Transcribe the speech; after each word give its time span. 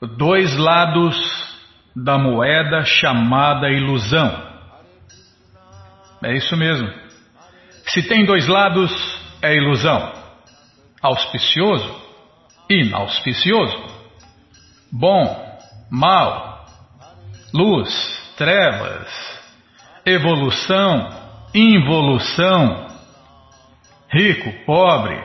dois 0.00 0.56
lados 0.56 1.16
da 1.94 2.18
moeda 2.18 2.84
chamada 2.84 3.70
ilusão. 3.70 4.46
É 6.22 6.34
isso 6.34 6.56
mesmo. 6.56 6.88
Se 7.86 8.02
tem 8.02 8.24
dois 8.24 8.46
lados, 8.46 8.92
é 9.40 9.54
ilusão. 9.54 10.12
Auspicioso, 11.00 11.94
inauspicioso. 12.68 13.84
Bom, 14.92 15.58
mal. 15.90 16.66
Luz, 17.54 18.34
trevas. 18.36 19.08
Evolução, 20.04 21.08
involução. 21.54 22.86
Rico, 24.10 24.52
pobre. 24.64 25.22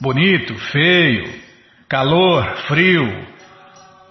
Bonito, 0.00 0.54
feio. 0.70 1.42
Calor, 1.88 2.44
frio. 2.68 3.31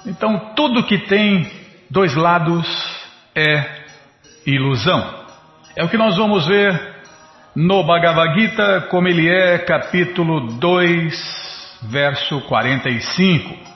Então, 0.05 0.53
tudo 0.55 0.83
que 0.83 0.97
tem 0.97 1.49
dois 1.89 2.15
lados 2.15 2.67
é 3.35 3.81
ilusão. 4.45 5.21
É 5.75 5.83
o 5.83 5.89
que 5.89 5.97
nós 5.97 6.17
vamos 6.17 6.47
ver 6.47 6.91
no 7.55 7.83
Bhagavad 7.83 8.33
Gita, 8.39 8.87
como 8.89 9.07
ele 9.07 9.29
é, 9.29 9.59
capítulo 9.59 10.47
2, 10.57 11.79
verso 11.83 12.41
45. 12.41 13.71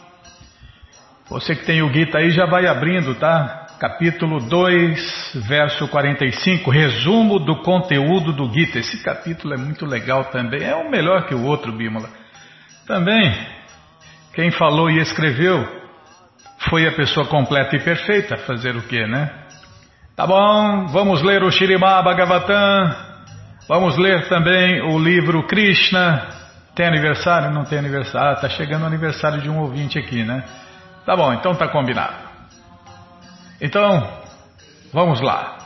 Você 1.30 1.56
que 1.56 1.66
tem 1.66 1.82
o 1.82 1.94
Gita 1.94 2.18
aí 2.18 2.32
já 2.32 2.46
vai 2.46 2.66
abrindo, 2.66 3.16
tá? 3.16 3.68
Capítulo 3.80 4.40
2, 4.40 5.32
verso 5.48 5.88
45, 5.88 6.72
resumo 6.72 7.40
do 7.40 7.58
conteúdo 7.58 8.32
do 8.34 8.52
Gita. 8.52 8.80
Esse 8.80 9.04
capítulo 9.04 9.54
é 9.54 9.58
muito 9.58 9.86
legal 9.86 10.26
também, 10.26 10.64
é 10.64 10.76
o 10.76 10.90
melhor 10.90 11.28
que 11.28 11.36
o 11.36 11.44
outro, 11.44 11.72
Bímola. 11.72 12.10
Também, 12.88 13.32
quem 14.34 14.50
falou 14.50 14.90
e 14.90 15.00
escreveu 15.00 15.85
foi 16.70 16.88
a 16.88 16.92
pessoa 16.92 17.26
completa 17.28 17.76
e 17.76 17.84
perfeita, 17.84 18.38
fazer 18.38 18.76
o 18.76 18.82
que, 18.82 19.06
né? 19.06 19.30
Tá 20.16 20.26
bom, 20.26 20.88
vamos 20.88 21.22
ler 21.22 21.44
o 21.44 21.52
Shirimá 21.52 22.02
Bhagavatam, 22.02 22.96
vamos 23.68 23.98
ler 23.98 24.28
também 24.30 24.82
o 24.82 24.98
livro 24.98 25.46
Krishna. 25.46 26.30
Tem 26.74 26.88
aniversário? 26.88 27.52
Não 27.52 27.64
tem 27.64 27.80
aniversário. 27.80 28.32
Ah, 28.32 28.36
tá 28.36 28.50
chegando 28.50 28.84
o 28.84 28.86
aniversário 28.86 29.42
de 29.42 29.50
um 29.50 29.60
ouvinte 29.60 29.98
aqui, 29.98 30.24
né? 30.24 30.44
Tá 31.06 31.16
bom, 31.16 31.34
então 31.34 31.56
tá 31.56 31.68
combinado. 31.68 32.16
Então, 33.62 34.10
vamos 34.92 35.22
lá. 35.22 35.58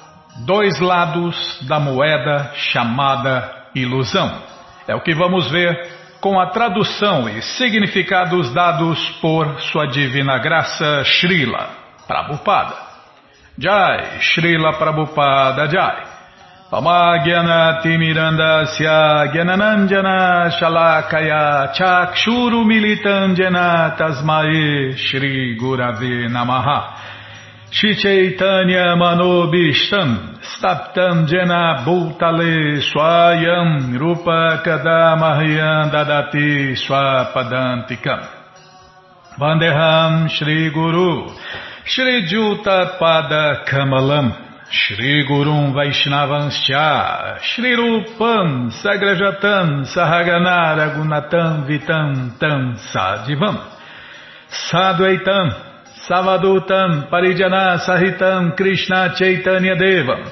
Dois 0.46 0.80
lados 0.80 1.60
da 1.68 1.80
moeda 1.80 2.52
chamada 2.56 3.68
ilusão. 3.74 4.42
É 4.88 4.96
o 4.96 5.02
que 5.02 5.14
vamos 5.14 5.50
ver 5.50 5.99
com 6.22 6.40
a 6.40 6.48
tradução 6.48 7.30
e 7.30 7.42
significados 7.42 8.54
dados 8.54 9.10
por 9.22 9.60
Sua 9.62 9.88
Divina 9.88 10.38
Graça 10.38 11.04
Srila 11.06 11.70
Prabhupada. 12.08 12.76
Jai, 13.58 14.20
Srila 14.22 14.74
Prabhupada 14.74 15.68
Jai. 15.68 16.04
Pamagyana 16.70 17.82
Timirandasya 17.82 19.32
Gyananandjana 19.34 20.52
Shalakaya 20.52 21.74
Chakshuru 21.74 22.64
Militandjana 22.64 23.98
Tasmae 23.98 24.96
Chaitanya 27.72 28.96
Manobishtam 28.98 30.42
Staptam 30.42 31.28
Jena 31.28 31.84
Bhutale 31.86 32.82
Swayam 32.82 33.98
Rupa 34.00 34.64
Kadamahyam 34.66 35.92
Dadati 35.92 36.74
Swapadantikam. 36.76 38.28
Vandeham 39.40 40.28
Shri 40.30 40.72
Guru 40.74 41.30
Shri 41.86 42.26
Juta 42.28 42.98
Pada 43.00 43.64
Kamalam 43.68 44.34
Shri 44.72 45.26
Gurum 45.28 45.72
Vaishnavanscha 45.74 47.40
Shri 47.42 47.76
Rupam 47.76 48.72
Sagrajatam 48.72 49.86
Sahaganara 49.86 50.96
Gunatam 50.96 51.68
Vitam 51.68 52.38
Tam 52.40 52.76
Sadivam 52.92 53.58
Sadvaitam 54.50 55.69
Savadutam 56.10 57.08
Parijana 57.08 57.78
Sahitam 57.86 58.58
Krishna 58.58 59.14
Chaitanya 59.16 59.76
Devam 59.76 60.26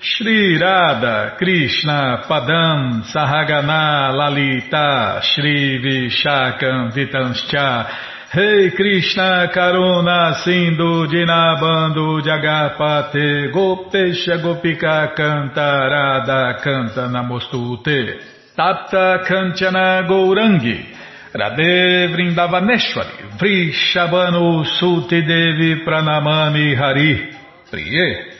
Shri 0.00 0.56
Radha 0.60 1.34
Krishna 1.36 2.22
Padam 2.28 3.02
Sahagana 3.02 4.14
Lalita 4.14 5.20
Shri 5.24 5.80
Vishakam 5.82 6.92
Vitanscha 6.92 7.84
Rei 8.32 8.70
hey 8.70 8.76
Krishna 8.76 9.50
Karuna 9.52 10.34
Sindhu 10.44 11.08
Dinabando 11.08 12.20
Jagapate 12.22 13.52
Gopesha 13.52 14.38
Gopika 14.40 15.16
Cantarada 15.16 16.60
Canta 16.62 17.08
Namostute. 17.08 18.20
Tapta 18.56 19.24
Kanchana 19.26 20.06
Gourangi 20.08 21.03
Radhe 21.34 22.06
Vrindavaneshwari 22.14 23.34
Vrishabhanu 23.38 24.64
Suti 24.78 25.20
Devi 25.26 25.82
Pranamami 25.84 26.76
Hari. 26.76 27.34
Priye. 27.70 28.30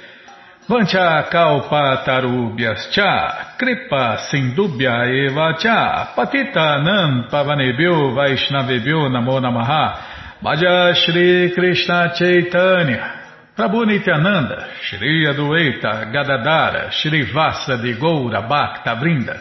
Vancha 0.68 1.26
kalpa 1.28 2.04
tarubhyas 2.06 2.90
cha, 2.92 3.56
kripa 3.58 4.16
sindubhya 4.30 5.10
eva 5.10 5.56
cha, 5.58 6.12
patita 6.14 6.78
nam 6.84 7.26
pavanebhyo 7.30 8.14
vaishnavebhyo 8.14 9.08
namo 9.08 9.40
namaha, 9.40 9.94
Bhaja 10.40 10.94
Shri 10.94 11.52
Krishna 11.52 12.14
Chaitanya, 12.16 13.10
Prabhu 13.56 13.84
Nityananda, 13.86 14.68
Shri 14.82 15.26
Adueita 15.26 16.12
Gadadara, 16.12 16.92
Shri 16.92 17.24
Vasa 17.32 17.76
de 17.76 17.94
Goura 17.94 18.48
Bhakta 18.48 18.94
Brinda, 18.96 19.40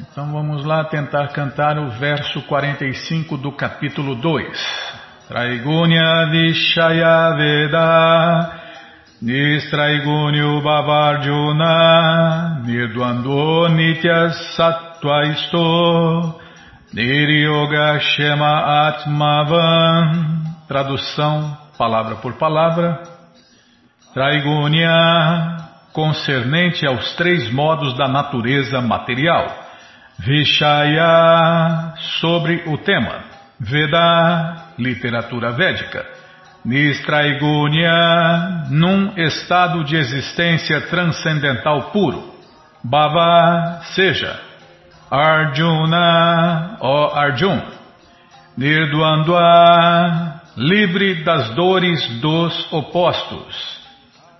Então 0.00 0.30
vamos 0.30 0.64
lá 0.64 0.84
tentar 0.84 1.26
cantar 1.28 1.76
o 1.76 1.90
verso 1.90 2.40
45 2.42 3.36
do 3.36 3.50
capítulo 3.50 4.14
2. 4.14 4.46
Traigunya 5.26 6.26
Vishaya 6.30 7.34
Veda 7.36 8.60
Nistraigunyu 9.20 10.62
Bavarjuna 10.62 12.62
Nirduando 12.64 13.68
Nitya 13.70 14.30
Sattva 14.54 15.24
Isto 15.24 16.38
Niryoga 16.94 17.98
Shema 17.98 18.88
Atmavan. 18.88 20.42
Tradução, 20.68 21.58
palavra 21.76 22.14
por 22.16 22.34
palavra. 22.34 23.02
Traigunya 24.14 25.56
concernente 25.92 26.86
aos 26.86 27.16
três 27.16 27.50
modos 27.50 27.96
da 27.96 28.06
natureza 28.06 28.80
material 28.80 29.66
Vishaya 30.18 31.94
sobre 32.20 32.62
o 32.66 32.78
tema 32.78 33.24
Veda, 33.60 34.72
literatura 34.78 35.52
védica 35.52 36.18
Nistraigunya, 36.64 38.64
num 38.68 39.12
estado 39.16 39.84
de 39.84 39.96
existência 39.96 40.80
transcendental 40.82 41.90
puro. 41.92 42.34
Bhava, 42.84 43.80
seja. 43.94 44.38
Arjuna, 45.10 46.76
ó 46.80 47.14
Arjun. 47.14 47.60
Nirdwandwa, 48.56 50.40
livre 50.56 51.22
das 51.24 51.54
dores 51.54 52.06
dos 52.20 52.72
opostos. 52.72 53.78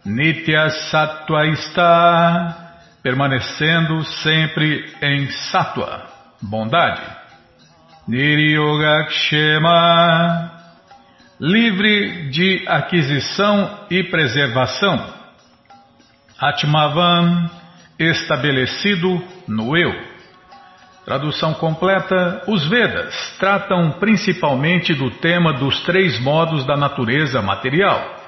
Nitya 0.04 0.70
Sattva 0.90 1.46
está, 1.46 2.67
permanecendo 3.08 4.04
sempre 4.22 4.84
em 5.00 5.30
Sattva, 5.50 6.04
bondade. 6.42 7.00
Niryogakshema, 8.06 10.50
livre 11.40 12.28
de 12.28 12.66
aquisição 12.68 13.86
e 13.90 14.04
preservação. 14.04 15.14
Atmavan, 16.38 17.48
estabelecido 17.98 19.24
no 19.48 19.74
eu. 19.74 19.90
Tradução 21.06 21.54
completa: 21.54 22.42
Os 22.46 22.68
Vedas 22.68 23.14
tratam 23.38 23.92
principalmente 23.92 24.92
do 24.92 25.12
tema 25.12 25.54
dos 25.54 25.80
três 25.84 26.20
modos 26.20 26.66
da 26.66 26.76
natureza 26.76 27.40
material. 27.40 28.18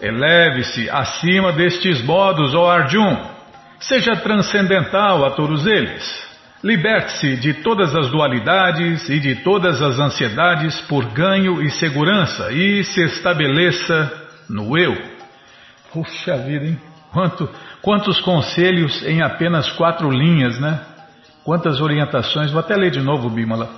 Eleve-se 0.00 0.88
acima 0.88 1.52
destes 1.52 2.00
modos, 2.04 2.54
ó 2.54 2.70
Arjun. 2.70 3.39
Seja 3.80 4.16
transcendental 4.16 5.24
a 5.24 5.30
todos 5.30 5.66
eles. 5.66 6.30
Liberte-se 6.62 7.36
de 7.36 7.54
todas 7.54 7.96
as 7.96 8.10
dualidades 8.10 9.08
e 9.08 9.18
de 9.18 9.36
todas 9.36 9.80
as 9.80 9.98
ansiedades 9.98 10.78
por 10.82 11.06
ganho 11.06 11.62
e 11.62 11.70
segurança 11.70 12.52
e 12.52 12.84
se 12.84 13.02
estabeleça 13.02 14.12
no 14.48 14.78
eu. 14.78 14.94
Puxa 15.92 16.36
vida, 16.36 16.66
hein? 16.66 16.78
Quanto, 17.10 17.48
quantos 17.80 18.20
conselhos 18.20 19.02
em 19.04 19.22
apenas 19.22 19.72
quatro 19.72 20.10
linhas, 20.10 20.60
né? 20.60 20.80
Quantas 21.42 21.80
orientações. 21.80 22.52
Vou 22.52 22.60
até 22.60 22.76
ler 22.76 22.90
de 22.90 23.00
novo, 23.00 23.30
Bimala. 23.30 23.68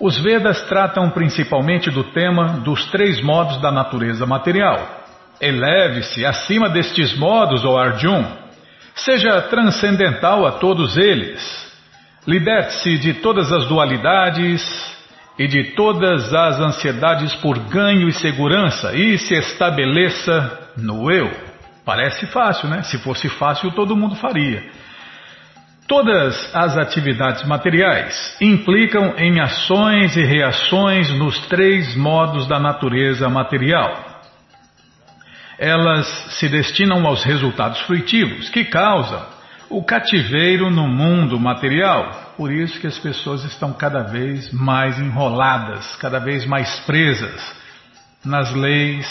Os 0.00 0.18
Vedas 0.18 0.62
tratam 0.62 1.10
principalmente 1.10 1.90
do 1.90 2.04
tema 2.04 2.60
dos 2.60 2.86
três 2.86 3.20
modos 3.20 3.60
da 3.60 3.70
natureza 3.70 4.24
material. 4.24 5.04
Eleve-se 5.40 6.24
acima 6.24 6.70
destes 6.70 7.16
modos, 7.18 7.64
ó 7.64 7.78
Arjun. 7.78 8.47
Seja 9.04 9.42
transcendental 9.42 10.46
a 10.46 10.52
todos 10.52 10.96
eles. 10.96 11.68
Liberte-se 12.26 12.98
de 12.98 13.14
todas 13.14 13.52
as 13.52 13.66
dualidades 13.66 14.62
e 15.38 15.46
de 15.46 15.72
todas 15.74 16.34
as 16.34 16.58
ansiedades 16.58 17.34
por 17.36 17.58
ganho 17.58 18.08
e 18.08 18.12
segurança 18.12 18.94
e 18.94 19.16
se 19.18 19.34
estabeleça 19.34 20.70
no 20.76 21.10
eu. 21.10 21.30
Parece 21.84 22.26
fácil, 22.26 22.68
né? 22.68 22.82
Se 22.82 22.98
fosse 22.98 23.28
fácil, 23.28 23.70
todo 23.70 23.96
mundo 23.96 24.16
faria. 24.16 24.62
Todas 25.86 26.54
as 26.54 26.76
atividades 26.76 27.46
materiais 27.46 28.36
implicam 28.42 29.14
em 29.16 29.40
ações 29.40 30.16
e 30.16 30.22
reações 30.22 31.08
nos 31.18 31.38
três 31.46 31.96
modos 31.96 32.46
da 32.46 32.58
natureza 32.58 33.28
material. 33.30 34.07
Elas 35.58 36.06
se 36.38 36.48
destinam 36.48 37.04
aos 37.06 37.24
resultados 37.24 37.80
fruitivos 37.80 38.48
que 38.48 38.64
causam 38.64 39.26
o 39.68 39.82
cativeiro 39.82 40.70
no 40.70 40.86
mundo 40.86 41.38
material. 41.38 42.34
Por 42.36 42.52
isso 42.52 42.80
que 42.80 42.86
as 42.86 42.98
pessoas 42.98 43.44
estão 43.44 43.72
cada 43.72 44.02
vez 44.02 44.52
mais 44.52 44.98
enroladas, 44.98 45.96
cada 45.96 46.18
vez 46.18 46.46
mais 46.46 46.78
presas 46.80 47.56
nas 48.24 48.54
leis 48.54 49.06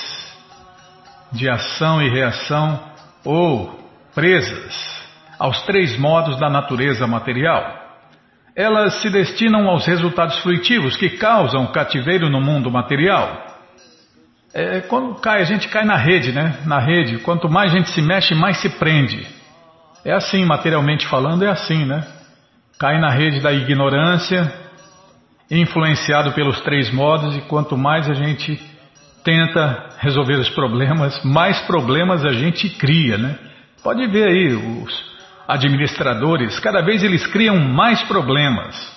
de 1.32 1.50
ação 1.50 2.02
e 2.02 2.10
reação 2.10 2.80
ou 3.26 3.78
presas 4.16 4.98
aos 5.38 5.62
três 5.64 5.98
modos 5.98 6.40
da 6.40 6.50
natureza 6.50 7.06
material. 7.06 7.86
Elas 8.56 9.02
se 9.02 9.10
destinam 9.10 9.70
aos 9.70 9.86
resultados 9.86 10.40
fruitivos 10.40 10.98
que 10.98 11.12
causam 11.12 11.66
o 11.66 11.72
cativeiro 11.72 12.30
no 12.30 12.42
mundo 12.42 12.72
material. 12.72 13.47
É, 14.54 14.82
quando 14.82 15.16
cai, 15.16 15.42
a 15.42 15.46
gente 15.46 15.68
cai 15.68 15.84
na 15.84 15.98
rede, 15.98 16.32
né? 16.32 16.58
Na 16.66 16.80
rede, 16.80 17.18
quanto 17.20 17.50
mais 17.50 17.74
a 17.74 17.78
gente 17.78 17.90
se 17.92 18.02
mexe, 18.02 18.34
mais 18.34 18.58
se 18.58 18.70
prende. 18.70 19.28
É 20.06 20.14
assim, 20.14 20.46
materialmente 20.46 21.06
falando, 21.08 21.44
é 21.44 21.50
assim, 21.50 21.86
né? 21.86 22.06
Cai 22.80 23.00
na 23.00 23.10
rede 23.10 23.42
da 23.42 23.52
ignorância, 23.52 24.52
influenciado 25.52 26.32
pelos 26.32 26.62
três 26.62 26.92
modos, 26.92 27.36
e 27.36 27.42
quanto 27.42 27.78
mais 27.78 28.10
a 28.10 28.14
gente 28.14 28.60
tenta 29.24 29.90
resolver 30.00 30.36
os 30.36 30.50
problemas, 30.50 31.22
mais 31.24 31.60
problemas 31.62 32.24
a 32.24 32.32
gente 32.32 32.70
cria, 32.70 33.18
né? 33.18 33.38
Pode 33.84 34.08
ver 34.08 34.28
aí, 34.30 34.54
os 34.54 35.18
administradores, 35.48 36.60
cada 36.60 36.82
vez 36.82 37.04
eles 37.04 37.26
criam 37.28 37.58
mais 37.58 38.02
problemas. 38.04 38.97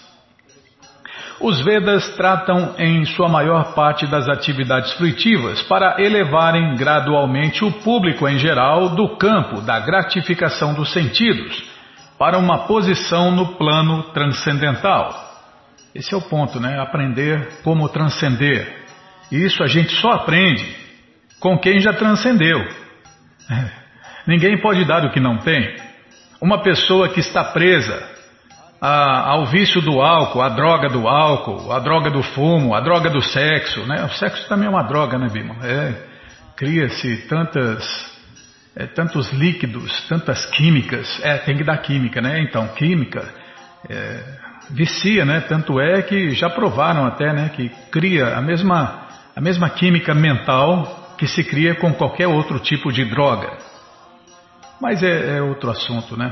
Os 1.40 1.58
Vedas 1.64 2.06
tratam 2.16 2.74
em 2.76 3.02
sua 3.06 3.26
maior 3.26 3.72
parte 3.72 4.06
das 4.06 4.28
atividades 4.28 4.92
fruitivas 4.92 5.62
para 5.62 5.96
elevarem 5.98 6.76
gradualmente 6.76 7.64
o 7.64 7.72
público 7.72 8.28
em 8.28 8.36
geral 8.36 8.90
do 8.90 9.16
campo 9.16 9.62
da 9.62 9.80
gratificação 9.80 10.74
dos 10.74 10.92
sentidos 10.92 11.64
para 12.18 12.36
uma 12.36 12.66
posição 12.66 13.30
no 13.30 13.56
plano 13.56 14.02
transcendental. 14.12 15.30
Esse 15.94 16.12
é 16.12 16.16
o 16.18 16.20
ponto, 16.20 16.60
né? 16.60 16.78
Aprender 16.78 17.62
como 17.64 17.88
transcender. 17.88 18.84
Isso 19.32 19.62
a 19.62 19.66
gente 19.66 19.94
só 19.94 20.10
aprende 20.10 20.76
com 21.40 21.58
quem 21.58 21.80
já 21.80 21.94
transcendeu. 21.94 22.58
Ninguém 24.28 24.60
pode 24.60 24.84
dar 24.84 25.06
o 25.06 25.10
que 25.10 25.18
não 25.18 25.38
tem. 25.38 25.74
Uma 26.38 26.62
pessoa 26.62 27.08
que 27.08 27.20
está 27.20 27.44
presa 27.44 28.19
a, 28.80 29.30
ao 29.30 29.46
vício 29.46 29.80
do 29.80 30.00
álcool, 30.00 30.40
a 30.40 30.48
droga 30.48 30.88
do 30.88 31.06
álcool, 31.06 31.72
a 31.72 31.78
droga 31.78 32.10
do 32.10 32.22
fumo, 32.22 32.74
a 32.74 32.80
droga 32.80 33.10
do 33.10 33.20
sexo. 33.20 33.86
Né? 33.86 34.04
O 34.04 34.08
sexo 34.10 34.48
também 34.48 34.66
é 34.66 34.70
uma 34.70 34.82
droga, 34.82 35.18
né, 35.18 35.28
Bima? 35.28 35.56
É, 35.62 36.10
Cria-se 36.60 37.26
tantas, 37.26 37.82
é, 38.76 38.84
tantos 38.84 39.32
líquidos, 39.32 40.06
tantas 40.10 40.44
químicas. 40.44 41.08
É, 41.22 41.38
tem 41.38 41.56
que 41.56 41.64
dar 41.64 41.78
química, 41.78 42.20
né? 42.20 42.42
Então, 42.42 42.68
química 42.68 43.26
é, 43.88 44.22
vicia, 44.68 45.24
né? 45.24 45.40
Tanto 45.40 45.80
é 45.80 46.02
que 46.02 46.34
já 46.34 46.50
provaram 46.50 47.06
até, 47.06 47.32
né? 47.32 47.48
Que 47.56 47.70
cria 47.90 48.36
a 48.36 48.42
mesma, 48.42 49.08
a 49.34 49.40
mesma 49.40 49.70
química 49.70 50.14
mental 50.14 51.14
que 51.16 51.26
se 51.26 51.42
cria 51.44 51.74
com 51.76 51.94
qualquer 51.94 52.26
outro 52.26 52.58
tipo 52.58 52.92
de 52.92 53.06
droga. 53.06 53.56
Mas 54.78 55.02
é, 55.02 55.38
é 55.38 55.42
outro 55.42 55.70
assunto, 55.70 56.14
né? 56.14 56.30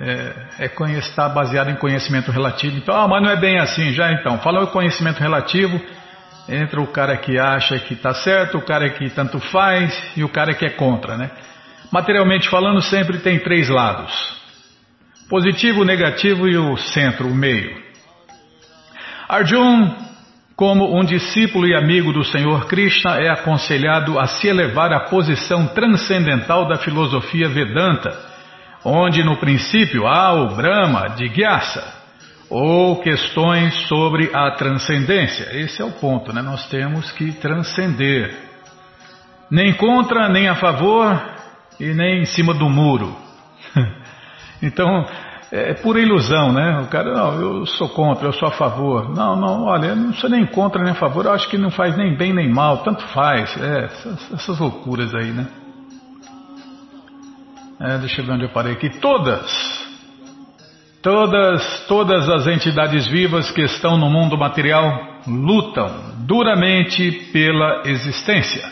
É, 0.00 0.32
é 0.60 0.98
está 0.98 1.28
baseado 1.28 1.70
em 1.70 1.76
conhecimento 1.76 2.30
relativo. 2.30 2.76
Então, 2.78 2.96
ah, 2.96 3.06
mas 3.06 3.22
não 3.22 3.30
é 3.30 3.36
bem 3.36 3.58
assim 3.58 3.92
já 3.92 4.10
então. 4.12 4.38
Fala 4.38 4.64
o 4.64 4.68
conhecimento 4.68 5.20
relativo 5.20 5.80
entre 6.48 6.80
o 6.80 6.86
cara 6.86 7.16
que 7.18 7.38
acha 7.38 7.78
que 7.78 7.94
está 7.94 8.14
certo, 8.14 8.58
o 8.58 8.62
cara 8.62 8.88
que 8.90 9.10
tanto 9.10 9.38
faz 9.38 9.94
e 10.16 10.24
o 10.24 10.28
cara 10.28 10.54
que 10.54 10.64
é 10.64 10.70
contra, 10.70 11.16
né? 11.16 11.30
Materialmente 11.92 12.48
falando, 12.48 12.80
sempre 12.80 13.18
tem 13.18 13.38
três 13.40 13.68
lados: 13.68 14.12
positivo, 15.28 15.84
negativo 15.84 16.48
e 16.48 16.56
o 16.56 16.76
centro, 16.78 17.28
o 17.28 17.34
meio. 17.34 17.78
Arjun, 19.28 19.94
como 20.56 20.98
um 20.98 21.04
discípulo 21.04 21.66
e 21.66 21.74
amigo 21.74 22.12
do 22.12 22.24
Senhor 22.24 22.66
Krishna, 22.66 23.20
é 23.20 23.28
aconselhado 23.28 24.18
a 24.18 24.26
se 24.26 24.48
elevar 24.48 24.92
à 24.92 25.00
posição 25.00 25.68
transcendental 25.68 26.66
da 26.66 26.78
filosofia 26.78 27.48
Vedanta 27.48 28.29
onde 28.84 29.22
no 29.22 29.36
princípio 29.36 30.06
há 30.06 30.32
o 30.32 30.54
Brahma 30.54 31.08
de 31.10 31.28
Gyasa, 31.28 32.00
ou 32.48 33.00
questões 33.00 33.74
sobre 33.86 34.30
a 34.34 34.50
transcendência. 34.52 35.56
Esse 35.56 35.80
é 35.80 35.84
o 35.84 35.92
ponto, 35.92 36.32
né? 36.32 36.42
Nós 36.42 36.68
temos 36.68 37.12
que 37.12 37.32
transcender. 37.32 38.34
Nem 39.50 39.72
contra, 39.74 40.28
nem 40.28 40.48
a 40.48 40.56
favor 40.56 41.20
e 41.78 41.92
nem 41.94 42.22
em 42.22 42.24
cima 42.24 42.52
do 42.52 42.68
muro. 42.68 43.16
então, 44.62 45.06
é 45.52 45.74
pura 45.74 46.00
ilusão, 46.00 46.52
né? 46.52 46.80
O 46.80 46.86
cara, 46.86 47.12
não, 47.12 47.40
eu 47.40 47.66
sou 47.66 47.88
contra, 47.88 48.26
eu 48.26 48.32
sou 48.32 48.48
a 48.48 48.52
favor. 48.52 49.14
Não, 49.14 49.36
não, 49.36 49.64
olha, 49.64 49.88
eu 49.88 49.96
não 49.96 50.12
sou 50.12 50.28
nem 50.28 50.44
contra 50.46 50.82
nem 50.82 50.92
a 50.92 50.96
favor, 50.96 51.26
eu 51.26 51.32
acho 51.32 51.48
que 51.48 51.58
não 51.58 51.70
faz 51.70 51.96
nem 51.96 52.16
bem 52.16 52.32
nem 52.32 52.48
mal, 52.48 52.78
tanto 52.78 53.04
faz. 53.08 53.56
É, 53.60 53.84
essas, 53.84 54.32
essas 54.32 54.58
loucuras 54.58 55.14
aí, 55.14 55.30
né? 55.30 55.46
É, 57.82 57.96
deixa 57.96 58.20
eu 58.20 58.26
ver 58.26 58.32
onde 58.32 58.44
eu 58.44 58.50
parei 58.50 58.74
aqui. 58.74 58.90
Todas, 59.00 59.50
todas, 61.02 61.86
todas 61.88 62.28
as 62.28 62.46
entidades 62.46 63.06
vivas 63.08 63.50
que 63.50 63.62
estão 63.62 63.96
no 63.96 64.10
mundo 64.10 64.36
material 64.36 65.22
lutam 65.26 66.12
duramente 66.26 67.10
pela 67.32 67.82
existência. 67.86 68.68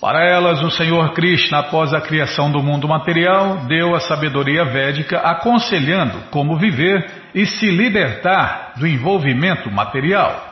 Para 0.00 0.24
elas, 0.24 0.60
o 0.60 0.70
Senhor 0.72 1.12
Krishna, 1.12 1.58
após 1.58 1.94
a 1.94 2.00
criação 2.00 2.50
do 2.50 2.60
mundo 2.60 2.88
material, 2.88 3.66
deu 3.68 3.94
a 3.94 4.00
sabedoria 4.00 4.64
védica 4.64 5.18
aconselhando 5.18 6.18
como 6.30 6.58
viver 6.58 7.30
e 7.34 7.46
se 7.46 7.70
libertar 7.70 8.72
do 8.76 8.88
envolvimento 8.88 9.70
material. 9.70 10.48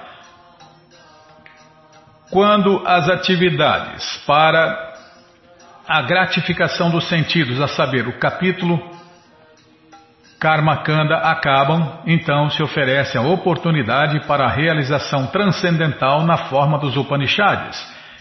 Quando 2.30 2.82
as 2.86 3.08
atividades 3.08 4.22
para 4.26 4.95
a 5.88 6.02
gratificação 6.02 6.90
dos 6.90 7.08
sentidos, 7.08 7.60
a 7.60 7.68
saber, 7.68 8.08
o 8.08 8.18
capítulo 8.18 8.80
Karma 10.38 10.78
Kanda 10.82 11.16
acabam, 11.18 12.00
então 12.06 12.50
se 12.50 12.62
oferece 12.62 13.16
a 13.16 13.22
oportunidade 13.22 14.26
para 14.26 14.44
a 14.44 14.50
realização 14.50 15.28
transcendental 15.28 16.24
na 16.24 16.36
forma 16.48 16.78
dos 16.78 16.96
Upanishads, 16.96 17.78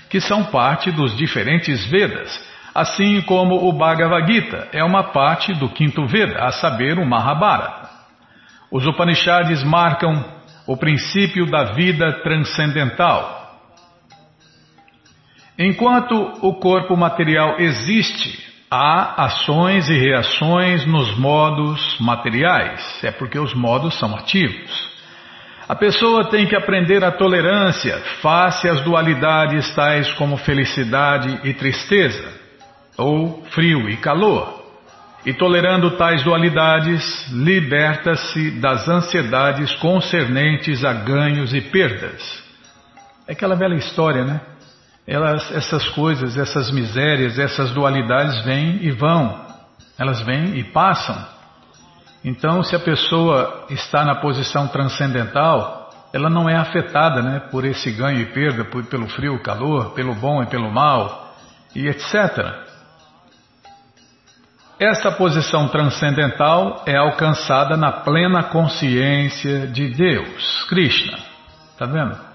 que 0.10 0.22
são 0.22 0.45
parte 0.45 0.91
dos 0.91 1.17
diferentes 1.17 1.86
Vedas, 1.88 2.39
assim 2.74 3.22
como 3.22 3.67
o 3.67 3.74
Bhagavad 3.74 4.31
Gita 4.31 4.69
é 4.72 4.84
uma 4.84 5.12
parte 5.12 5.53
do 5.53 5.67
quinto 5.69 6.05
Veda, 6.05 6.45
a 6.45 6.51
saber, 6.51 7.00
o 7.00 7.05
Mahabharata. 7.05 7.89
Os 8.72 8.86
Upanishads 8.86 9.63
marcam 9.63 10.24
o 10.67 10.77
princípio 10.77 11.45
da 11.45 11.74
vida 11.74 12.22
transcendental, 12.24 13.44
Enquanto 15.57 16.15
o 16.41 16.53
corpo 16.55 16.97
material 16.97 17.59
existe, 17.59 18.43
há 18.69 19.25
ações 19.25 19.89
e 19.89 19.97
reações 19.97 20.85
nos 20.85 21.17
modos 21.17 21.97
materiais, 22.00 23.03
é 23.03 23.12
porque 23.12 23.39
os 23.39 23.53
modos 23.53 23.97
são 23.97 24.13
ativos. 24.15 24.95
A 25.67 25.74
pessoa 25.74 26.29
tem 26.29 26.45
que 26.45 26.55
aprender 26.55 27.03
a 27.03 27.12
tolerância 27.12 27.97
face 28.21 28.67
às 28.67 28.81
dualidades 28.81 29.74
tais 29.74 30.12
como 30.13 30.38
felicidade 30.38 31.39
e 31.43 31.53
tristeza, 31.53 32.33
ou 32.97 33.43
frio 33.51 33.89
e 33.89 33.95
calor. 33.97 34.63
E 35.25 35.33
tolerando 35.33 35.97
tais 35.97 36.21
dualidades, 36.21 37.31
liberta-se 37.31 38.51
das 38.59 38.88
ansiedades 38.88 39.74
concernentes 39.77 40.83
a 40.83 40.93
ganhos 40.93 41.51
e 41.53 41.62
perdas. 41.62 42.43
É 43.27 43.31
aquela 43.31 43.55
velha 43.55 43.74
história, 43.74 44.24
né? 44.24 44.41
Elas, 45.07 45.51
essas 45.51 45.88
coisas, 45.89 46.35
essas 46.35 46.71
misérias, 46.71 47.38
essas 47.38 47.71
dualidades 47.71 48.43
vêm 48.43 48.79
e 48.81 48.91
vão. 48.91 49.45
Elas 49.97 50.21
vêm 50.21 50.57
e 50.57 50.63
passam. 50.63 51.15
Então, 52.24 52.63
se 52.63 52.75
a 52.75 52.79
pessoa 52.79 53.65
está 53.69 54.03
na 54.03 54.15
posição 54.15 54.67
transcendental, 54.67 55.91
ela 56.12 56.29
não 56.29 56.50
é 56.50 56.55
afetada 56.55 57.21
né, 57.21 57.39
por 57.51 57.65
esse 57.65 57.91
ganho 57.91 58.19
e 58.21 58.25
perda, 58.33 58.65
por, 58.65 58.83
pelo 58.85 59.07
frio, 59.07 59.39
calor, 59.43 59.91
pelo 59.91 60.15
bom 60.15 60.41
e 60.41 60.47
pelo 60.47 60.71
mal, 60.71 61.35
e 61.75 61.88
etc. 61.88 62.65
Essa 64.79 65.12
posição 65.12 65.67
transcendental 65.67 66.83
é 66.85 66.97
alcançada 66.97 67.77
na 67.77 67.91
plena 67.91 68.43
consciência 68.43 69.67
de 69.67 69.89
Deus, 69.89 70.65
Krishna. 70.67 71.17
Está 71.74 71.85
vendo? 71.85 72.35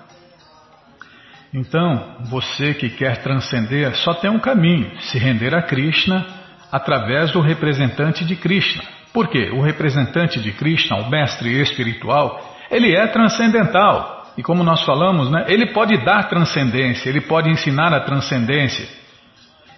Então, 1.53 2.17
você 2.31 2.75
que 2.75 2.91
quer 2.91 3.19
transcender 3.23 3.95
só 3.97 4.15
tem 4.15 4.31
um 4.31 4.39
caminho: 4.39 4.91
se 5.01 5.19
render 5.19 5.55
a 5.55 5.63
Krishna 5.63 6.27
através 6.71 7.33
do 7.33 7.41
representante 7.41 8.25
de 8.25 8.37
Krishna. 8.37 8.83
Por 9.13 9.29
quê? 9.29 9.51
O 9.53 9.61
representante 9.61 10.41
de 10.41 10.53
Krishna, 10.53 10.99
o 10.99 11.11
mestre 11.11 11.61
espiritual, 11.61 12.41
ele 12.71 12.95
é 12.95 13.07
transcendental. 13.09 14.33
E 14.39 14.43
como 14.43 14.63
nós 14.63 14.83
falamos, 14.85 15.29
né, 15.31 15.45
ele 15.49 15.73
pode 15.73 15.97
dar 16.05 16.29
transcendência, 16.29 17.09
ele 17.09 17.21
pode 17.21 17.51
ensinar 17.51 17.93
a 17.93 18.01
transcendência. 18.01 18.87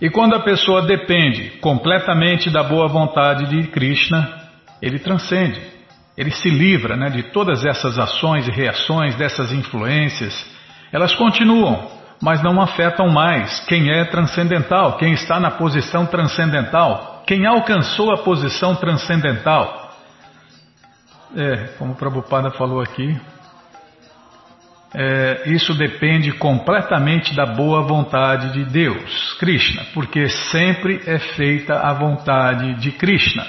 E 0.00 0.10
quando 0.10 0.34
a 0.34 0.40
pessoa 0.40 0.82
depende 0.82 1.50
completamente 1.60 2.50
da 2.50 2.62
boa 2.62 2.86
vontade 2.88 3.46
de 3.46 3.68
Krishna, 3.68 4.28
ele 4.82 4.98
transcende. 4.98 5.60
Ele 6.16 6.30
se 6.30 6.50
livra 6.50 6.96
né, 6.96 7.08
de 7.08 7.22
todas 7.22 7.64
essas 7.64 7.98
ações 7.98 8.46
e 8.46 8.50
reações, 8.50 9.14
dessas 9.14 9.52
influências. 9.52 10.34
Elas 10.92 11.14
continuam, 11.14 11.88
mas 12.20 12.42
não 12.42 12.60
afetam 12.60 13.08
mais 13.08 13.60
quem 13.60 13.90
é 13.90 14.04
transcendental, 14.04 14.98
quem 14.98 15.14
está 15.14 15.40
na 15.40 15.50
posição 15.50 16.04
transcendental, 16.04 17.22
quem 17.26 17.46
alcançou 17.46 18.12
a 18.12 18.18
posição 18.18 18.76
transcendental. 18.76 19.90
É, 21.34 21.68
como 21.78 21.92
o 21.92 21.96
Prabhupada 21.96 22.50
falou 22.50 22.82
aqui, 22.82 23.18
é, 24.94 25.44
isso 25.46 25.72
depende 25.72 26.30
completamente 26.32 27.34
da 27.34 27.46
boa 27.46 27.80
vontade 27.80 28.52
de 28.52 28.64
Deus, 28.66 29.32
Krishna, 29.38 29.86
porque 29.94 30.28
sempre 30.28 31.00
é 31.06 31.18
feita 31.18 31.80
a 31.80 31.94
vontade 31.94 32.74
de 32.74 32.92
Krishna, 32.92 33.46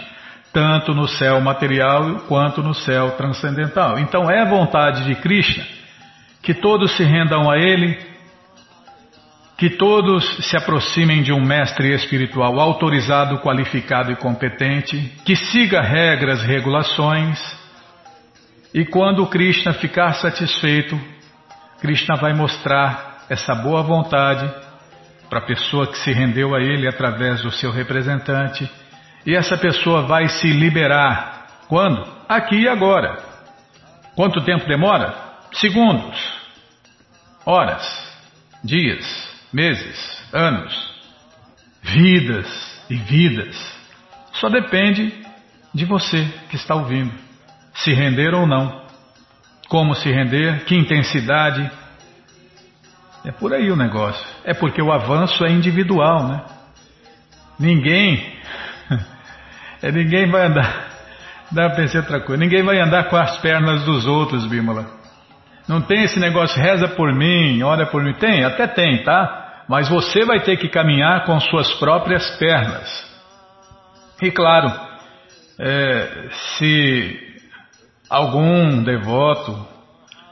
tanto 0.54 0.94
no 0.94 1.10
céu 1.10 1.42
material 1.42 2.22
quanto 2.30 2.64
no 2.64 2.74
céu 2.74 3.12
transcendental. 3.18 4.00
Então 4.00 4.32
é 4.32 4.40
a 4.40 4.50
vontade 4.50 5.04
de 5.04 5.16
Krishna 5.16 5.83
que 6.44 6.54
todos 6.54 6.96
se 6.96 7.04
rendam 7.04 7.50
a 7.50 7.58
Ele 7.58 8.14
que 9.64 9.70
todos 9.70 10.26
se 10.50 10.58
aproximem 10.58 11.24
de 11.24 11.32
um 11.32 11.42
mestre 11.42 11.94
espiritual 11.94 12.60
autorizado, 12.60 13.40
qualificado 13.40 14.12
e 14.12 14.16
competente, 14.18 15.00
que 15.24 15.38
siga 15.38 15.80
regras, 15.82 16.42
regulações, 16.42 17.40
e 18.74 18.84
quando 18.84 19.26
Krishna 19.28 19.72
ficar 19.74 20.16
satisfeito, 20.16 21.00
Krishna 21.80 22.18
vai 22.18 22.34
mostrar 22.34 23.24
essa 23.30 23.56
boa 23.56 23.84
vontade 23.84 24.52
para 25.30 25.40
a 25.40 25.46
pessoa 25.46 25.88
que 25.88 25.98
se 26.00 26.12
rendeu 26.12 26.54
a 26.54 26.60
ele 26.60 26.86
através 26.86 27.42
do 27.42 27.52
seu 27.52 27.72
representante, 27.72 28.70
e 29.26 29.34
essa 29.34 29.58
pessoa 29.58 30.02
vai 30.02 30.28
se 30.28 30.48
liberar. 30.48 31.48
Quando? 31.70 32.06
Aqui 32.28 32.64
e 32.64 32.68
agora. 32.68 33.18
Quanto 34.14 34.42
tempo 34.42 34.68
demora? 34.68 35.23
Segundos, 35.54 36.18
horas, 37.46 37.84
dias 38.64 39.34
meses, 39.54 40.24
anos, 40.34 40.74
vidas 41.84 42.82
e 42.90 42.96
vidas. 42.96 43.56
Só 44.34 44.50
depende 44.50 45.14
de 45.74 45.86
você 45.86 46.28
que 46.50 46.56
está 46.56 46.74
ouvindo, 46.74 47.14
se 47.76 47.94
render 47.94 48.34
ou 48.34 48.48
não. 48.48 48.82
Como 49.70 49.96
se 49.96 50.12
render, 50.12 50.66
que 50.66 50.76
intensidade. 50.76 51.70
É 53.24 53.32
por 53.32 53.54
aí 53.54 53.72
o 53.72 53.76
negócio. 53.76 54.26
É 54.44 54.54
porque 54.54 54.82
o 54.82 54.92
avanço 54.92 55.46
é 55.46 55.52
individual, 55.52 56.28
né? 56.28 56.42
Ninguém, 57.58 58.36
é, 59.82 59.92
ninguém 59.92 60.30
vai 60.30 60.48
andar, 60.48 60.90
dá 61.52 61.70
para 61.70 61.76
pensar 61.76 62.00
outra 62.00 62.20
coisa, 62.20 62.44
ninguém 62.44 62.64
vai 62.64 62.80
andar 62.80 63.06
com 63.06 63.16
as 63.16 63.38
pernas 63.38 63.84
dos 63.84 64.06
outros, 64.06 64.46
Bímola. 64.48 65.03
Não 65.68 65.82
tem 65.82 66.04
esse 66.04 66.20
negócio, 66.20 66.62
reza 66.62 66.88
por 66.90 67.14
mim, 67.14 67.62
ora 67.64 67.86
por 67.86 68.04
mim. 68.04 68.14
Tem, 68.14 68.44
até 68.44 68.68
tem, 68.68 69.04
tá? 69.04 69.44
mas 69.68 69.90
você 69.90 70.26
vai 70.26 70.42
ter 70.42 70.58
que 70.58 70.68
caminhar 70.68 71.26
com 71.26 71.40
suas 71.40 71.74
próprias 71.76 72.38
pernas. 72.38 73.12
E 74.22 74.32
claro, 74.32 74.72
é, 75.60 76.30
se 76.58 77.20
algum 78.10 78.84
devoto, 78.84 79.68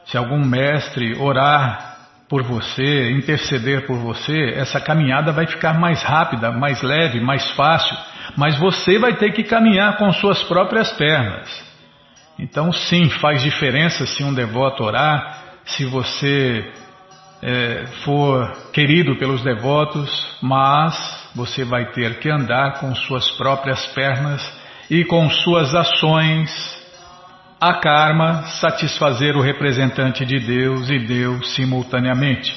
se 0.05 0.17
algum 0.17 0.43
mestre 0.45 1.17
orar 1.17 1.89
por 2.29 2.43
você, 2.43 3.11
interceder 3.11 3.85
por 3.85 3.97
você, 3.97 4.53
essa 4.55 4.79
caminhada 4.79 5.33
vai 5.33 5.45
ficar 5.45 5.73
mais 5.73 6.01
rápida, 6.01 6.51
mais 6.51 6.81
leve, 6.81 7.19
mais 7.19 7.49
fácil, 7.51 7.95
mas 8.37 8.57
você 8.57 8.97
vai 8.97 9.15
ter 9.17 9.31
que 9.33 9.43
caminhar 9.43 9.97
com 9.97 10.11
suas 10.13 10.41
próprias 10.43 10.91
pernas. 10.93 11.70
Então, 12.39 12.71
sim, 12.71 13.09
faz 13.09 13.43
diferença 13.43 14.05
se 14.05 14.23
um 14.23 14.33
devoto 14.33 14.83
orar, 14.83 15.59
se 15.65 15.85
você 15.85 16.71
é, 17.41 17.85
for 18.03 18.51
querido 18.71 19.15
pelos 19.17 19.43
devotos, 19.43 20.37
mas 20.41 20.95
você 21.35 21.63
vai 21.63 21.91
ter 21.91 22.19
que 22.19 22.29
andar 22.29 22.79
com 22.79 22.93
suas 22.95 23.31
próprias 23.31 23.85
pernas 23.87 24.41
e 24.89 25.05
com 25.05 25.29
suas 25.29 25.73
ações, 25.73 26.51
a 27.59 27.75
karma, 27.75 28.43
satisfazer 28.43 29.37
o 29.37 29.41
representante 29.41 30.25
de 30.25 30.39
Deus 30.39 30.89
e 30.89 30.99
Deus 30.99 31.53
simultaneamente. 31.53 32.55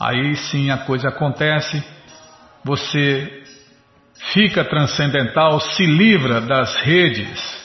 Aí 0.00 0.34
sim 0.36 0.70
a 0.70 0.78
coisa 0.78 1.08
acontece, 1.08 1.82
você 2.64 3.42
fica 4.32 4.64
transcendental, 4.64 5.60
se 5.60 5.86
livra 5.86 6.40
das 6.40 6.76
redes, 6.82 7.61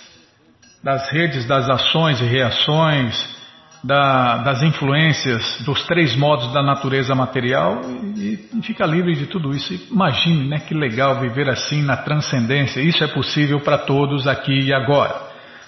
das 0.88 1.12
redes 1.12 1.46
das 1.46 1.70
ações 1.70 2.22
e 2.22 2.24
reações, 2.24 3.36
da, 3.84 4.38
das 4.38 4.64
influências 4.64 5.62
dos 5.66 5.86
três 5.86 6.16
modos 6.16 6.54
da 6.54 6.64
natureza 6.64 7.14
material 7.14 7.82
e, 8.16 8.40
e, 8.58 8.62
fica 8.64 8.86
livre 8.86 9.14
de 9.14 9.26
tudo 9.26 9.54
isso. 9.54 9.74
Imagine, 9.92 10.48
né, 10.48 10.60
que 10.60 10.74
legal 10.74 11.20
viver 11.20 11.50
assim 11.50 11.82
na 11.82 11.98
transcendência. 11.98 12.80
Isso 12.80 13.04
é 13.04 13.08
possível 13.08 13.60
para 13.60 13.80
todos 13.80 14.28
aqui 14.28 14.68
e 14.68 14.74
agora. 14.74 15.14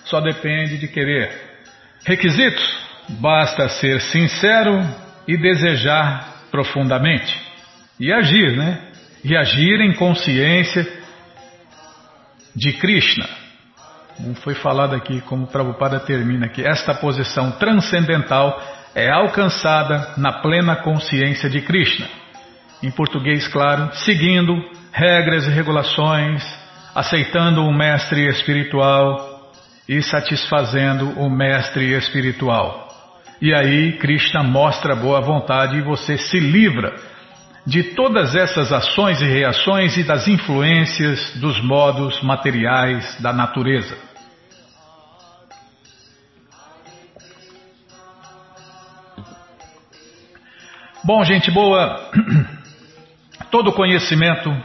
Só 0.05 0.21
depende 0.21 0.77
de 0.77 0.87
querer. 0.87 1.29
Requisitos: 2.05 2.63
basta 3.19 3.67
ser 3.67 3.99
sincero 3.99 4.79
e 5.27 5.35
desejar 5.35 6.45
profundamente 6.49 7.37
e 7.99 8.13
agir, 8.13 8.55
né? 8.55 8.87
E 9.21 9.35
agir 9.35 9.81
em 9.81 9.93
consciência 9.95 10.87
de 12.55 12.71
Krishna. 12.71 13.38
Como 14.21 14.35
foi 14.35 14.53
falado 14.53 14.93
aqui, 14.95 15.21
como 15.21 15.47
Prabhupada 15.47 15.97
termina 16.01 16.47
aqui, 16.47 16.61
esta 16.61 16.93
posição 16.93 17.51
transcendental 17.51 18.61
é 18.93 19.09
alcançada 19.09 20.15
na 20.17 20.41
plena 20.41 20.75
consciência 20.75 21.49
de 21.49 21.61
Krishna. 21.61 22.05
Em 22.83 22.91
português, 22.91 23.47
claro, 23.47 23.89
seguindo 23.93 24.53
regras 24.91 25.47
e 25.47 25.49
regulações, 25.49 26.43
aceitando 26.93 27.63
o 27.63 27.73
mestre 27.73 28.27
espiritual 28.27 29.53
e 29.87 30.01
satisfazendo 30.01 31.17
o 31.17 31.29
mestre 31.29 31.93
espiritual. 31.93 32.89
E 33.41 33.53
aí 33.53 33.93
Krishna 33.93 34.43
mostra 34.43 34.97
boa 34.97 35.21
vontade 35.21 35.77
e 35.77 35.81
você 35.81 36.17
se 36.17 36.39
livra 36.39 36.93
de 37.65 37.83
todas 37.95 38.35
essas 38.35 38.73
ações 38.73 39.21
e 39.21 39.25
reações 39.25 39.95
e 39.95 40.03
das 40.03 40.27
influências 40.27 41.35
dos 41.39 41.61
modos 41.61 42.21
materiais 42.21 43.17
da 43.21 43.31
natureza. 43.31 44.08
Bom, 51.09 51.23
gente 51.23 51.49
boa, 51.49 51.99
todo 53.49 53.73
conhecimento, 53.73 54.55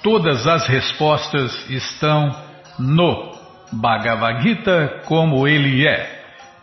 todas 0.00 0.46
as 0.46 0.64
respostas 0.68 1.68
estão 1.68 2.30
no 2.78 3.32
Bhagavad 3.72 4.44
Gita 4.44 5.02
como 5.06 5.48
ele 5.48 5.84
é. 5.84 6.22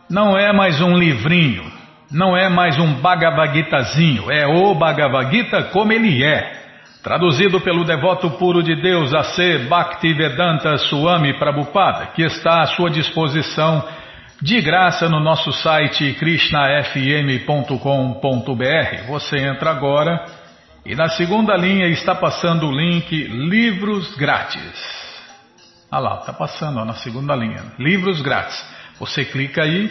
não 0.09 0.37
é 0.37 0.53
mais 0.53 0.79
um 0.79 0.95
livrinho, 0.95 1.69
não 2.09 2.37
é 2.37 2.47
mais 2.47 2.79
um 2.79 2.93
Bhagavad 3.01 3.53
Gitazinho, 3.53 4.31
é 4.31 4.47
o 4.47 4.73
Bhagavad 4.73 5.35
Gita 5.35 5.63
como 5.63 5.91
ele 5.91 6.23
é. 6.23 6.63
Traduzido 7.03 7.59
pelo 7.59 7.83
devoto 7.83 8.29
puro 8.29 8.63
de 8.63 8.81
Deus 8.81 9.13
A.C. 9.13 9.67
Bhaktivedanta 9.67 10.77
Swami 10.77 11.37
Prabhupada, 11.37 12.05
que 12.15 12.21
está 12.23 12.61
à 12.61 12.67
sua 12.67 12.89
disposição 12.89 13.83
de 14.43 14.59
graça 14.59 15.07
no 15.07 15.21
nosso 15.21 15.53
site 15.53 16.13
krishnafm.com.br. 16.15 19.07
Você 19.07 19.37
entra 19.37 19.71
agora 19.71 20.25
e 20.85 20.93
na 20.95 21.07
segunda 21.07 21.55
linha 21.55 21.87
está 21.87 22.13
passando 22.13 22.67
o 22.67 22.71
link 22.71 23.09
Livros 23.09 24.13
Grátis. 24.17 25.01
Ah 25.89 25.99
lá, 25.99 26.19
está 26.19 26.33
passando 26.33 26.77
ó, 26.77 26.83
na 26.83 26.95
segunda 26.95 27.33
linha. 27.37 27.63
Livros 27.79 28.21
grátis. 28.21 28.61
Você 28.99 29.23
clica 29.23 29.63
aí 29.63 29.89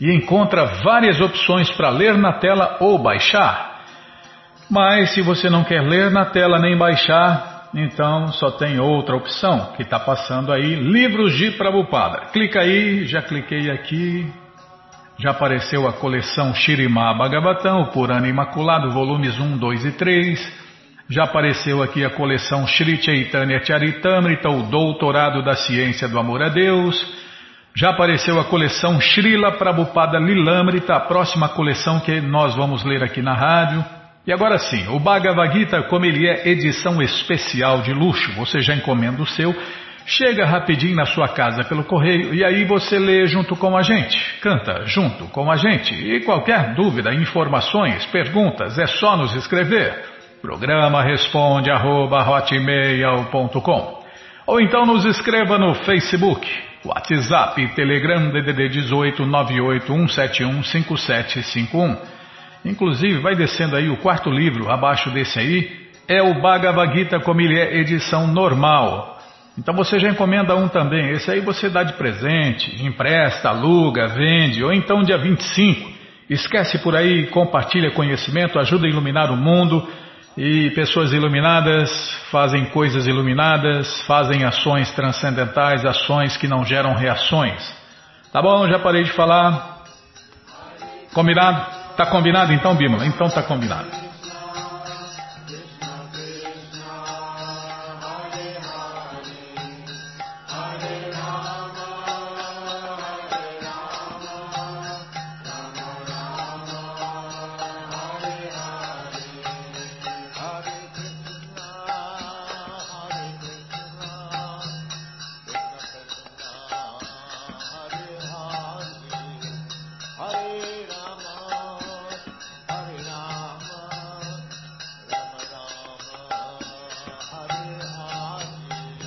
e 0.00 0.14
encontra 0.14 0.64
várias 0.84 1.20
opções 1.20 1.68
para 1.72 1.90
ler 1.90 2.16
na 2.16 2.34
tela 2.34 2.76
ou 2.78 2.98
baixar. 2.98 3.80
Mas 4.70 5.12
se 5.12 5.22
você 5.22 5.50
não 5.50 5.64
quer 5.64 5.82
ler 5.82 6.08
na 6.08 6.26
tela 6.26 6.60
nem 6.60 6.78
baixar, 6.78 7.47
então 7.74 8.28
só 8.28 8.50
tem 8.52 8.80
outra 8.80 9.16
opção 9.16 9.72
que 9.76 9.82
está 9.82 10.00
passando 10.00 10.52
aí, 10.52 10.74
livros 10.74 11.36
de 11.36 11.50
Prabhupada. 11.52 12.26
Clica 12.32 12.60
aí, 12.60 13.04
já 13.06 13.20
cliquei 13.20 13.70
aqui, 13.70 14.26
já 15.18 15.30
apareceu 15.30 15.86
a 15.88 15.92
coleção 15.92 16.54
Shirimá 16.54 17.12
Bhagavatam, 17.12 17.82
o 17.82 17.86
Purana 17.90 18.28
Imaculado, 18.28 18.90
volumes 18.90 19.38
1, 19.38 19.58
2 19.58 19.84
e 19.84 19.92
3. 19.92 20.68
Já 21.10 21.24
apareceu 21.24 21.82
aqui 21.82 22.04
a 22.04 22.10
coleção 22.10 22.66
Sri 22.66 23.02
Chaitanya 23.02 23.64
Charitamrita, 23.64 24.48
o 24.48 24.64
Doutorado 24.64 25.42
da 25.42 25.56
Ciência 25.56 26.08
do 26.08 26.18
Amor 26.18 26.42
a 26.42 26.48
Deus. 26.48 26.94
Já 27.74 27.90
apareceu 27.90 28.40
a 28.40 28.44
coleção 28.44 29.00
Srila 29.00 29.52
Prabhupada 29.52 30.18
Lilamrita, 30.18 30.94
a 30.94 31.00
próxima 31.00 31.48
coleção 31.48 32.00
que 32.00 32.20
nós 32.20 32.54
vamos 32.54 32.84
ler 32.84 33.02
aqui 33.02 33.22
na 33.22 33.34
rádio. 33.34 33.97
E 34.28 34.32
agora 34.32 34.58
sim, 34.58 34.86
o 34.88 35.00
Bhagavad 35.00 35.50
Gita, 35.54 35.84
como 35.84 36.04
ele 36.04 36.28
é 36.28 36.46
edição 36.50 37.00
especial 37.00 37.80
de 37.80 37.94
luxo, 37.94 38.30
você 38.34 38.60
já 38.60 38.74
encomenda 38.74 39.22
o 39.22 39.26
seu, 39.26 39.56
chega 40.04 40.44
rapidinho 40.44 40.94
na 40.94 41.06
sua 41.06 41.28
casa 41.28 41.64
pelo 41.64 41.82
correio 41.82 42.34
e 42.34 42.44
aí 42.44 42.66
você 42.66 42.98
lê 42.98 43.26
junto 43.26 43.56
com 43.56 43.74
a 43.74 43.80
gente, 43.80 44.38
canta 44.42 44.84
junto 44.84 45.24
com 45.28 45.50
a 45.50 45.56
gente. 45.56 45.94
E 45.94 46.20
qualquer 46.26 46.74
dúvida, 46.74 47.14
informações, 47.14 48.04
perguntas, 48.04 48.78
é 48.78 48.86
só 48.86 49.16
nos 49.16 49.34
escrever. 49.34 50.04
Programa 50.42 51.02
responde 51.02 51.70
arroba 51.70 52.22
ou 54.46 54.60
então 54.60 54.84
nos 54.84 55.06
escreva 55.06 55.56
no 55.56 55.74
Facebook 55.74 56.46
WhatsApp 56.84 57.66
Telegram 57.74 58.28
DDD 58.28 58.68
18 58.68 59.24
5751. 60.64 62.17
Inclusive, 62.64 63.20
vai 63.20 63.34
descendo 63.34 63.76
aí 63.76 63.88
o 63.88 63.96
quarto 63.98 64.30
livro, 64.30 64.70
abaixo 64.70 65.10
desse 65.10 65.38
aí, 65.38 65.88
é 66.08 66.22
o 66.22 66.40
Bhagavad 66.40 66.92
Gita 66.92 67.20
como 67.20 67.40
ele 67.40 67.58
é 67.58 67.76
edição 67.78 68.26
normal. 68.26 69.18
Então 69.58 69.74
você 69.74 69.98
já 69.98 70.08
encomenda 70.08 70.54
um 70.54 70.68
também. 70.68 71.10
Esse 71.10 71.30
aí 71.30 71.40
você 71.40 71.68
dá 71.68 71.82
de 71.82 71.94
presente, 71.94 72.84
empresta, 72.84 73.48
aluga, 73.48 74.06
vende, 74.08 74.62
ou 74.62 74.72
então 74.72 75.02
dia 75.02 75.18
25. 75.18 75.90
Esquece 76.30 76.78
por 76.78 76.94
aí, 76.94 77.26
compartilha 77.26 77.90
conhecimento, 77.90 78.58
ajuda 78.58 78.86
a 78.86 78.90
iluminar 78.90 79.30
o 79.30 79.36
mundo. 79.36 79.86
E 80.36 80.70
pessoas 80.70 81.12
iluminadas 81.12 81.90
fazem 82.30 82.66
coisas 82.66 83.08
iluminadas, 83.08 84.00
fazem 84.02 84.44
ações 84.44 84.88
transcendentais, 84.92 85.84
ações 85.84 86.36
que 86.36 86.46
não 86.46 86.64
geram 86.64 86.94
reações. 86.94 87.76
Tá 88.32 88.40
bom, 88.40 88.68
já 88.68 88.78
parei 88.78 89.02
de 89.02 89.10
falar. 89.10 89.82
Combinado? 91.12 91.77
Tá 91.98 92.06
combinado 92.06 92.52
então, 92.52 92.76
Bímola? 92.76 93.04
Então 93.04 93.28
tá 93.28 93.42
combinado. 93.42 94.07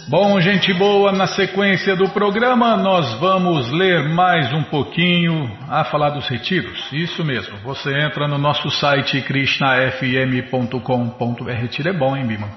Bom, 0.08 0.42
gente 0.42 0.74
boa, 0.74 1.12
na 1.12 1.28
sequência 1.28 1.96
do 1.96 2.10
programa 2.10 2.76
nós 2.76 3.14
vamos 3.20 3.70
ler 3.72 4.10
mais 4.10 4.52
um 4.52 4.64
pouquinho 4.64 5.56
a 5.70 5.84
falar 5.84 6.10
dos 6.10 6.28
retiros. 6.28 6.92
Isso 6.92 7.24
mesmo, 7.24 7.60
você 7.60 7.96
entra 8.02 8.28
no 8.28 8.40
nosso 8.40 8.72
site 8.72 9.22
krishnafm.com.br. 9.22 11.52
Retiro 11.52 11.90
é 11.90 11.94
bom, 11.94 12.18
hein, 12.18 12.26
Bima? 12.26 12.50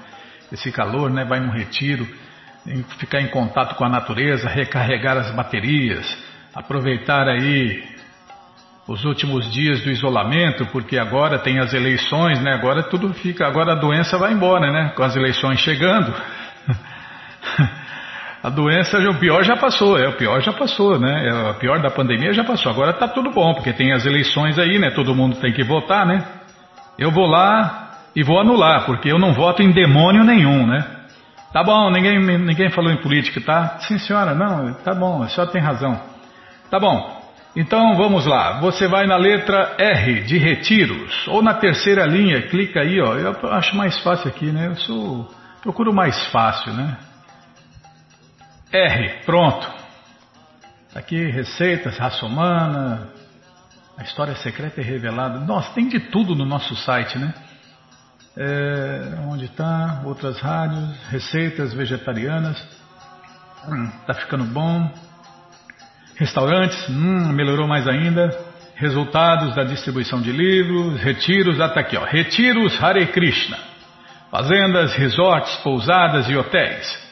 Esse 0.51 0.71
calor, 0.71 1.11
né? 1.11 1.23
Vai 1.23 1.39
num 1.39 1.51
retiro, 1.51 2.07
ficar 2.97 3.21
em 3.21 3.27
contato 3.27 3.75
com 3.75 3.85
a 3.85 3.89
natureza, 3.89 4.49
recarregar 4.49 5.15
as 5.17 5.29
baterias, 5.31 6.17
aproveitar 6.53 7.27
aí 7.27 7.83
os 8.87 9.05
últimos 9.05 9.51
dias 9.51 9.81
do 9.81 9.91
isolamento, 9.91 10.65
porque 10.67 10.97
agora 10.97 11.39
tem 11.39 11.59
as 11.59 11.73
eleições, 11.73 12.39
né? 12.41 12.53
Agora 12.53 12.83
tudo 12.83 13.13
fica, 13.13 13.47
agora 13.47 13.73
a 13.73 13.75
doença 13.75 14.17
vai 14.17 14.33
embora, 14.33 14.71
né? 14.71 14.93
Com 14.95 15.03
as 15.03 15.15
eleições 15.15 15.59
chegando. 15.59 16.11
A 18.45 18.49
doença, 18.51 18.99
o 18.99 19.17
pior 19.17 19.43
já 19.43 19.57
passou, 19.57 19.97
é, 19.97 20.07
o 20.07 20.17
pior 20.17 20.39
já 20.39 20.53
passou, 20.53 20.99
né? 20.99 21.29
É, 21.29 21.49
o 21.49 21.55
pior 21.55 21.81
da 21.81 21.89
pandemia 21.89 22.31
já 22.31 22.43
passou. 22.43 22.71
Agora 22.71 22.91
está 22.91 23.07
tudo 23.07 23.31
bom, 23.31 23.55
porque 23.55 23.73
tem 23.73 23.91
as 23.91 24.05
eleições 24.05 24.59
aí, 24.59 24.77
né? 24.77 24.91
Todo 24.91 25.15
mundo 25.15 25.37
tem 25.37 25.51
que 25.51 25.63
votar, 25.63 26.05
né? 26.05 26.23
Eu 26.95 27.09
vou 27.09 27.25
lá 27.25 27.89
e 28.15 28.21
vou 28.21 28.39
anular, 28.39 28.85
porque 28.85 29.11
eu 29.11 29.17
não 29.17 29.33
voto 29.33 29.63
em 29.63 29.71
demônio 29.71 30.23
nenhum, 30.23 30.67
né? 30.67 30.85
Tá 31.51 31.63
bom, 31.63 31.89
ninguém, 31.89 32.19
ninguém 32.19 32.69
falou 32.69 32.91
em 32.91 32.97
política, 32.97 33.41
tá? 33.41 33.79
Sim, 33.79 33.97
senhora, 33.97 34.35
não, 34.35 34.75
tá 34.75 34.93
bom, 34.93 35.23
a 35.23 35.27
senhora 35.27 35.51
tem 35.51 35.59
razão. 35.59 35.99
Tá 36.69 36.79
bom, 36.79 37.19
então 37.55 37.95
vamos 37.95 38.27
lá. 38.27 38.59
Você 38.59 38.87
vai 38.87 39.07
na 39.07 39.17
letra 39.17 39.73
R 39.79 40.21
de 40.21 40.37
retiros, 40.37 41.27
ou 41.29 41.41
na 41.41 41.55
terceira 41.55 42.05
linha, 42.05 42.43
clica 42.43 42.81
aí, 42.81 43.01
ó. 43.01 43.15
Eu 43.15 43.35
acho 43.53 43.75
mais 43.75 43.97
fácil 44.03 44.27
aqui, 44.27 44.45
né? 44.51 44.67
Eu 44.67 44.75
sou. 44.75 45.31
Procuro 45.63 45.91
mais 45.91 46.27
fácil, 46.27 46.73
né? 46.73 46.95
R, 48.75 49.21
pronto. 49.25 49.65
Tá 50.93 50.99
aqui 50.99 51.29
receitas, 51.31 51.97
raça 51.97 52.25
humana, 52.25 53.07
a 53.97 54.03
história 54.03 54.35
secreta 54.35 54.81
e 54.81 54.83
revelada. 54.83 55.39
Nossa, 55.39 55.73
tem 55.73 55.87
de 55.87 55.99
tudo 55.99 56.35
no 56.35 56.45
nosso 56.45 56.75
site, 56.75 57.17
né? 57.17 57.33
É, 58.37 59.15
onde 59.29 59.45
está? 59.45 60.01
Outras 60.03 60.39
rádios, 60.39 60.89
receitas 61.09 61.73
vegetarianas. 61.73 62.61
Hum, 63.67 63.89
tá 64.05 64.13
ficando 64.13 64.43
bom. 64.43 64.91
Restaurantes, 66.17 66.89
hum, 66.89 67.31
melhorou 67.31 67.67
mais 67.67 67.87
ainda. 67.87 68.37
Resultados 68.75 69.55
da 69.55 69.63
distribuição 69.63 70.21
de 70.21 70.33
livros, 70.33 70.99
retiros, 70.99 71.61
até 71.61 71.71
ah, 71.71 71.73
tá 71.75 71.79
aqui, 71.79 71.95
ó. 71.95 72.03
Retiros 72.03 72.81
Hare 72.83 73.07
Krishna. 73.07 73.57
Fazendas, 74.29 74.93
resorts, 74.95 75.55
pousadas 75.63 76.29
e 76.29 76.35
hotéis. 76.35 77.04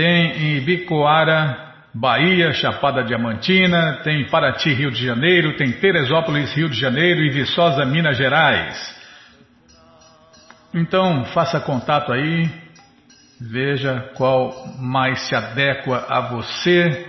Tem 0.00 0.32
em 0.32 0.56
Ibicoara, 0.56 1.74
Bahia, 1.92 2.54
Chapada 2.54 3.04
Diamantina, 3.04 4.00
tem 4.02 4.24
Paraty, 4.30 4.72
Rio 4.72 4.90
de 4.90 5.04
Janeiro, 5.04 5.58
tem 5.58 5.72
Teresópolis, 5.72 6.54
Rio 6.54 6.70
de 6.70 6.80
Janeiro 6.80 7.20
e 7.20 7.28
Viçosa, 7.28 7.84
Minas 7.84 8.16
Gerais. 8.16 8.98
Então, 10.72 11.26
faça 11.34 11.60
contato 11.60 12.14
aí, 12.14 12.50
veja 13.38 14.10
qual 14.16 14.74
mais 14.78 15.28
se 15.28 15.34
adequa 15.34 16.06
a 16.08 16.22
você 16.22 17.06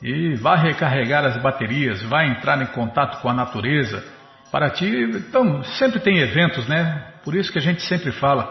e 0.00 0.36
vá 0.36 0.54
recarregar 0.54 1.24
as 1.24 1.42
baterias, 1.42 2.00
vá 2.04 2.24
entrar 2.24 2.62
em 2.62 2.66
contato 2.66 3.20
com 3.20 3.28
a 3.28 3.34
natureza. 3.34 4.04
Paraty, 4.52 4.86
então, 5.26 5.64
sempre 5.64 5.98
tem 5.98 6.18
eventos, 6.18 6.68
né? 6.68 7.02
Por 7.24 7.34
isso 7.34 7.50
que 7.50 7.58
a 7.58 7.62
gente 7.62 7.82
sempre 7.82 8.12
fala, 8.12 8.44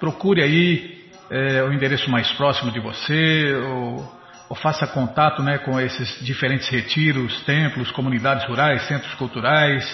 procure 0.00 0.42
aí 0.42 1.03
é, 1.34 1.64
o 1.64 1.72
endereço 1.72 2.08
mais 2.08 2.30
próximo 2.34 2.70
de 2.70 2.78
você, 2.78 3.52
ou, 3.54 4.20
ou, 4.48 4.56
faça 4.56 4.86
contato 4.86 5.42
né, 5.42 5.58
com 5.58 5.80
esses 5.80 6.24
diferentes 6.24 6.68
retiros, 6.68 7.42
templos, 7.42 7.90
comunidades 7.90 8.46
rurais, 8.46 8.86
centros 8.86 9.12
culturais. 9.14 9.84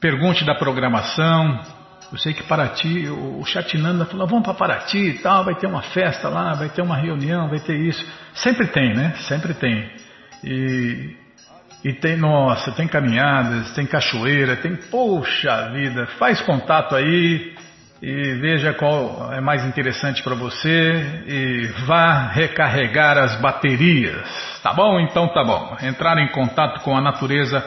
Pergunte 0.00 0.42
da 0.42 0.54
programação. 0.54 1.60
Eu 2.10 2.18
sei 2.18 2.32
que 2.32 2.42
Paraty, 2.44 3.08
o 3.08 3.44
Chatinanda 3.44 4.06
falou, 4.06 4.26
vamos 4.26 4.44
para 4.44 4.54
Paraty 4.54 4.98
e 4.98 5.18
tal, 5.18 5.44
vai 5.44 5.54
ter 5.54 5.66
uma 5.66 5.82
festa 5.82 6.30
lá, 6.30 6.54
vai 6.54 6.70
ter 6.70 6.80
uma 6.80 6.96
reunião, 6.96 7.50
vai 7.50 7.60
ter 7.60 7.76
isso. 7.76 8.02
Sempre 8.32 8.66
tem, 8.68 8.94
né? 8.94 9.12
Sempre 9.28 9.52
tem. 9.52 9.90
E, 10.42 11.16
E 11.84 11.92
tem, 11.92 12.16
nossa, 12.16 12.72
tem 12.72 12.88
caminhadas, 12.88 13.74
tem 13.74 13.84
cachoeira, 13.84 14.56
tem, 14.56 14.74
poxa 14.74 15.70
vida, 15.70 16.06
faz 16.18 16.40
contato 16.40 16.96
aí 16.96 17.53
e 18.06 18.34
veja 18.34 18.74
qual 18.74 19.32
é 19.32 19.40
mais 19.40 19.64
interessante 19.64 20.22
para 20.22 20.34
você 20.34 21.24
e 21.26 21.66
vá 21.86 22.28
recarregar 22.28 23.16
as 23.16 23.40
baterias. 23.40 24.60
Tá 24.62 24.74
bom? 24.74 25.00
Então 25.00 25.26
tá 25.28 25.42
bom. 25.42 25.74
Entrar 25.80 26.18
em 26.18 26.28
contato 26.28 26.82
com 26.82 26.94
a 26.94 27.00
natureza 27.00 27.64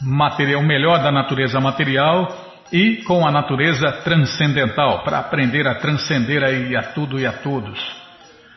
material, 0.00 0.62
o 0.62 0.66
melhor 0.66 1.02
da 1.02 1.12
natureza 1.12 1.60
material 1.60 2.34
e 2.72 3.02
com 3.04 3.26
a 3.26 3.30
natureza 3.30 3.92
transcendental, 4.02 5.04
para 5.04 5.18
aprender 5.18 5.68
a 5.68 5.74
transcender 5.74 6.42
aí 6.42 6.74
a 6.74 6.84
tudo 6.94 7.20
e 7.20 7.26
a 7.26 7.32
todos. 7.32 7.78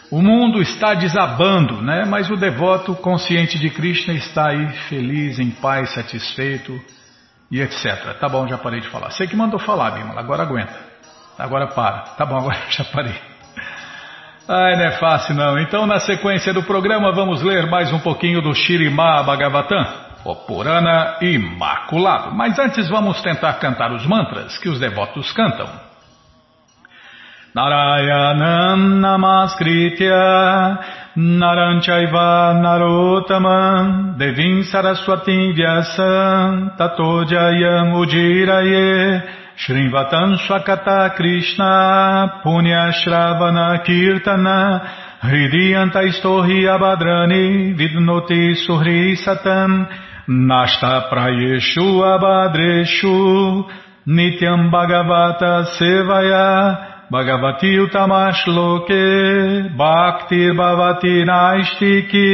O 0.10 0.22
mundo 0.22 0.62
está 0.62 0.94
desabando, 0.94 1.82
né? 1.82 2.06
Mas 2.06 2.30
o 2.30 2.38
devoto 2.38 2.96
consciente 2.96 3.60
de 3.60 3.70
Krishna 3.70 4.14
está 4.14 4.52
aí 4.52 4.70
feliz, 4.88 5.40
em 5.40 5.52
paz, 5.52 5.94
satisfeito 5.94 6.80
e 7.52 7.60
etc. 7.60 8.18
Tá 8.18 8.30
bom, 8.30 8.48
já 8.48 8.58
parei 8.58 8.80
de 8.80 8.88
falar. 8.88 9.10
Sei 9.12 9.28
que 9.28 9.36
mandou 9.36 9.60
falar, 9.60 9.92
Bimala, 9.92 10.22
agora 10.22 10.44
aguenta. 10.44 10.87
Agora 11.38 11.68
para. 11.68 12.00
Tá 12.18 12.26
bom, 12.26 12.38
agora 12.38 12.58
já 12.70 12.84
parei. 12.86 13.16
Ai, 14.50 14.78
não 14.78 14.86
é 14.86 14.92
fácil 14.92 15.36
não. 15.36 15.60
Então, 15.60 15.86
na 15.86 16.00
sequência 16.00 16.54
do 16.54 16.64
programa, 16.64 17.12
vamos 17.12 17.42
ler 17.44 17.68
mais 17.68 17.92
um 17.92 18.00
pouquinho 18.00 18.42
do 18.42 18.54
Shirimá 18.54 19.22
Bhagavatam, 19.24 19.86
o 20.24 20.36
Purana 20.36 21.18
Imaculado. 21.22 22.34
Mas 22.34 22.58
antes, 22.58 22.88
vamos 22.88 23.22
tentar 23.22 23.54
cantar 23.56 23.92
os 23.92 24.06
mantras 24.06 24.58
que 24.58 24.70
os 24.70 24.80
devotos 24.80 25.32
cantam. 25.34 25.68
Narayanam 27.54 29.00
Namaskritya 29.00 30.80
Naranchaiva 31.16 32.54
Narotaman 32.54 34.16
Devim 34.16 34.64
Saraswati 34.64 35.54
Vyasam 35.54 36.78
Tato 36.78 37.26
Jayam 37.26 37.94
Ujiraye 37.94 39.47
Shrivatam 39.58 40.38
Swakata 40.46 41.16
Krishna 41.16 42.42
Punya 42.46 42.94
Shravana 42.94 43.84
Kirtana 43.84 44.82
Hridiyanta 45.20 46.04
Istohi 46.06 46.62
Abadrani 46.70 47.74
Vidnoti 47.76 48.54
Suhri 48.54 49.16
Satam 49.18 49.88
Nashta 50.30 51.10
Prayeshu 51.10 52.04
Abadreshu 52.06 53.66
Nityam 54.08 54.70
Bhagavata 54.70 55.66
Sevaya 55.76 57.10
Bhagavati 57.12 57.80
Utamash 57.84 58.46
Loke 58.46 59.74
Bhaktir 59.76 60.54
Bhavati 60.54 61.26
Naistiki. 61.26 62.28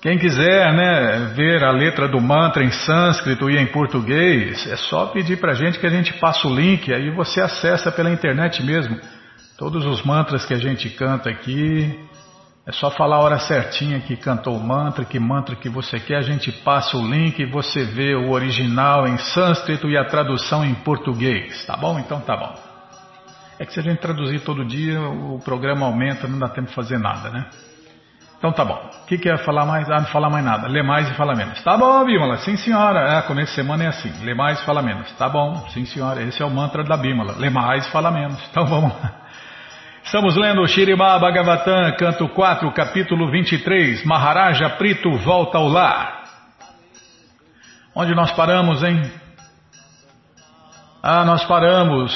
Quem 0.00 0.16
quiser 0.16 0.72
né, 0.74 1.32
ver 1.34 1.64
a 1.64 1.72
letra 1.72 2.06
do 2.06 2.20
mantra 2.20 2.62
em 2.62 2.70
sânscrito 2.70 3.50
e 3.50 3.58
em 3.58 3.66
português, 3.66 4.64
é 4.70 4.76
só 4.76 5.06
pedir 5.06 5.40
para 5.40 5.52
a 5.52 5.54
gente 5.56 5.78
que 5.78 5.86
a 5.86 5.90
gente 5.90 6.12
passa 6.14 6.46
o 6.46 6.54
link, 6.54 6.92
aí 6.92 7.10
você 7.10 7.40
acessa 7.40 7.90
pela 7.90 8.10
internet 8.10 8.62
mesmo. 8.62 8.96
Todos 9.58 9.84
os 9.84 10.04
mantras 10.04 10.46
que 10.46 10.54
a 10.54 10.58
gente 10.58 10.88
canta 10.90 11.28
aqui, 11.28 11.98
é 12.64 12.70
só 12.70 12.92
falar 12.92 13.16
a 13.16 13.20
hora 13.20 13.38
certinha 13.40 13.98
que 13.98 14.16
cantou 14.16 14.56
o 14.56 14.62
mantra, 14.62 15.04
que 15.04 15.18
mantra 15.18 15.56
que 15.56 15.68
você 15.68 15.98
quer, 15.98 16.18
a 16.18 16.22
gente 16.22 16.52
passa 16.52 16.96
o 16.96 17.04
link 17.04 17.40
e 17.40 17.46
você 17.50 17.84
vê 17.84 18.14
o 18.14 18.30
original 18.30 19.04
em 19.08 19.18
sânscrito 19.18 19.88
e 19.88 19.96
a 19.96 20.04
tradução 20.04 20.64
em 20.64 20.74
português, 20.74 21.66
tá 21.66 21.76
bom? 21.76 21.98
Então 21.98 22.20
tá 22.20 22.36
bom. 22.36 22.54
É 23.58 23.66
que 23.66 23.72
se 23.72 23.80
a 23.80 23.82
gente 23.82 23.98
traduzir 23.98 24.42
todo 24.44 24.64
dia, 24.64 25.00
o 25.00 25.40
programa 25.40 25.86
aumenta, 25.86 26.28
não 26.28 26.38
dá 26.38 26.48
tempo 26.48 26.68
de 26.68 26.74
fazer 26.74 26.98
nada, 26.98 27.30
né? 27.30 27.50
Então 28.38 28.52
tá 28.52 28.64
bom. 28.64 28.78
O 29.02 29.06
que 29.06 29.18
quer 29.18 29.34
é 29.34 29.38
falar 29.38 29.66
mais? 29.66 29.90
Ah, 29.90 29.98
não 29.98 30.06
falar 30.06 30.30
mais 30.30 30.44
nada. 30.44 30.68
Lê 30.68 30.80
mais 30.80 31.10
e 31.10 31.14
fala 31.14 31.34
menos. 31.34 31.60
Tá 31.62 31.76
bom, 31.76 32.04
Bímola. 32.04 32.36
Sim, 32.38 32.56
senhora. 32.56 33.18
É, 33.18 33.22
começo 33.22 33.50
de 33.50 33.56
semana 33.56 33.84
é 33.84 33.86
assim. 33.88 34.12
Lê 34.24 34.32
mais 34.32 34.60
e 34.60 34.64
fala 34.64 34.80
menos. 34.80 35.10
Tá 35.12 35.28
bom. 35.28 35.66
Sim, 35.70 35.84
senhora. 35.84 36.22
Esse 36.22 36.40
é 36.40 36.46
o 36.46 36.50
mantra 36.50 36.84
da 36.84 36.96
Bímola. 36.96 37.34
Lê 37.36 37.50
mais 37.50 37.86
e 37.86 37.90
fala 37.90 38.12
menos. 38.12 38.40
Então 38.48 38.64
vamos 38.66 38.92
lá. 39.02 39.12
Estamos 40.04 40.36
lendo 40.36 40.66
Shirimá 40.66 41.18
Bhagavatam, 41.18 41.94
canto 41.98 42.28
4, 42.28 42.72
capítulo 42.72 43.30
23, 43.30 44.04
Maharaja 44.06 44.70
Prito 44.70 45.10
volta 45.18 45.58
ao 45.58 45.68
lar. 45.68 46.24
Onde 47.94 48.14
nós 48.14 48.30
paramos, 48.32 48.82
hein? 48.82 49.02
Ah, 51.02 51.24
nós 51.24 51.44
paramos 51.44 52.14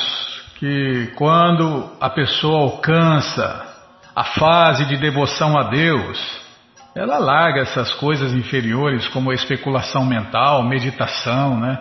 que 0.59 1.13
quando 1.17 1.91
a 2.01 2.09
pessoa 2.09 2.61
alcança 2.61 3.72
a 4.15 4.25
fase 4.25 4.85
de 4.87 4.97
devoção 4.97 5.59
a 5.59 5.65
Deus, 5.65 6.43
ela 6.95 7.19
larga 7.19 7.61
essas 7.61 7.93
coisas 7.95 8.33
inferiores 8.33 9.09
como 9.09 9.33
especulação 9.33 10.05
mental, 10.05 10.63
meditação, 10.63 11.59
né? 11.59 11.79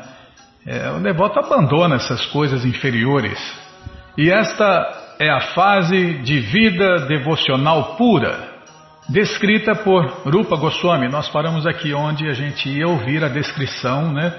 É, 0.65 0.91
o 0.91 1.00
devoto 1.00 1.39
abandona 1.39 1.96
essas 1.96 2.26
coisas 2.28 2.63
inferiores. 2.63 3.39
E 4.17 4.30
esta 4.30 5.15
é 5.20 5.30
a 5.30 5.41
fase 5.54 6.20
de 6.20 6.39
vida 6.39 7.08
devocional 7.08 7.96
pura, 7.96 8.52
descrita 9.10 9.76
por 9.76 10.06
Rupa 10.24 10.56
Goswami. 10.56 11.10
Nós 11.10 11.28
paramos 11.30 11.65
aqui 11.65 11.94
onde 11.94 12.28
a 12.28 12.34
gente 12.34 12.70
ia 12.70 12.88
ouvir 12.88 13.24
a 13.24 13.28
descrição 13.28 14.13
né, 14.13 14.34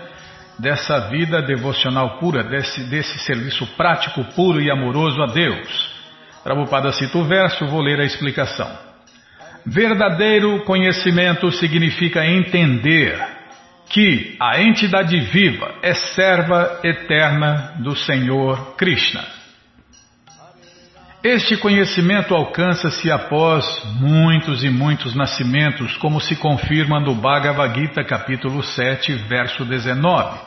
dessa 0.59 1.09
vida 1.11 1.43
devocional 1.43 2.19
pura, 2.19 2.45
desse, 2.45 2.85
desse 2.85 3.19
serviço 3.21 3.67
prático, 3.77 4.25
puro 4.37 4.61
e 4.61 4.71
amoroso 4.71 5.21
a 5.23 5.27
Deus. 5.27 5.92
Prabhupada 6.43 6.93
cita 6.93 7.19
o 7.19 7.25
verso, 7.25 7.67
vou 7.67 7.81
ler 7.81 8.01
a 8.01 8.05
explicação. 8.05 8.69
Verdadeiro 9.65 10.65
conhecimento 10.65 11.51
significa 11.53 12.27
entender 12.27 13.17
que 13.89 14.37
a 14.41 14.61
entidade 14.61 15.21
viva 15.21 15.75
é 15.83 15.95
serva 15.95 16.81
eterna 16.83 17.75
do 17.79 17.95
Senhor 17.95 18.75
Krishna. 18.77 19.23
Este 21.23 21.57
conhecimento 21.57 22.35
alcança-se 22.35 23.09
após 23.09 23.65
muitos 24.01 24.65
e 24.65 24.71
muitos 24.71 25.15
nascimentos, 25.15 25.97
como 25.99 26.21
se 26.21 26.35
confirma 26.35 26.99
no 26.99 27.15
Bhagavad 27.15 27.79
Gita, 27.79 28.03
capítulo 28.03 28.61
7, 28.61 29.15
verso 29.29 29.65
19. 29.65 30.41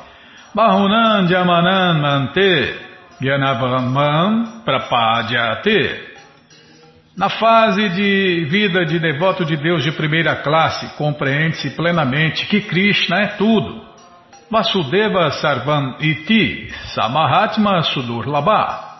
Bahunan 0.53 1.27
Jamanan 1.27 2.01
Mante 2.01 2.94
Gyanavamam 3.21 4.61
Prapadyate 4.63 6.15
na 7.17 7.29
fase 7.29 7.89
de 7.89 8.45
vida 8.49 8.85
de 8.85 8.99
devoto 8.99 9.45
de 9.45 9.55
Deus 9.55 9.83
de 9.83 9.91
primeira 9.93 10.35
classe, 10.35 10.97
compreende-se 10.97 11.69
plenamente 11.69 12.45
que 12.45 12.59
Krishna 12.59 13.21
é 13.21 13.27
tudo. 13.27 13.85
Vasudeva 14.51 15.31
Sarvam 15.31 15.95
Iti 16.01 16.69
Samahatma 16.93 17.83
Sudurlabha 17.83 18.95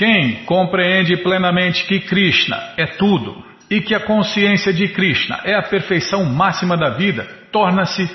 quem 0.00 0.46
compreende 0.46 1.14
plenamente 1.18 1.84
que 1.84 2.00
Krishna 2.00 2.56
é 2.78 2.86
tudo 2.86 3.44
e 3.70 3.82
que 3.82 3.94
a 3.94 4.00
consciência 4.00 4.72
de 4.72 4.88
Krishna 4.88 5.40
é 5.44 5.54
a 5.54 5.62
perfeição 5.62 6.24
máxima 6.24 6.74
da 6.74 6.88
vida, 6.88 7.28
torna-se 7.52 8.10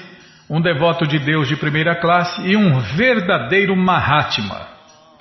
um 0.49 0.59
devoto 0.59 1.05
de 1.05 1.19
Deus 1.19 1.47
de 1.47 1.55
primeira 1.55 1.95
classe 1.95 2.41
e 2.41 2.57
um 2.57 2.79
verdadeiro 2.79 3.75
Mahatma. 3.75 4.74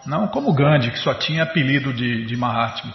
Não 0.06 0.28
como 0.28 0.52
Gandhi, 0.52 0.90
que 0.90 0.98
só 0.98 1.14
tinha 1.14 1.42
apelido 1.44 1.92
de, 1.92 2.26
de 2.26 2.36
Mahatma. 2.36 2.92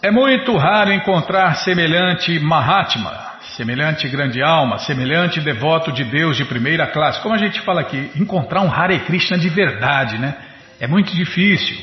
É 0.00 0.10
muito 0.10 0.56
raro 0.56 0.92
encontrar 0.92 1.56
semelhante 1.56 2.38
Mahatma, 2.38 3.10
semelhante 3.56 4.08
grande 4.08 4.40
alma, 4.40 4.78
semelhante 4.78 5.40
devoto 5.40 5.90
de 5.90 6.04
Deus 6.04 6.36
de 6.36 6.44
primeira 6.44 6.86
classe. 6.86 7.20
Como 7.20 7.34
a 7.34 7.38
gente 7.38 7.60
fala 7.62 7.80
aqui, 7.80 8.12
encontrar 8.14 8.60
um 8.60 8.72
Hare 8.72 9.00
Krishna 9.00 9.36
de 9.36 9.48
verdade, 9.48 10.16
né? 10.16 10.36
É 10.78 10.86
muito 10.86 11.12
difícil. 11.12 11.76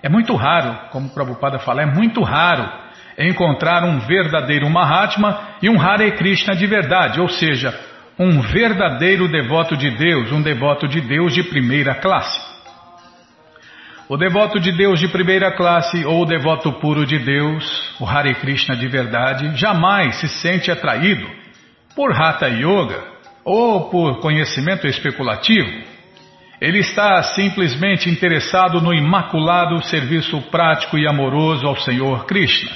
É 0.00 0.08
muito 0.08 0.36
raro, 0.36 0.78
como 0.92 1.08
o 1.08 1.10
Prabhupada 1.10 1.58
fala, 1.58 1.82
é 1.82 1.86
muito 1.86 2.22
raro 2.22 2.70
encontrar 3.18 3.82
um 3.82 3.98
verdadeiro 3.98 4.70
Mahatma 4.70 5.56
e 5.60 5.68
um 5.68 5.80
Hare 5.80 6.12
Krishna 6.12 6.54
de 6.54 6.66
verdade, 6.66 7.20
ou 7.20 7.28
seja, 7.28 7.76
um 8.16 8.40
verdadeiro 8.40 9.26
devoto 9.26 9.76
de 9.76 9.90
Deus, 9.90 10.30
um 10.30 10.40
devoto 10.40 10.86
de 10.86 11.00
Deus 11.00 11.34
de 11.34 11.42
primeira 11.42 11.96
classe. 11.96 12.45
O 14.08 14.16
devoto 14.16 14.60
de 14.60 14.72
Deus 14.72 15.00
de 15.00 15.08
primeira 15.08 15.50
classe 15.56 16.04
ou 16.04 16.22
o 16.22 16.26
devoto 16.26 16.72
puro 16.74 17.04
de 17.04 17.18
Deus, 17.18 17.94
o 18.00 18.06
Hare 18.06 18.34
Krishna 18.34 18.76
de 18.76 18.86
verdade, 18.88 19.56
jamais 19.56 20.16
se 20.20 20.28
sente 20.28 20.70
atraído 20.70 21.26
por 21.94 22.12
Hatha 22.12 22.48
Yoga 22.48 23.02
ou 23.44 23.90
por 23.90 24.20
conhecimento 24.20 24.86
especulativo 24.86 25.96
ele 26.60 26.78
está 26.78 27.22
simplesmente 27.22 28.08
interessado 28.08 28.80
no 28.80 28.94
imaculado 28.94 29.82
serviço 29.82 30.40
prático 30.50 30.96
e 30.96 31.06
amoroso 31.06 31.66
ao 31.66 31.76
Senhor 31.76 32.24
Krishna. 32.24 32.72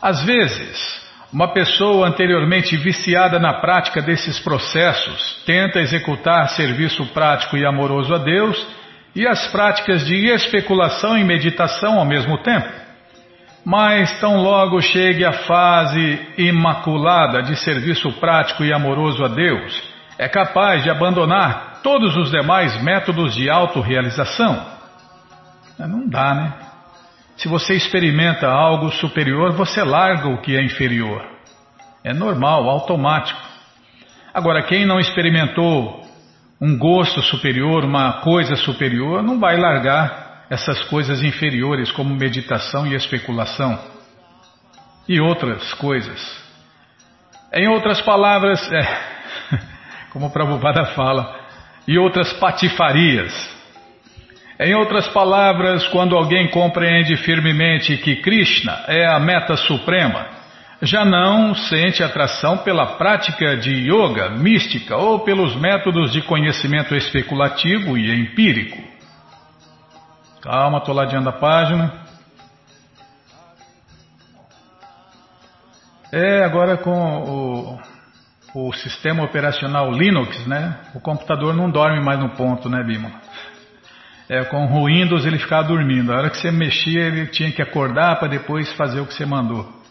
Às 0.00 0.24
vezes, 0.24 1.02
uma 1.32 1.52
pessoa 1.52 2.08
anteriormente 2.08 2.76
viciada 2.76 3.38
na 3.38 3.60
prática 3.60 4.00
desses 4.00 4.40
processos 4.40 5.42
tenta 5.44 5.80
executar 5.80 6.48
serviço 6.50 7.04
prático 7.12 7.56
e 7.56 7.66
amoroso 7.66 8.14
a 8.14 8.18
Deus 8.18 8.66
e 9.14 9.26
as 9.26 9.46
práticas 9.48 10.06
de 10.06 10.26
especulação 10.32 11.16
e 11.18 11.24
meditação 11.24 11.98
ao 11.98 12.04
mesmo 12.04 12.38
tempo. 12.38 12.68
Mas 13.64 14.18
tão 14.18 14.36
logo 14.36 14.80
chegue 14.80 15.24
a 15.24 15.32
fase 15.32 16.20
imaculada 16.36 17.42
de 17.42 17.54
serviço 17.56 18.12
prático 18.18 18.64
e 18.64 18.72
amoroso 18.72 19.24
a 19.24 19.28
Deus, 19.28 19.82
é 20.18 20.28
capaz 20.28 20.82
de 20.82 20.90
abandonar 20.90 21.80
todos 21.82 22.16
os 22.16 22.30
demais 22.30 22.80
métodos 22.82 23.34
de 23.34 23.48
autorrealização. 23.50 24.66
Não 25.78 26.08
dá, 26.08 26.34
né? 26.34 26.52
Se 27.36 27.48
você 27.48 27.74
experimenta 27.74 28.46
algo 28.46 28.90
superior, 28.92 29.52
você 29.52 29.82
larga 29.82 30.28
o 30.28 30.40
que 30.40 30.56
é 30.56 30.62
inferior. 30.62 31.24
É 32.04 32.12
normal, 32.12 32.68
automático. 32.68 33.40
Agora, 34.34 34.62
quem 34.62 34.86
não 34.86 34.98
experimentou 34.98 36.01
um 36.62 36.78
gosto 36.78 37.20
superior, 37.22 37.84
uma 37.84 38.20
coisa 38.20 38.54
superior, 38.54 39.20
não 39.20 39.40
vai 39.40 39.56
largar 39.56 40.44
essas 40.48 40.84
coisas 40.84 41.20
inferiores 41.20 41.90
como 41.90 42.14
meditação 42.14 42.86
e 42.86 42.94
especulação 42.94 43.76
e 45.08 45.20
outras 45.20 45.74
coisas. 45.74 46.20
Em 47.52 47.66
outras 47.66 48.00
palavras, 48.02 48.60
é, 48.72 49.00
como 50.10 50.26
o 50.26 50.30
Prabhupada 50.30 50.84
fala, 50.94 51.36
e 51.88 51.98
outras 51.98 52.32
patifarias. 52.34 53.34
Em 54.60 54.72
outras 54.76 55.08
palavras, 55.08 55.84
quando 55.88 56.14
alguém 56.14 56.48
compreende 56.48 57.16
firmemente 57.16 57.96
que 57.96 58.22
Krishna 58.22 58.84
é 58.86 59.04
a 59.04 59.18
meta 59.18 59.56
suprema, 59.56 60.41
já 60.82 61.04
não 61.04 61.54
sente 61.54 62.02
atração 62.02 62.58
pela 62.58 62.96
prática 62.96 63.56
de 63.56 63.70
yoga 63.70 64.30
mística 64.30 64.96
ou 64.96 65.20
pelos 65.20 65.54
métodos 65.54 66.12
de 66.12 66.20
conhecimento 66.22 66.94
especulativo 66.96 67.96
e 67.96 68.12
empírico. 68.12 68.82
Calma, 70.42 70.78
estou 70.78 70.92
ladeando 70.92 71.28
a 71.28 71.32
página. 71.32 72.02
É, 76.10 76.44
agora 76.44 76.76
com 76.76 77.78
o, 78.52 78.68
o 78.68 78.72
sistema 78.72 79.22
operacional 79.22 79.92
Linux, 79.92 80.44
né? 80.48 80.80
O 80.96 81.00
computador 81.00 81.54
não 81.54 81.70
dorme 81.70 82.04
mais 82.04 82.18
no 82.18 82.30
ponto, 82.30 82.68
né, 82.68 82.82
Bima? 82.82 83.12
É, 84.28 84.42
com 84.44 84.66
o 84.66 84.86
Windows 84.86 85.24
ele 85.24 85.38
ficava 85.38 85.68
dormindo. 85.68 86.12
A 86.12 86.16
hora 86.16 86.30
que 86.30 86.38
você 86.38 86.50
mexia, 86.50 87.02
ele 87.02 87.28
tinha 87.28 87.52
que 87.52 87.62
acordar 87.62 88.18
para 88.18 88.26
depois 88.26 88.72
fazer 88.72 89.00
o 89.00 89.06
que 89.06 89.14
você 89.14 89.24
mandou. 89.24 89.81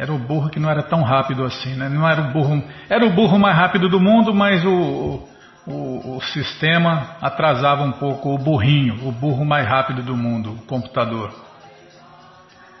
Era 0.00 0.14
o 0.14 0.18
burro 0.18 0.48
que 0.48 0.58
não 0.58 0.70
era 0.70 0.82
tão 0.82 1.02
rápido 1.02 1.44
assim, 1.44 1.74
né? 1.74 1.86
Não 1.86 2.08
era 2.08 2.22
o 2.22 2.32
burro, 2.32 2.64
era 2.88 3.04
o 3.04 3.10
burro 3.10 3.38
mais 3.38 3.54
rápido 3.54 3.86
do 3.86 4.00
mundo, 4.00 4.32
mas 4.32 4.64
o, 4.64 5.28
o, 5.66 6.16
o 6.16 6.20
sistema 6.22 7.16
atrasava 7.20 7.82
um 7.82 7.92
pouco 7.92 8.34
o 8.34 8.38
burrinho, 8.38 9.06
o 9.06 9.12
burro 9.12 9.44
mais 9.44 9.68
rápido 9.68 10.02
do 10.02 10.16
mundo, 10.16 10.52
o 10.52 10.62
computador. 10.66 11.30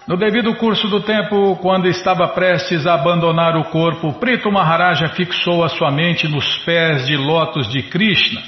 No 0.08 0.16
devido 0.16 0.56
curso 0.56 0.88
do 0.88 1.02
tempo, 1.02 1.56
quando 1.56 1.88
estava 1.88 2.26
prestes 2.28 2.86
a 2.86 2.94
abandonar 2.94 3.54
o 3.54 3.64
corpo, 3.64 4.14
Prito 4.14 4.50
Maharaja 4.50 5.08
fixou 5.08 5.62
a 5.62 5.68
sua 5.68 5.90
mente 5.90 6.26
nos 6.26 6.56
pés 6.64 7.06
de 7.06 7.18
lótus 7.18 7.68
de 7.68 7.82
Krishna 7.82 8.40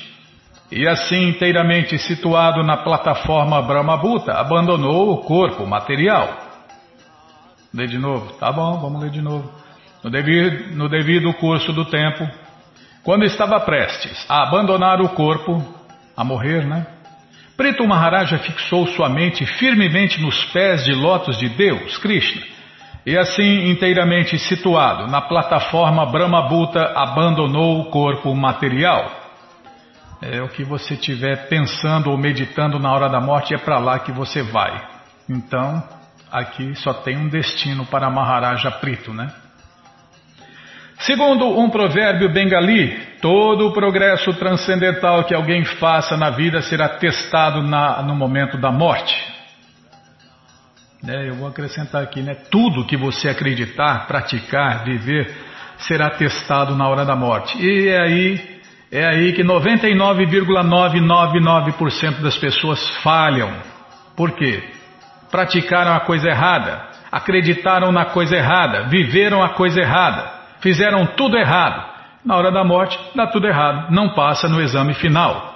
e 0.70 0.88
assim 0.88 1.28
inteiramente 1.28 1.98
situado 1.98 2.62
na 2.62 2.78
plataforma 2.78 3.60
Brahmabhuta, 3.60 4.32
abandonou 4.32 5.12
o 5.12 5.18
corpo 5.18 5.66
material. 5.66 6.41
Lê 7.74 7.86
de 7.86 7.98
novo. 7.98 8.34
Tá 8.34 8.52
bom, 8.52 8.78
vamos 8.80 9.00
ler 9.00 9.10
de 9.10 9.22
novo. 9.22 9.50
No 10.02 10.10
devido, 10.10 10.76
no 10.76 10.88
devido 10.88 11.32
curso 11.34 11.72
do 11.72 11.84
tempo, 11.84 12.28
quando 13.02 13.24
estava 13.24 13.58
prestes 13.60 14.26
a 14.28 14.42
abandonar 14.42 15.00
o 15.00 15.10
corpo, 15.10 15.62
a 16.16 16.24
morrer, 16.24 16.66
né? 16.66 16.86
Preto 17.56 17.86
Maharaja 17.86 18.38
fixou 18.38 18.86
sua 18.86 19.08
mente 19.08 19.44
firmemente 19.44 20.20
nos 20.20 20.44
pés 20.46 20.84
de 20.84 20.92
lótus 20.92 21.38
de 21.38 21.48
Deus, 21.50 21.98
Krishna, 21.98 22.42
e 23.06 23.16
assim 23.16 23.70
inteiramente 23.70 24.38
situado 24.38 25.06
na 25.06 25.20
plataforma 25.20 26.06
Brahmabhuta 26.06 26.92
abandonou 26.96 27.80
o 27.80 27.90
corpo 27.90 28.34
material. 28.34 29.10
É 30.20 30.40
o 30.40 30.48
que 30.48 30.64
você 30.64 30.94
estiver 30.94 31.48
pensando 31.48 32.10
ou 32.10 32.16
meditando 32.16 32.78
na 32.78 32.92
hora 32.92 33.08
da 33.08 33.20
morte, 33.20 33.54
é 33.54 33.58
para 33.58 33.78
lá 33.78 33.98
que 33.98 34.12
você 34.12 34.42
vai. 34.42 34.80
Então, 35.28 35.82
aqui 36.32 36.74
só 36.76 36.94
tem 36.94 37.18
um 37.18 37.28
destino 37.28 37.84
para 37.84 38.08
Maharaja 38.08 38.70
Prito, 38.70 39.12
né? 39.12 39.30
Segundo 41.00 41.58
um 41.58 41.68
provérbio 41.68 42.32
bengali, 42.32 42.96
todo 43.20 43.68
o 43.68 43.72
progresso 43.72 44.32
transcendental 44.34 45.24
que 45.24 45.34
alguém 45.34 45.64
faça 45.64 46.16
na 46.16 46.30
vida 46.30 46.62
será 46.62 46.88
testado 46.88 47.60
na, 47.60 48.00
no 48.02 48.14
momento 48.14 48.56
da 48.56 48.70
morte. 48.70 49.12
É, 51.06 51.28
eu 51.28 51.34
vou 51.34 51.48
acrescentar 51.48 52.04
aqui, 52.04 52.22
né? 52.22 52.34
Tudo 52.50 52.86
que 52.86 52.96
você 52.96 53.28
acreditar, 53.28 54.06
praticar, 54.06 54.84
viver, 54.84 55.36
será 55.78 56.08
testado 56.10 56.76
na 56.76 56.88
hora 56.88 57.04
da 57.04 57.16
morte. 57.16 57.60
E 57.60 57.88
é 57.88 58.00
aí, 58.00 58.60
é 58.90 59.04
aí 59.04 59.32
que 59.32 59.42
99,999% 59.42 62.20
das 62.20 62.38
pessoas 62.38 62.88
falham. 63.02 63.52
Por 64.16 64.30
quê? 64.30 64.62
Praticaram 65.32 65.94
a 65.94 66.00
coisa 66.00 66.28
errada, 66.28 66.90
acreditaram 67.10 67.90
na 67.90 68.04
coisa 68.04 68.36
errada, 68.36 68.88
viveram 68.88 69.42
a 69.42 69.54
coisa 69.54 69.80
errada, 69.80 70.30
fizeram 70.60 71.06
tudo 71.06 71.38
errado. 71.38 71.90
Na 72.22 72.36
hora 72.36 72.52
da 72.52 72.62
morte, 72.62 72.96
dá 73.16 73.26
tudo 73.26 73.48
errado, 73.48 73.90
não 73.90 74.14
passa 74.14 74.46
no 74.46 74.60
exame 74.60 74.94
final. 74.94 75.50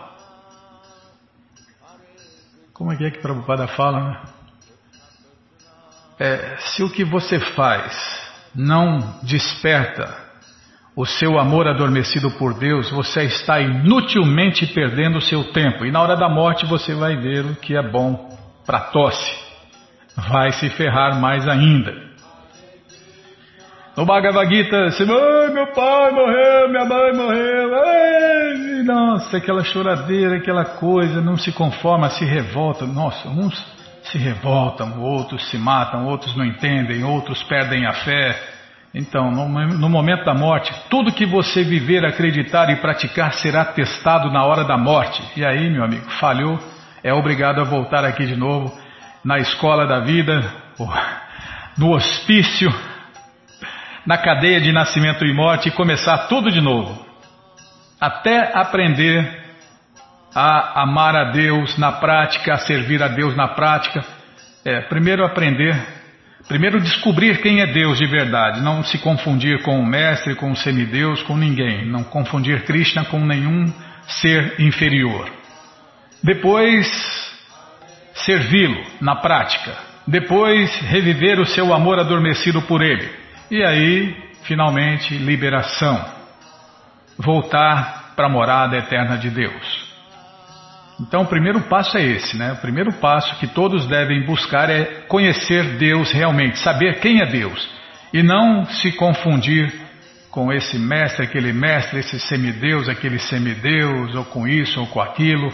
Como 2.73 2.91
é 2.91 2.97
que 2.97 3.05
é 3.05 3.11
que 3.11 3.19
Prabhupada 3.19 3.69
fala, 3.69 4.01
né? 4.01 4.21
É, 6.19 6.57
se 6.59 6.83
o 6.83 6.91
que 6.91 7.05
você 7.05 7.39
faz 7.39 7.95
não 8.55 9.19
desperta 9.23 10.17
o 10.97 11.05
seu 11.05 11.39
amor 11.39 11.69
adormecido 11.69 12.31
por 12.33 12.55
Deus, 12.55 12.91
você 12.91 13.25
está 13.25 13.61
inutilmente 13.61 14.67
perdendo 14.67 15.19
o 15.19 15.23
seu 15.23 15.53
tempo. 15.53 15.85
E 15.85 15.93
na 15.93 16.01
hora 16.01 16.17
da 16.17 16.29
morte 16.29 16.65
você 16.65 16.95
vai 16.95 17.17
ver 17.17 17.45
o 17.45 17.55
que 17.55 17.77
é 17.77 17.83
bom 17.83 18.35
para 18.65 18.81
tosse 18.81 19.46
vai 20.17 20.53
se 20.53 20.71
ferrar 20.71 21.21
mais 21.21 21.47
ainda. 21.47 22.07
No 23.97 24.05
Bhagavad 24.05 24.55
Gita, 24.55 24.91
você, 24.91 25.05
ai, 25.05 25.53
meu 25.53 25.67
pai 25.69 26.13
morreu, 26.13 26.69
minha 26.69 26.85
mãe 26.85 27.13
morreu, 27.15 27.75
ai, 27.83 28.83
nossa, 28.85 29.39
aquela 29.39 29.65
choradeira, 29.65 30.37
aquela 30.37 30.65
coisa, 30.65 31.21
não 31.23 31.37
se 31.37 31.51
conforma, 31.53 32.11
se 32.11 32.25
revolta. 32.25 32.85
Nossa, 32.87 33.29
uns 33.29 33.57
se 34.03 34.19
revoltam, 34.19 35.01
outros 35.01 35.49
se 35.51 35.57
matam, 35.57 36.07
outros 36.07 36.37
não 36.37 36.45
entendem, 36.45 37.05
outros 37.05 37.43
perdem 37.45 37.87
a 37.87 37.93
fé. 37.93 38.39
Então, 38.95 39.31
no, 39.31 39.49
no, 39.49 39.89
momento 39.89 40.25
da 40.25 40.35
morte, 40.35 40.73
tudo 40.89 41.13
que 41.13 41.27
você 41.27 41.65
viver, 41.65 42.05
acreditar 42.05 42.71
e 42.71 42.77
praticar 42.77 43.33
será 43.35 43.65
testado 43.65 44.31
na 44.31 44.45
hora 44.45 44.65
da 44.65 44.77
morte. 44.77 45.23
E 45.37 45.45
aí, 45.45 45.71
meu 45.71 45.83
amigo, 45.83 46.05
falhou, 46.21 46.59
é 47.03 47.13
obrigado 47.13 47.61
a 47.61 47.65
voltar 47.65 48.05
aqui 48.05 48.27
de 48.27 48.37
novo 48.37 48.86
na 49.27 49.41
escola 49.41 49.89
da 49.89 49.99
vida, 49.99 50.41
no 51.77 51.91
hospício, 51.91 52.73
na 54.07 54.17
cadeia 54.17 54.61
de 54.61 54.71
nascimento 54.71 55.25
e 55.25 55.35
morte 55.35 55.69
e 55.69 55.73
começar 55.73 56.29
tudo 56.29 56.49
de 56.49 56.61
novo. 56.61 57.05
Até 58.01 58.57
aprender 58.57 59.45
a 60.33 60.83
amar 60.83 61.17
a 61.17 61.33
Deus 61.33 61.77
na 61.77 61.91
prática, 61.91 62.55
a 62.55 62.59
servir 62.59 63.03
a 63.03 63.09
Deus 63.09 63.37
na 63.37 63.49
prática. 63.49 64.05
É, 64.65 64.83
primeiro 64.83 65.25
aprender, 65.25 65.77
primeiro 66.47 66.81
descobrir 66.81 67.43
quem 67.43 67.61
é 67.61 67.67
Deus 67.67 67.99
de 67.99 68.07
verdade, 68.07 68.61
não 68.61 68.85
se 68.85 68.97
confundir 68.99 69.61
com 69.63 69.81
o 69.81 69.85
mestre, 69.85 70.37
com 70.37 70.53
o 70.53 70.57
semideus, 70.57 71.21
com 71.25 71.37
ninguém, 71.37 71.85
não 71.85 72.05
confundir 72.05 72.65
Krishna 72.65 73.05
com 73.05 73.19
nenhum 73.19 73.73
ser 74.07 74.61
inferior. 74.61 75.29
Depois 76.23 77.26
servi-lo 78.25 78.83
na 79.01 79.17
prática, 79.17 79.77
depois 80.07 80.75
reviver 80.81 81.41
o 81.41 81.47
seu 81.47 81.75
amor 81.75 81.99
adormecido 81.99 82.63
por 82.63 82.83
ele, 82.83 83.11
e 83.51 83.63
aí, 83.63 84.15
finalmente, 84.45 85.17
liberação, 85.17 86.05
voltar 87.19 88.13
para 88.17 88.27
a 88.27 88.31
morada 88.31 88.77
eterna 88.77 89.17
de 89.17 89.31
Deus. 89.31 89.87
Então, 90.99 91.23
o 91.23 91.27
primeiro 91.27 91.61
passo 91.63 91.99
é 91.99 92.03
esse, 92.03 92.37
né? 92.39 92.53
O 92.53 92.57
primeiro 92.57 92.93
passo 92.95 93.37
que 93.37 93.47
todos 93.47 93.87
devem 93.87 94.25
buscar 94.25 94.71
é 94.71 95.03
conhecer 95.07 95.77
Deus 95.77 96.11
realmente, 96.11 96.59
saber 96.59 97.01
quem 97.01 97.21
é 97.21 97.27
Deus 97.27 97.69
e 98.15 98.23
não 98.23 98.65
se 98.65 98.93
confundir 98.93 99.71
com 100.31 100.51
esse 100.53 100.79
mestre, 100.79 101.25
aquele 101.25 101.53
mestre, 101.53 102.01
esse 102.01 102.19
semideus, 102.21 102.89
aquele 102.89 103.19
semideus, 103.19 104.15
ou 104.15 104.25
com 104.25 104.49
isso 104.49 104.81
ou 104.81 104.87
com 104.87 105.01
aquilo. 105.01 105.53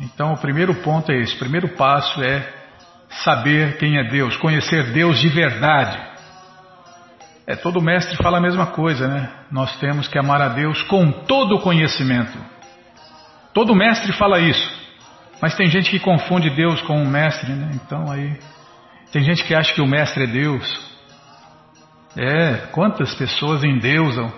Então, 0.00 0.32
o 0.32 0.38
primeiro 0.38 0.74
ponto 0.82 1.10
é 1.12 1.20
esse: 1.20 1.34
o 1.34 1.38
primeiro 1.38 1.68
passo 1.76 2.22
é 2.22 2.52
saber 3.22 3.76
quem 3.78 3.98
é 3.98 4.04
Deus, 4.04 4.36
conhecer 4.36 4.92
Deus 4.92 5.20
de 5.20 5.28
verdade. 5.28 5.98
É, 7.46 7.54
todo 7.54 7.80
mestre 7.80 8.16
fala 8.16 8.38
a 8.38 8.40
mesma 8.40 8.66
coisa, 8.68 9.06
né? 9.06 9.30
Nós 9.50 9.78
temos 9.78 10.08
que 10.08 10.18
amar 10.18 10.40
a 10.40 10.48
Deus 10.48 10.82
com 10.84 11.12
todo 11.12 11.56
o 11.56 11.60
conhecimento. 11.60 12.38
Todo 13.52 13.74
mestre 13.74 14.12
fala 14.14 14.40
isso. 14.40 14.84
Mas 15.40 15.54
tem 15.54 15.68
gente 15.68 15.90
que 15.90 16.00
confunde 16.00 16.48
Deus 16.50 16.80
com 16.82 16.96
um 16.96 17.06
mestre, 17.08 17.52
né? 17.52 17.70
Então 17.74 18.10
aí, 18.10 18.38
Tem 19.12 19.22
gente 19.22 19.44
que 19.44 19.54
acha 19.54 19.72
que 19.74 19.80
o 19.80 19.86
mestre 19.86 20.24
é 20.24 20.26
Deus. 20.26 20.94
É, 22.16 22.56
quantas 22.72 23.14
pessoas 23.14 23.62
endeusam 23.62 24.32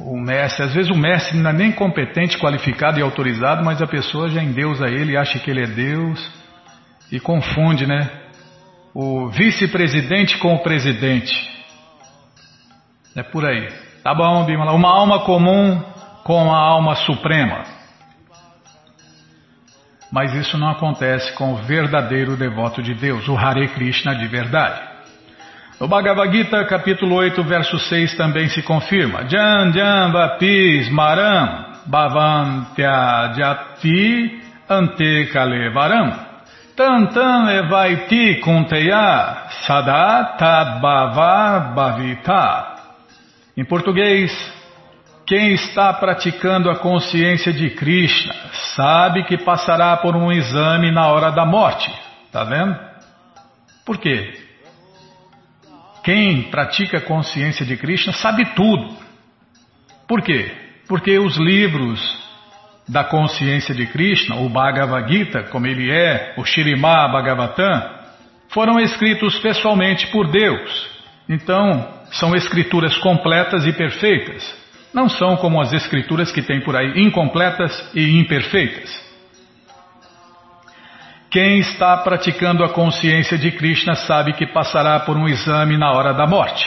o 0.00 0.18
mestre? 0.18 0.64
Às 0.64 0.74
vezes 0.74 0.90
o 0.90 0.98
mestre 0.98 1.36
não 1.38 1.50
é 1.50 1.52
nem 1.52 1.72
competente, 1.72 2.38
qualificado 2.38 2.98
e 2.98 3.02
autorizado, 3.02 3.64
mas 3.64 3.82
a 3.82 3.86
pessoa 3.86 4.28
já 4.28 4.42
endeusa 4.42 4.86
ele, 4.86 5.16
acha 5.16 5.38
que 5.38 5.50
ele 5.50 5.62
é 5.62 5.66
Deus 5.66 6.30
e 7.12 7.20
confunde, 7.20 7.86
né? 7.86 8.08
O 8.94 9.28
vice-presidente 9.28 10.38
com 10.38 10.54
o 10.54 10.62
presidente. 10.62 11.34
É 13.14 13.22
por 13.22 13.44
aí. 13.44 13.68
Tá 14.02 14.14
bom, 14.14 14.44
Bimala. 14.44 14.72
Uma 14.72 14.88
alma 14.88 15.24
comum 15.24 15.80
com 16.24 16.52
a 16.52 16.58
alma 16.58 16.94
suprema. 16.96 17.64
Mas 20.10 20.34
isso 20.34 20.58
não 20.58 20.70
acontece 20.70 21.32
com 21.34 21.52
o 21.52 21.56
verdadeiro 21.56 22.36
devoto 22.36 22.82
de 22.82 22.94
Deus, 22.94 23.28
o 23.28 23.36
Hare 23.36 23.68
Krishna 23.68 24.16
de 24.16 24.26
verdade. 24.26 24.89
No 25.80 25.88
Bhagavad 25.88 26.30
Gita, 26.30 26.62
capítulo 26.66 27.14
8, 27.14 27.42
verso 27.42 27.78
6, 27.78 28.14
também 28.14 28.50
se 28.50 28.60
confirma: 28.60 29.24
Jan 29.26 29.72
Jan 29.72 30.12
Vapi 30.12 30.80
Smaram 30.80 31.80
Bhavantya 31.86 33.32
Jati 33.34 34.42
Ante 34.68 35.30
Kalevaram 35.32 36.12
Tantan 36.76 37.48
Evaiti 37.48 38.40
Kunteya 38.40 39.46
Sada 39.66 40.36
Tadbhava 40.36 41.72
Bhavita. 41.74 42.74
Em 43.56 43.64
português, 43.64 44.30
quem 45.26 45.54
está 45.54 45.94
praticando 45.94 46.68
a 46.68 46.76
consciência 46.76 47.54
de 47.54 47.70
Krishna 47.70 48.34
sabe 48.76 49.24
que 49.24 49.38
passará 49.38 49.96
por 49.96 50.14
um 50.14 50.30
exame 50.30 50.92
na 50.92 51.08
hora 51.08 51.30
da 51.30 51.46
morte. 51.46 51.90
Tá 52.30 52.44
vendo? 52.44 52.78
Por 53.86 53.96
quê? 53.96 54.49
Quem 56.02 56.44
pratica 56.50 56.98
a 56.98 57.02
consciência 57.02 57.64
de 57.64 57.76
Krishna 57.76 58.12
sabe 58.12 58.44
tudo. 58.54 58.96
Por 60.08 60.22
quê? 60.22 60.50
Porque 60.88 61.18
os 61.18 61.36
livros 61.36 62.00
da 62.88 63.04
consciência 63.04 63.74
de 63.74 63.86
Krishna, 63.86 64.36
o 64.36 64.48
Bhagavad 64.48 65.12
Gita, 65.12 65.44
como 65.44 65.66
ele 65.66 65.90
é, 65.90 66.34
o 66.36 66.44
Shirimá 66.44 67.06
Bhagavatam, 67.08 68.00
foram 68.48 68.80
escritos 68.80 69.38
pessoalmente 69.38 70.08
por 70.08 70.28
Deus. 70.30 70.90
Então, 71.28 71.88
são 72.10 72.34
escrituras 72.34 72.98
completas 72.98 73.64
e 73.64 73.72
perfeitas. 73.72 74.58
Não 74.92 75.08
são 75.08 75.36
como 75.36 75.60
as 75.60 75.72
escrituras 75.72 76.32
que 76.32 76.42
tem 76.42 76.60
por 76.60 76.74
aí, 76.74 77.00
incompletas 77.00 77.90
e 77.94 78.18
imperfeitas. 78.18 79.09
Quem 81.30 81.60
está 81.60 81.96
praticando 81.98 82.64
a 82.64 82.70
consciência 82.70 83.38
de 83.38 83.52
Krishna 83.52 83.94
sabe 83.94 84.32
que 84.32 84.48
passará 84.48 84.98
por 84.98 85.16
um 85.16 85.28
exame 85.28 85.78
na 85.78 85.92
hora 85.92 86.12
da 86.12 86.26
morte. 86.26 86.66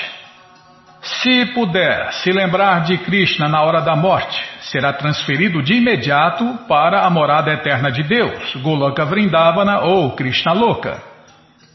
Se 1.02 1.48
puder 1.48 2.14
se 2.14 2.32
lembrar 2.32 2.84
de 2.84 2.98
Krishna 3.00 3.50
na 3.50 3.62
hora 3.62 3.82
da 3.82 3.94
morte, 3.94 4.42
será 4.62 4.94
transferido 4.94 5.62
de 5.62 5.74
imediato 5.74 6.60
para 6.66 7.06
a 7.06 7.10
morada 7.10 7.52
eterna 7.52 7.92
de 7.92 8.04
Deus, 8.04 8.56
Goloka 8.64 9.04
Vrindavana 9.04 9.82
ou 9.82 10.16
Krishna 10.16 10.54
Loka. 10.54 11.04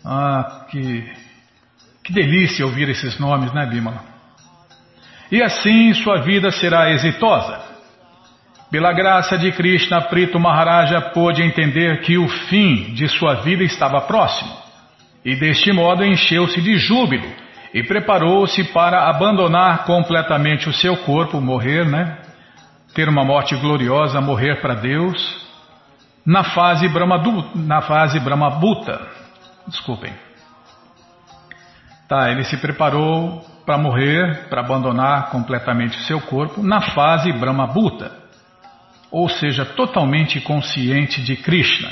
Ah, 0.02 0.64
que, 0.70 1.12
que 2.02 2.10
delícia 2.10 2.64
ouvir 2.64 2.88
esses 2.88 3.18
nomes, 3.18 3.52
né, 3.52 3.66
Bimala? 3.66 4.02
E 5.30 5.42
assim 5.42 5.92
sua 5.92 6.22
vida 6.22 6.50
será 6.50 6.90
exitosa. 6.90 7.67
Pela 8.70 8.92
graça 8.92 9.38
de 9.38 9.50
Krishna, 9.52 10.02
Prito 10.02 10.38
Maharaja 10.38 11.00
pôde 11.00 11.42
entender 11.42 12.02
que 12.02 12.18
o 12.18 12.28
fim 12.28 12.92
de 12.92 13.08
sua 13.08 13.36
vida 13.36 13.62
estava 13.64 14.02
próximo. 14.02 14.54
E 15.24 15.34
deste 15.36 15.72
modo 15.72 16.04
encheu-se 16.04 16.60
de 16.60 16.76
júbilo 16.76 17.32
e 17.72 17.82
preparou-se 17.82 18.62
para 18.64 19.08
abandonar 19.08 19.84
completamente 19.84 20.68
o 20.68 20.72
seu 20.72 20.98
corpo, 20.98 21.40
morrer, 21.40 21.86
né? 21.86 22.18
Ter 22.94 23.08
uma 23.08 23.24
morte 23.24 23.56
gloriosa, 23.56 24.20
morrer 24.20 24.60
para 24.60 24.74
Deus, 24.74 25.16
na 26.26 26.44
fase 26.44 26.88
Brahma, 26.88 27.22
na 27.54 27.80
fase 27.80 28.20
Brahma 28.20 28.50
Bhuta. 28.50 29.00
Desculpem. 29.66 30.12
Tá, 32.06 32.30
ele 32.30 32.44
se 32.44 32.56
preparou 32.58 33.42
para 33.64 33.78
morrer, 33.78 34.48
para 34.48 34.60
abandonar 34.60 35.30
completamente 35.30 35.96
o 35.98 36.02
seu 36.02 36.20
corpo, 36.20 36.62
na 36.62 36.80
fase 36.80 37.32
Brahma 37.32 37.66
Bhuta, 37.66 38.17
ou 39.10 39.28
seja, 39.28 39.64
totalmente 39.64 40.40
consciente 40.40 41.22
de 41.22 41.36
Krishna, 41.36 41.90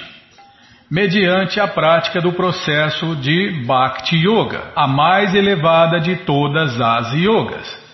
mediante 0.90 1.58
a 1.58 1.66
prática 1.66 2.20
do 2.20 2.32
processo 2.32 3.16
de 3.16 3.64
Bhakti 3.66 4.16
Yoga, 4.16 4.72
a 4.76 4.86
mais 4.86 5.34
elevada 5.34 5.98
de 6.00 6.16
todas 6.16 6.80
as 6.80 7.12
yogas. 7.14 7.86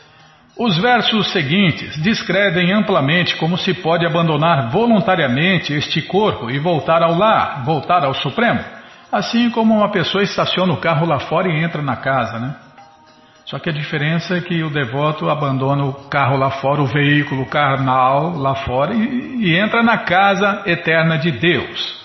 Os 0.58 0.76
versos 0.76 1.32
seguintes 1.32 1.96
descrevem 2.02 2.72
amplamente 2.72 3.36
como 3.36 3.56
se 3.56 3.72
pode 3.72 4.04
abandonar 4.04 4.70
voluntariamente 4.70 5.72
este 5.72 6.02
corpo 6.02 6.50
e 6.50 6.58
voltar 6.58 7.02
ao 7.02 7.16
lar, 7.16 7.64
voltar 7.64 8.04
ao 8.04 8.12
Supremo, 8.12 8.60
assim 9.10 9.48
como 9.48 9.74
uma 9.74 9.90
pessoa 9.90 10.22
estaciona 10.22 10.74
o 10.74 10.80
carro 10.80 11.06
lá 11.06 11.18
fora 11.20 11.48
e 11.48 11.64
entra 11.64 11.80
na 11.80 11.96
casa, 11.96 12.38
né? 12.38 12.54
Só 13.52 13.58
que 13.58 13.68
a 13.68 13.72
diferença 13.72 14.34
é 14.34 14.40
que 14.40 14.62
o 14.62 14.70
devoto 14.70 15.28
abandona 15.28 15.84
o 15.84 15.92
carro 16.08 16.38
lá 16.38 16.52
fora, 16.52 16.80
o 16.80 16.86
veículo 16.86 17.44
carnal 17.44 18.34
lá 18.34 18.54
fora 18.54 18.94
e, 18.94 19.44
e 19.44 19.58
entra 19.58 19.82
na 19.82 19.98
casa 19.98 20.62
eterna 20.64 21.18
de 21.18 21.30
Deus. 21.32 22.00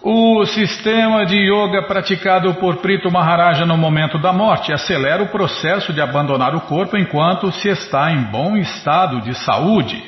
O 0.00 0.46
sistema 0.46 1.26
de 1.26 1.36
yoga 1.36 1.82
praticado 1.82 2.54
por 2.54 2.76
Prito 2.76 3.10
Maharaja 3.10 3.66
no 3.66 3.76
momento 3.76 4.20
da 4.20 4.32
morte 4.32 4.72
acelera 4.72 5.20
o 5.20 5.30
processo 5.30 5.92
de 5.92 6.00
abandonar 6.00 6.54
o 6.54 6.60
corpo 6.60 6.96
enquanto 6.96 7.50
se 7.50 7.68
está 7.68 8.12
em 8.12 8.22
bom 8.22 8.56
estado 8.56 9.20
de 9.20 9.34
saúde. 9.34 10.00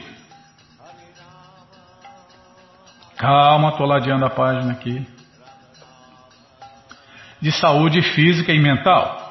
Calma, 3.16 3.70
estou 3.70 3.86
ladeando 3.86 4.24
a 4.24 4.30
página 4.30 4.70
aqui. 4.70 5.04
De 7.40 7.50
saúde 7.50 8.02
física 8.02 8.52
e 8.52 8.60
mental. 8.60 9.21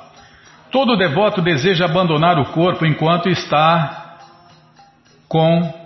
Todo 0.71 0.95
devoto 0.95 1.41
deseja 1.41 1.85
abandonar 1.85 2.39
o 2.39 2.45
corpo 2.53 2.85
enquanto 2.85 3.27
está 3.27 4.17
com 5.27 5.81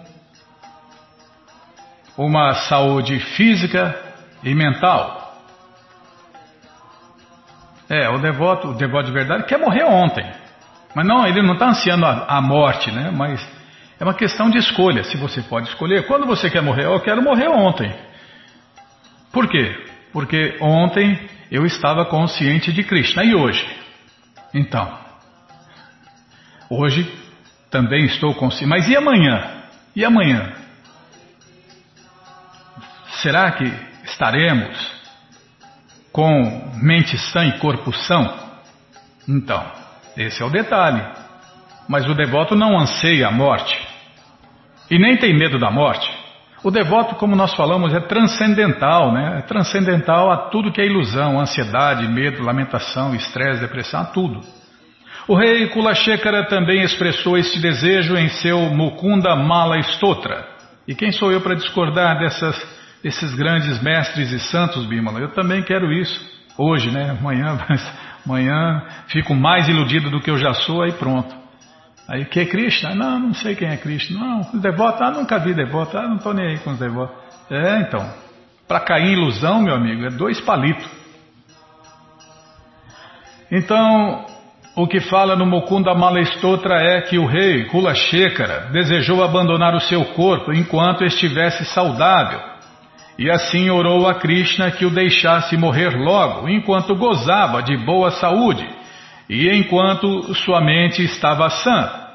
uma 2.18 2.54
saúde 2.54 3.20
física 3.20 4.00
e 4.44 4.54
mental. 4.54 5.36
É, 7.90 8.10
o 8.10 8.20
devoto, 8.20 8.70
o 8.70 8.74
devoto 8.74 9.08
de 9.08 9.12
verdade 9.12 9.44
quer 9.46 9.60
morrer 9.60 9.84
ontem. 9.84 10.26
Mas 10.96 11.06
não, 11.06 11.26
ele 11.26 11.42
não 11.42 11.54
está 11.54 11.70
ansiando 11.70 12.06
a, 12.06 12.26
a, 12.38 12.42
morte, 12.42 12.92
né? 12.92 13.12
Mas 13.12 13.46
é 14.00 14.04
uma 14.04 14.14
questão 14.14 14.50
de 14.50 14.58
escolha, 14.58 15.04
se 15.04 15.18
você 15.18 15.42
pode 15.42 15.68
escolher. 15.68 16.08
Quando 16.08 16.26
você 16.26 16.50
quer 16.50 16.62
morrer, 16.62 16.86
eu 16.86 17.00
quero 17.02 17.22
morrer 17.22 17.50
ontem. 17.50 17.94
Por 19.32 19.48
quê? 19.48 19.76
Porque 20.14 20.58
ontem 20.62 21.20
eu 21.52 21.66
estava 21.66 22.06
consciente 22.06 22.72
de 22.72 22.84
Krishna. 22.84 23.24
E 23.24 23.36
hoje? 23.36 23.85
Então, 24.56 24.98
hoje 26.70 27.14
também 27.70 28.06
estou 28.06 28.34
consciente. 28.36 28.68
Mas 28.68 28.88
e 28.88 28.96
amanhã? 28.96 29.66
E 29.94 30.06
amanhã? 30.06 30.54
Será 33.22 33.52
que 33.52 33.66
estaremos 34.06 34.96
com 36.10 36.72
mente 36.82 37.18
sã 37.18 37.46
e 37.46 37.60
corpo 37.60 37.92
são? 37.92 38.34
Então, 39.28 39.62
esse 40.16 40.42
é 40.42 40.46
o 40.46 40.50
detalhe. 40.50 41.04
Mas 41.90 42.08
o 42.08 42.14
devoto 42.14 42.56
não 42.56 42.80
anseia 42.80 43.28
a 43.28 43.32
morte 43.32 43.78
e 44.90 44.98
nem 44.98 45.18
tem 45.18 45.38
medo 45.38 45.60
da 45.60 45.70
morte. 45.70 46.10
O 46.66 46.72
devoto, 46.72 47.14
como 47.14 47.36
nós 47.36 47.54
falamos, 47.54 47.94
é 47.94 48.00
transcendental, 48.00 49.14
né? 49.14 49.38
É 49.38 49.42
transcendental 49.44 50.32
a 50.32 50.50
tudo 50.50 50.72
que 50.72 50.82
é 50.82 50.86
ilusão, 50.88 51.40
ansiedade, 51.40 52.08
medo, 52.08 52.42
lamentação, 52.42 53.14
estresse, 53.14 53.62
depressão, 53.62 54.02
a 54.02 54.06
tudo. 54.06 54.40
O 55.28 55.36
rei 55.36 55.68
Kulashekara 55.68 56.48
também 56.48 56.82
expressou 56.82 57.38
este 57.38 57.62
desejo 57.62 58.18
em 58.18 58.30
seu 58.30 58.62
Mukunda 58.62 59.36
Mala 59.36 59.78
Stotra. 59.78 60.44
E 60.88 60.96
quem 60.96 61.12
sou 61.12 61.32
eu 61.32 61.40
para 61.40 61.54
discordar 61.54 62.18
dessas, 62.18 62.60
desses 63.04 63.36
grandes 63.36 63.80
mestres 63.84 64.32
e 64.32 64.40
santos, 64.40 64.88
Bimala? 64.88 65.20
Eu 65.20 65.34
também 65.34 65.62
quero 65.62 65.94
isso. 65.94 66.20
Hoje, 66.58 66.90
né? 66.90 67.12
Amanhã, 67.12 67.60
amanhã 68.26 68.82
fico 69.10 69.36
mais 69.36 69.70
iludido 69.70 70.10
do 70.10 70.20
que 70.20 70.32
eu 70.32 70.38
já 70.38 70.56
sou, 70.56 70.82
aí 70.82 70.94
pronto. 70.94 71.45
Aí, 72.08 72.26
que 72.26 72.40
é 72.40 72.46
Krishna? 72.46 72.94
Não, 72.94 73.20
não 73.20 73.34
sei 73.34 73.56
quem 73.56 73.68
é 73.68 73.78
Krishna. 73.78 74.20
Não, 74.20 74.60
devoto, 74.60 75.04
ah, 75.04 75.12
nunca 75.12 75.40
vi 75.40 75.54
devoto, 75.54 75.98
ah, 75.98 76.08
não 76.08 76.18
estou 76.18 76.34
nem 76.34 76.48
aí 76.48 76.60
com 76.60 76.72
os 76.72 76.80
devotos. 76.80 77.16
É, 77.50 77.82
então, 77.82 78.08
para 78.68 78.80
cair 78.80 79.08
em 79.08 79.14
ilusão, 79.14 79.62
meu 79.62 79.74
amigo, 79.74 80.06
é 80.06 80.10
dois 80.10 80.40
palitos. 80.42 80.88
Então, 83.52 84.26
o 84.76 84.88
que 84.88 85.00
fala 85.00 85.36
no 85.36 85.46
Mukunda 85.46 85.94
Malestotra 85.96 86.76
é 86.76 87.02
que 87.02 87.18
o 87.18 87.26
rei 87.26 87.66
Kula 87.66 87.96
Shekara 87.96 88.70
desejou 88.72 89.24
abandonar 89.24 89.76
o 89.76 89.80
seu 89.80 90.04
corpo 90.06 90.52
enquanto 90.54 91.04
estivesse 91.04 91.66
saudável 91.66 92.56
e 93.18 93.32
assim 93.32 93.70
orou 93.70 94.08
a 94.08 94.16
Krishna 94.16 94.72
que 94.72 94.86
o 94.86 94.90
deixasse 94.90 95.56
morrer 95.56 95.96
logo, 95.96 96.50
enquanto 96.50 96.96
gozava 96.96 97.64
de 97.64 97.78
boa 97.78 98.12
saúde 98.12 98.68
e 99.30 99.50
enquanto 99.50 100.34
sua 100.36 100.62
mente 100.62 101.04
estava 101.04 101.50
sã. 101.50 102.06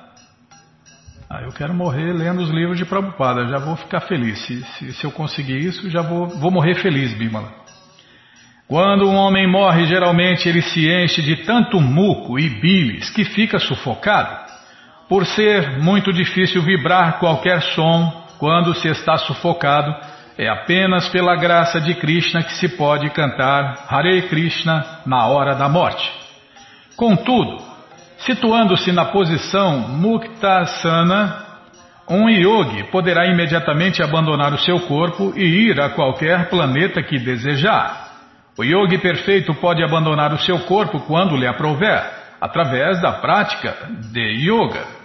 Ah, 1.29 1.43
eu 1.43 1.53
quero 1.53 1.73
morrer 1.73 2.13
lendo 2.13 2.43
os 2.43 2.51
livros 2.51 2.77
de 2.77 2.85
Prabhupada, 2.85 3.47
já 3.47 3.59
vou 3.59 3.77
ficar 3.77 4.01
feliz. 4.01 4.39
Se, 4.47 4.63
se, 4.63 4.93
se 4.93 5.05
eu 5.05 5.13
conseguir 5.13 5.59
isso, 5.59 5.89
já 5.89 6.03
vou, 6.03 6.27
vou 6.27 6.51
morrer 6.51 6.75
feliz, 6.77 7.13
Bimala. 7.15 7.53
Quando 8.67 9.09
um 9.09 9.17
homem 9.17 9.49
morre, 9.49 9.85
geralmente 9.85 10.49
ele 10.49 10.63
se 10.63 10.89
enche 10.89 11.23
de 11.23 11.45
tanto 11.45 11.81
muco 11.81 12.39
e 12.39 12.49
bilis 12.49 13.11
que 13.11 13.25
fica 13.25 13.59
sufocado. 13.59 14.51
Por 15.09 15.27
ser 15.27 15.81
muito 15.81 16.13
difícil 16.13 16.63
vibrar 16.63 17.19
qualquer 17.19 17.63
som 17.63 18.27
quando 18.39 18.75
se 18.75 18.89
está 18.89 19.17
sufocado, 19.17 19.93
é 20.39 20.49
apenas 20.49 21.09
pela 21.09 21.35
graça 21.37 21.81
de 21.81 21.95
Krishna 21.95 22.43
que 22.43 22.55
se 22.55 22.69
pode 22.77 23.11
cantar 23.11 23.87
Hare 23.89 24.23
Krishna 24.23 25.01
na 25.05 25.27
hora 25.27 25.55
da 25.55 25.69
morte. 25.69 26.20
Contudo, 27.01 27.57
situando-se 28.19 28.93
na 28.93 29.07
posição 29.07 29.79
Muktasana, 29.89 31.47
um 32.07 32.29
yogi 32.29 32.85
poderá 32.91 33.27
imediatamente 33.27 34.03
abandonar 34.03 34.53
o 34.53 34.59
seu 34.59 34.81
corpo 34.81 35.33
e 35.35 35.71
ir 35.71 35.81
a 35.81 35.89
qualquer 35.89 36.51
planeta 36.51 37.03
que 37.03 37.19
desejar. 37.19 38.11
O 38.59 38.63
yogi 38.63 38.99
perfeito 38.99 39.55
pode 39.55 39.83
abandonar 39.83 40.35
o 40.35 40.39
seu 40.41 40.59
corpo 40.67 41.01
quando 41.07 41.39
lhe 41.39 41.47
aprouver, 41.47 42.05
através 42.39 43.01
da 43.01 43.13
prática 43.13 43.75
de 44.13 44.47
yoga. 44.47 45.00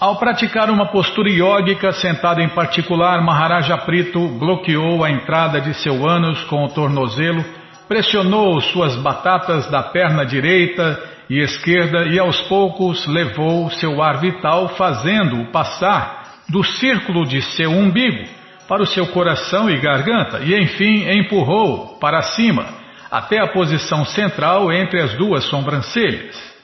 Ao 0.00 0.14
praticar 0.14 0.70
uma 0.70 0.86
postura 0.86 1.28
yógica 1.28 1.90
sentada 1.90 2.40
em 2.40 2.48
particular, 2.50 3.20
Maharaja 3.20 3.76
Prito 3.78 4.28
bloqueou 4.28 5.02
a 5.02 5.10
entrada 5.10 5.60
de 5.60 5.74
seu 5.74 6.08
ânus 6.08 6.40
com 6.44 6.64
o 6.64 6.68
tornozelo, 6.68 7.44
pressionou 7.88 8.60
suas 8.60 8.94
batatas 8.94 9.68
da 9.68 9.82
perna 9.82 10.24
direita 10.24 11.02
e 11.28 11.40
esquerda 11.40 12.06
e 12.06 12.16
aos 12.16 12.40
poucos 12.42 13.08
levou 13.08 13.68
seu 13.70 14.00
ar 14.00 14.20
vital, 14.20 14.68
fazendo-o 14.76 15.50
passar 15.50 16.42
do 16.48 16.62
círculo 16.62 17.26
de 17.26 17.42
seu 17.42 17.72
umbigo 17.72 18.24
para 18.68 18.84
o 18.84 18.86
seu 18.86 19.08
coração 19.08 19.68
e 19.68 19.80
garganta 19.80 20.38
e 20.44 20.56
enfim 20.62 21.10
empurrou 21.10 21.98
para 21.98 22.22
cima 22.22 22.66
até 23.10 23.40
a 23.40 23.48
posição 23.48 24.04
central 24.04 24.72
entre 24.72 25.00
as 25.00 25.14
duas 25.14 25.42
sobrancelhas. 25.46 26.57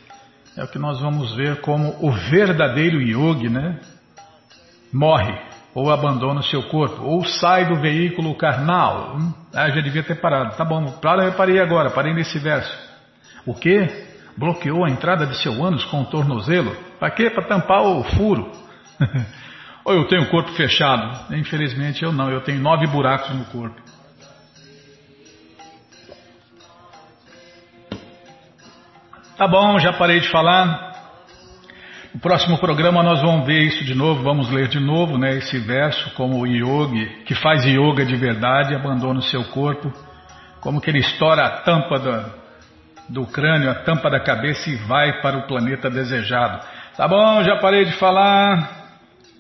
É 0.57 0.63
o 0.63 0.69
que 0.69 0.79
nós 0.79 1.01
vamos 1.01 1.35
ver 1.35 1.61
como 1.61 1.97
o 2.01 2.13
verdadeiro 2.31 3.01
yogi, 3.01 3.49
né? 3.49 3.81
Morre 4.93 5.37
ou 5.75 5.91
abandona 5.91 6.39
o 6.39 6.45
seu 6.45 6.63
corpo, 6.69 7.03
ou 7.03 7.25
sai 7.25 7.67
do 7.67 7.81
veículo 7.81 8.37
carnal. 8.37 9.17
Hum? 9.17 9.35
Ah, 9.53 9.69
já 9.71 9.81
devia 9.81 10.05
ter 10.05 10.21
parado. 10.21 10.57
Tá 10.57 10.65
bom, 10.65 10.93
para, 11.01 11.25
eu 11.25 11.33
parei 11.33 11.59
agora, 11.59 11.91
parei 11.91 12.15
nesse 12.15 12.39
verso. 12.39 12.73
O 13.45 13.55
que? 13.55 14.15
bloqueou 14.37 14.85
a 14.85 14.91
entrada 14.91 15.27
de 15.27 15.37
seu 15.43 15.65
ânus 15.65 15.85
com 15.85 16.03
o 16.03 16.07
tornozelo. 16.07 16.77
Para 16.99 17.11
quê? 17.11 17.31
Para 17.31 17.45
tampar 17.45 17.83
o 17.83 18.03
furo. 18.05 18.51
Ou 19.85 19.95
eu 19.95 20.09
tenho 20.09 20.23
o 20.23 20.31
corpo 20.31 20.51
fechado? 20.53 21.35
Infelizmente 21.35 22.03
eu 22.03 22.13
não, 22.13 22.31
eu 22.31 22.41
tenho 22.41 22.61
nove 22.61 22.87
buracos 22.87 23.31
no 23.31 23.45
corpo. 23.47 23.81
Tá 29.37 29.49
bom, 29.49 29.81
já 29.81 29.93
parei 29.93 30.21
de 30.21 30.29
falar. 30.29 30.93
No 32.15 32.21
próximo 32.21 32.57
programa 32.59 33.03
nós 33.03 33.21
vamos 33.21 33.45
ver 33.45 33.63
isso 33.63 33.85
de 33.85 33.93
novo, 33.93 34.23
vamos 34.23 34.49
ler 34.49 34.69
de 34.69 34.79
novo 34.79 35.19
né, 35.19 35.37
esse 35.39 35.59
verso, 35.59 36.15
como 36.15 36.39
o 36.39 36.47
yogi, 36.47 37.25
que 37.27 37.35
faz 37.35 37.65
yoga 37.65 38.07
de 38.07 38.15
verdade, 38.15 38.77
abandona 38.77 39.19
o 39.19 39.23
seu 39.23 39.43
corpo, 39.47 39.93
como 40.61 40.81
que 40.81 40.89
ele 40.89 41.01
estoura 41.01 41.45
a 41.45 41.51
tampa 41.63 41.99
da, 41.99 42.27
do 43.09 43.27
crânio, 43.27 43.69
a 43.69 43.75
tampa 43.75 44.09
da 44.09 44.21
cabeça 44.21 44.71
e 44.71 44.77
vai 44.77 45.21
para 45.21 45.39
o 45.39 45.49
planeta 45.49 45.91
desejado. 45.91 46.65
Tá 46.97 47.09
bom, 47.09 47.43
já 47.43 47.57
parei 47.57 47.87
de 47.87 47.93
falar. 47.95 48.71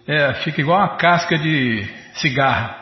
É, 0.09 0.35
fica 0.43 0.61
igual 0.61 0.81
uma 0.81 0.97
casca 0.97 1.39
de 1.39 1.89
cigarro. 2.15 2.75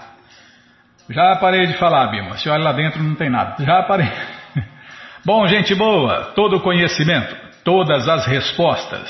Já 1.10 1.36
parei 1.36 1.66
de 1.66 1.74
falar, 1.74 2.06
Bima. 2.06 2.38
Se 2.38 2.48
olha 2.48 2.64
lá 2.64 2.72
dentro 2.72 3.02
não 3.02 3.14
tem 3.14 3.28
nada. 3.28 3.62
Já 3.62 3.82
parei. 3.82 4.10
Bom, 5.24 5.46
gente 5.46 5.72
boa, 5.72 6.32
todo 6.34 6.58
conhecimento, 6.58 7.36
todas 7.62 8.08
as 8.08 8.26
respostas, 8.26 9.08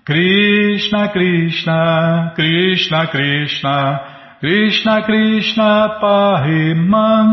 Krishna 0.05 1.07
Krishna 1.13 2.33
Krishna 2.35 3.07
Krishna. 3.07 4.01
Krishna 4.41 5.03
Krishna 5.05 5.99
Pahiman 6.03 7.27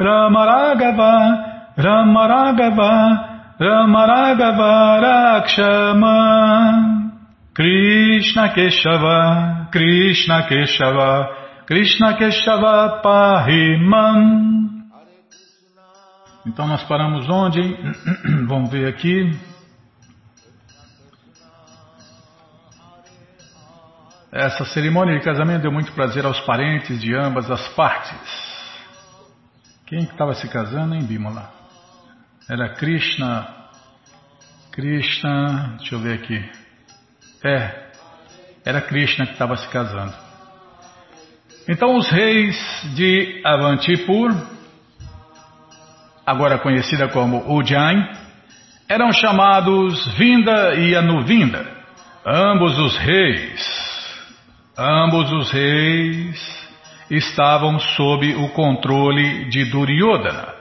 Ramaragava 0.00 1.76
Ramaragava 1.76 3.12
Rakshaman 5.52 6.74
Krishna 7.54 8.48
Keshava, 8.56 9.70
Krishna 9.70 10.48
Keshava, 10.48 11.28
Krishna 11.66 12.16
Keshava 12.18 13.02
Pahimam. 13.04 14.59
Então 16.46 16.66
nós 16.66 16.82
paramos 16.84 17.28
onde? 17.28 17.60
Vamos 18.46 18.70
ver 18.70 18.88
aqui. 18.88 19.38
Essa 24.32 24.64
cerimônia 24.64 25.18
de 25.18 25.24
casamento 25.24 25.62
deu 25.62 25.72
muito 25.72 25.92
prazer 25.92 26.24
aos 26.24 26.40
parentes 26.40 27.00
de 27.00 27.14
ambas 27.14 27.50
as 27.50 27.68
partes. 27.70 28.50
Quem 29.86 30.00
estava 30.00 30.34
se 30.34 30.48
casando 30.48 30.94
em 30.94 31.04
Bimala? 31.04 31.50
Era 32.48 32.74
Krishna 32.74 33.60
Krishna, 34.72 35.74
deixa 35.78 35.94
eu 35.94 35.98
ver 35.98 36.14
aqui. 36.14 36.50
É, 37.44 37.90
era 38.64 38.80
Krishna 38.80 39.26
que 39.26 39.32
estava 39.32 39.56
se 39.56 39.68
casando. 39.68 40.14
Então 41.68 41.96
os 41.96 42.08
reis 42.08 42.56
de 42.94 43.42
Avantipur, 43.44 44.30
agora 46.30 46.58
conhecida 46.58 47.08
como 47.08 47.52
Ujjain, 47.52 48.06
eram 48.88 49.12
chamados 49.12 50.06
Vinda 50.16 50.74
e 50.74 50.94
Anuvinda. 50.94 51.66
Ambos 52.24 52.78
os 52.78 52.96
reis, 52.96 54.20
ambos 54.78 55.32
os 55.32 55.50
reis 55.50 56.68
estavam 57.10 57.80
sob 57.80 58.32
o 58.36 58.48
controle 58.50 59.46
de 59.48 59.64
Duryodhana. 59.64 60.54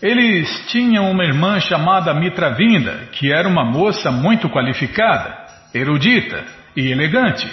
Eles 0.00 0.66
tinham 0.68 1.10
uma 1.10 1.24
irmã 1.24 1.58
chamada 1.58 2.14
Mitravinda, 2.14 3.08
que 3.12 3.32
era 3.32 3.48
uma 3.48 3.64
moça 3.64 4.12
muito 4.12 4.48
qualificada, 4.48 5.36
erudita 5.74 6.44
e 6.76 6.92
elegante. 6.92 7.48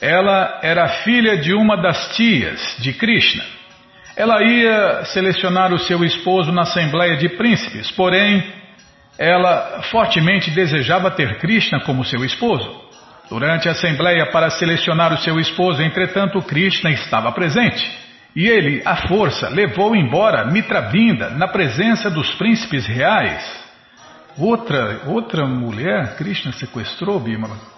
Ela 0.00 0.60
era 0.62 0.88
filha 1.02 1.38
de 1.38 1.52
uma 1.52 1.76
das 1.76 2.14
tias 2.14 2.76
de 2.78 2.92
Krishna. 2.92 3.42
Ela 4.16 4.42
ia 4.42 5.04
selecionar 5.06 5.72
o 5.72 5.78
seu 5.78 6.04
esposo 6.04 6.52
na 6.52 6.62
Assembleia 6.62 7.16
de 7.16 7.30
Príncipes, 7.30 7.90
porém, 7.90 8.44
ela 9.18 9.82
fortemente 9.90 10.50
desejava 10.50 11.10
ter 11.10 11.38
Krishna 11.38 11.80
como 11.80 12.04
seu 12.04 12.24
esposo. 12.24 12.82
Durante 13.30 13.68
a 13.68 13.72
Assembleia 13.72 14.30
para 14.30 14.50
selecionar 14.50 15.12
o 15.12 15.18
seu 15.18 15.40
esposo, 15.40 15.80
entretanto, 15.82 16.42
Krishna 16.42 16.90
estava 16.90 17.32
presente. 17.32 17.90
E 18.36 18.46
ele, 18.46 18.82
à 18.84 18.96
força, 19.08 19.48
levou 19.48 19.96
embora 19.96 20.50
Mitravinda 20.50 21.30
na 21.30 21.48
presença 21.48 22.10
dos 22.10 22.34
príncipes 22.34 22.86
reais. 22.86 23.62
Outra, 24.36 25.02
outra 25.06 25.46
mulher, 25.46 26.16
Krishna 26.16 26.52
sequestrou 26.52 27.18
Bimala. 27.20 27.71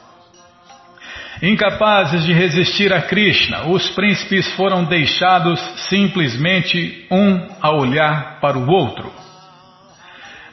Incapazes 1.43 2.25
de 2.25 2.33
resistir 2.33 2.93
a 2.93 3.03
Krishna, 3.03 3.67
os 3.67 3.91
príncipes 3.91 4.49
foram 4.55 4.85
deixados 4.85 5.61
simplesmente 5.89 7.07
um 7.11 7.49
a 7.61 7.73
olhar 7.73 8.39
para 8.41 8.57
o 8.57 8.69
outro. 8.69 9.13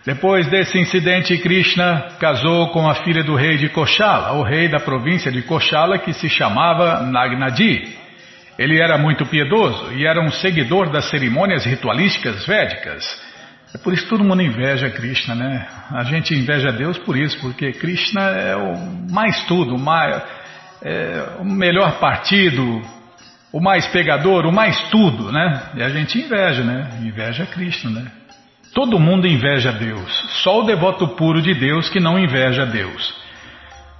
Depois 0.04 0.48
desse 0.48 0.80
incidente, 0.80 1.38
Krishna 1.38 2.16
casou 2.20 2.70
com 2.70 2.90
a 2.90 2.96
filha 2.96 3.24
do 3.24 3.36
rei 3.36 3.58
de 3.58 3.70
Koshala, 3.70 4.34
o 4.34 4.42
rei 4.42 4.68
da 4.68 4.80
província 4.80 5.32
de 5.32 5.44
Koshala 5.44 6.00
que 6.00 6.12
se 6.14 6.28
chamava 6.28 7.02
Nagnadi. 7.02 7.96
Ele 8.58 8.82
era 8.82 8.98
muito 8.98 9.26
piedoso 9.28 9.94
e 9.94 10.06
era 10.06 10.20
um 10.20 10.32
seguidor 10.32 10.90
das 10.90 11.06
cerimônias 11.10 11.64
ritualísticas 11.66 12.46
védicas. 12.48 13.22
É 13.74 13.78
por 13.78 13.94
isso 13.94 14.04
que 14.04 14.10
todo 14.10 14.24
mundo 14.24 14.42
inveja 14.42 14.90
Krishna, 14.90 15.36
né? 15.36 15.68
A 15.92 16.04
gente 16.04 16.34
inveja 16.34 16.72
Deus 16.72 16.98
por 16.98 17.16
isso, 17.16 17.40
porque 17.40 17.72
Krishna 17.72 18.22
é 18.22 18.56
o 18.56 18.76
mais 19.10 19.46
tudo, 19.46 19.78
mais, 19.78 20.22
é, 20.84 21.38
o 21.40 21.46
melhor 21.46 22.00
partido, 22.00 22.82
o 23.52 23.60
mais 23.60 23.86
pegador, 23.88 24.46
o 24.46 24.52
mais 24.52 24.90
tudo, 24.90 25.32
né? 25.32 25.62
E 25.76 25.84
a 25.84 25.90
gente 25.90 26.20
inveja, 26.20 26.64
né? 26.64 26.90
Inveja 27.02 27.46
Krishna, 27.46 28.02
né? 28.02 28.12
Todo 28.74 29.00
mundo 29.00 29.28
inveja 29.28 29.72
Deus, 29.72 30.10
só 30.44 30.62
o 30.62 30.64
devoto 30.64 31.10
puro 31.10 31.42
de 31.42 31.54
Deus 31.54 31.90
que 31.90 32.00
não 32.00 32.18
inveja 32.18 32.66
Deus. 32.66 33.14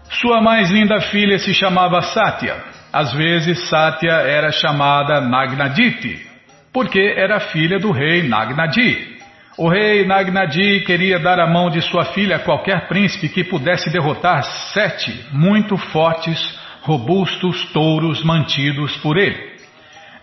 Sua 0.10 0.42
mais 0.42 0.72
linda 0.72 1.02
filha 1.02 1.38
se 1.40 1.54
chamava 1.54 2.02
Satya. 2.02 2.56
Às 2.92 3.14
vezes 3.14 3.70
Satya 3.70 4.12
era 4.12 4.52
chamada 4.52 5.22
Nagnaditi, 5.22 6.26
porque 6.74 7.00
era 7.18 7.40
filha 7.40 7.80
do 7.80 7.92
rei 7.92 8.24
Nagnadi. 8.24 9.12
O 9.58 9.70
rei 9.70 10.06
Nagnadi 10.06 10.82
queria 10.86 11.20
dar 11.20 11.40
a 11.40 11.48
mão 11.48 11.70
de 11.70 11.82
sua 11.82 12.06
filha 12.06 12.38
a 12.38 12.40
qualquer 12.40 12.88
príncipe 12.88 13.30
que 13.30 13.44
pudesse 13.44 13.92
derrotar 13.92 14.44
sete 14.74 15.26
muito 15.32 15.78
fortes, 15.78 16.60
robustos 16.82 17.66
touros 17.72 18.24
mantidos 18.24 18.96
por 18.98 19.18
ele. 19.18 19.52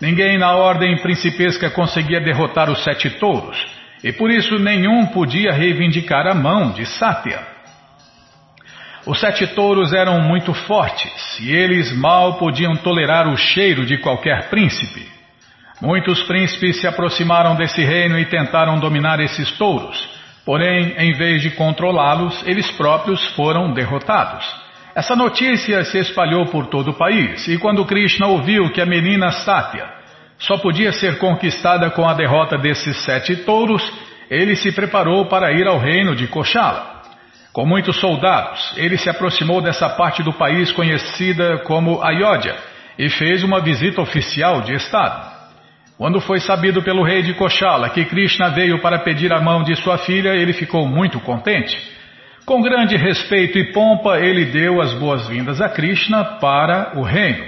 Ninguém 0.01 0.37
na 0.37 0.55
ordem 0.55 0.97
principesca 1.01 1.69
conseguia 1.69 2.21
derrotar 2.21 2.69
os 2.69 2.83
sete 2.83 3.09
touros, 3.09 3.57
e 4.03 4.13
por 4.13 4.31
isso 4.31 4.57
nenhum 4.57 5.07
podia 5.07 5.51
reivindicar 5.51 6.25
a 6.27 6.33
mão 6.33 6.71
de 6.71 6.85
Satya. 6.85 7.39
Os 9.05 9.19
sete 9.19 9.47
touros 9.47 9.93
eram 9.93 10.21
muito 10.21 10.53
fortes 10.53 11.39
e 11.39 11.51
eles 11.51 11.91
mal 11.91 12.37
podiam 12.37 12.75
tolerar 12.75 13.27
o 13.27 13.37
cheiro 13.37 13.85
de 13.85 13.97
qualquer 13.97 14.49
príncipe. 14.49 15.05
Muitos 15.81 16.21
príncipes 16.23 16.79
se 16.79 16.87
aproximaram 16.87 17.55
desse 17.55 17.81
reino 17.81 18.19
e 18.19 18.25
tentaram 18.25 18.79
dominar 18.79 19.19
esses 19.21 19.51
touros, 19.51 20.09
porém, 20.45 20.93
em 20.97 21.13
vez 21.13 21.41
de 21.41 21.51
controlá-los, 21.51 22.45
eles 22.45 22.69
próprios 22.71 23.25
foram 23.35 23.73
derrotados. 23.73 24.45
Essa 24.95 25.15
notícia 25.15 25.83
se 25.83 25.99
espalhou 25.99 26.45
por 26.47 26.67
todo 26.67 26.91
o 26.91 26.97
país 26.97 27.47
e 27.47 27.57
quando 27.57 27.85
Krishna 27.85 28.27
ouviu 28.27 28.71
que 28.71 28.81
a 28.81 28.85
menina 28.85 29.31
Satya 29.31 29.87
só 30.39 30.57
podia 30.57 30.91
ser 30.91 31.19
conquistada 31.19 31.89
com 31.91 32.07
a 32.07 32.13
derrota 32.13 32.57
desses 32.57 32.97
sete 33.03 33.35
touros, 33.37 33.83
ele 34.29 34.55
se 34.55 34.71
preparou 34.71 35.25
para 35.25 35.51
ir 35.51 35.67
ao 35.67 35.77
reino 35.77 36.15
de 36.15 36.27
Koshala. 36.27 37.01
Com 37.51 37.65
muitos 37.65 37.99
soldados, 37.99 38.73
ele 38.77 38.97
se 38.97 39.09
aproximou 39.09 39.61
dessa 39.61 39.89
parte 39.89 40.23
do 40.23 40.33
país 40.33 40.71
conhecida 40.71 41.59
como 41.59 42.01
Ayodhya 42.01 42.55
e 42.97 43.09
fez 43.09 43.43
uma 43.43 43.59
visita 43.59 44.01
oficial 44.01 44.61
de 44.61 44.73
Estado. 44.73 45.39
Quando 45.97 46.21
foi 46.21 46.39
sabido 46.39 46.81
pelo 46.81 47.03
rei 47.03 47.21
de 47.21 47.33
Koshala 47.33 47.89
que 47.89 48.05
Krishna 48.05 48.49
veio 48.49 48.81
para 48.81 48.99
pedir 48.99 49.33
a 49.33 49.41
mão 49.41 49.63
de 49.63 49.75
sua 49.75 49.97
filha, 49.97 50.29
ele 50.29 50.53
ficou 50.53 50.87
muito 50.87 51.19
contente. 51.19 51.77
Com 52.49 52.63
grande 52.63 52.97
respeito 52.97 53.59
e 53.59 53.71
pompa, 53.71 54.17
ele 54.17 54.45
deu 54.45 54.81
as 54.81 54.91
boas-vindas 54.95 55.61
a 55.61 55.69
Krishna 55.69 56.39
para 56.41 56.93
o 56.97 57.03
reino. 57.03 57.45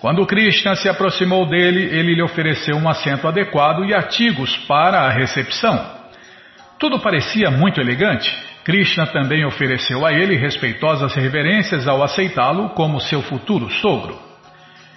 Quando 0.00 0.24
Krishna 0.26 0.76
se 0.76 0.88
aproximou 0.88 1.44
dele, 1.44 1.82
ele 1.86 2.14
lhe 2.14 2.22
ofereceu 2.22 2.76
um 2.76 2.88
assento 2.88 3.26
adequado 3.26 3.84
e 3.84 3.92
artigos 3.92 4.56
para 4.58 5.00
a 5.00 5.10
recepção. 5.10 5.84
Tudo 6.78 7.00
parecia 7.00 7.50
muito 7.50 7.80
elegante. 7.80 8.32
Krishna 8.62 9.08
também 9.08 9.44
ofereceu 9.44 10.06
a 10.06 10.12
ele 10.12 10.36
respeitosas 10.36 11.16
reverências 11.16 11.88
ao 11.88 12.00
aceitá-lo 12.00 12.68
como 12.68 13.00
seu 13.00 13.20
futuro 13.20 13.68
sogro. 13.68 14.16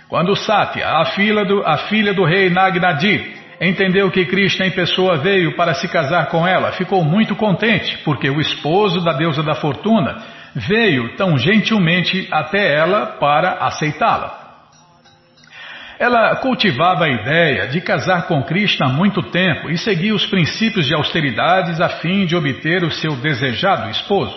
Quando 0.08 0.36
Satya, 0.36 0.88
a 0.88 1.06
filha 1.06 1.44
do, 1.44 1.64
a 1.66 1.78
filha 1.78 2.14
do 2.14 2.24
rei 2.24 2.52
Nagnadi, 2.52 3.41
entendeu 3.70 4.10
que 4.10 4.26
Krishna 4.26 4.66
em 4.66 4.72
pessoa 4.72 5.18
veio 5.18 5.56
para 5.56 5.76
se 5.76 5.88
casar 5.88 6.28
com 6.30 6.48
ela, 6.48 6.72
ficou 6.72 7.04
muito 7.04 7.36
contente, 7.36 8.00
porque 8.00 8.28
o 8.30 8.42
esposo 8.42 9.02
da 9.02 9.14
deusa 9.14 9.44
da 9.44 9.54
fortuna 9.54 10.18
veio 10.56 11.16
tão 11.16 11.38
gentilmente 11.38 12.28
até 12.32 12.76
ela 12.76 13.06
para 13.20 13.54
aceitá-la. 13.60 14.40
Ela 16.00 16.36
cultivava 16.38 17.06
a 17.06 17.10
ideia 17.10 17.68
de 17.68 17.80
casar 17.80 18.24
com 18.24 18.42
Krishna 18.42 18.88
há 18.88 18.90
muito 18.90 19.22
tempo 19.22 19.70
e 19.70 19.78
seguia 19.78 20.16
os 20.16 20.26
princípios 20.26 20.88
de 20.88 20.96
austeridades 20.96 21.80
a 21.80 21.90
fim 21.90 22.26
de 22.26 22.36
obter 22.36 22.84
o 22.84 22.90
seu 22.90 23.16
desejado 23.18 23.92
esposo. 23.92 24.36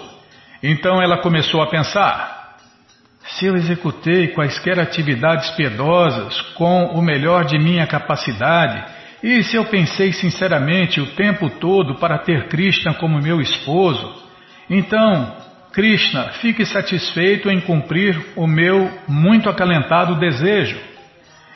Então 0.63 1.01
ela 1.01 1.17
começou 1.23 1.63
a 1.63 1.67
pensar: 1.67 2.57
se 3.25 3.47
eu 3.47 3.57
executei 3.57 4.29
quaisquer 4.29 4.79
atividades 4.79 5.49
piedosas 5.53 6.39
com 6.53 6.85
o 6.89 7.01
melhor 7.01 7.47
de 7.47 7.59
minha 7.59 7.87
capacidade, 7.87 8.85
e 9.27 9.43
se 9.43 9.57
eu 9.57 9.65
pensei 9.65 10.13
sinceramente 10.13 11.01
o 11.01 11.07
tempo 11.15 11.49
todo 11.49 11.95
para 11.95 12.19
ter 12.19 12.47
Krishna 12.49 12.93
como 12.93 13.23
meu 13.23 13.41
esposo, 13.41 14.23
então, 14.69 15.35
Krishna, 15.73 16.25
fique 16.43 16.67
satisfeito 16.67 17.49
em 17.49 17.59
cumprir 17.59 18.23
o 18.37 18.47
meu 18.47 18.91
muito 19.09 19.49
acalentado 19.49 20.17
desejo. 20.17 20.79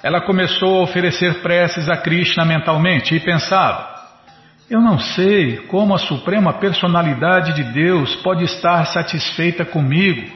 Ela 0.02 0.18
começou 0.22 0.78
a 0.78 0.82
oferecer 0.84 1.42
preces 1.42 1.90
a 1.90 1.96
Krishna 1.98 2.42
mentalmente 2.46 3.14
e 3.14 3.20
pensava: 3.20 3.86
Eu 4.70 4.80
não 4.80 4.98
sei 4.98 5.58
como 5.66 5.94
a 5.94 5.98
Suprema 5.98 6.54
Personalidade 6.54 7.52
de 7.52 7.64
Deus 7.64 8.16
pode 8.16 8.44
estar 8.44 8.86
satisfeita 8.86 9.66
comigo. 9.66 10.26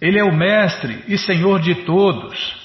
Ele 0.00 0.20
é 0.20 0.24
o 0.24 0.32
Mestre 0.32 1.02
e 1.08 1.18
Senhor 1.18 1.58
de 1.58 1.74
todos. 1.84 2.60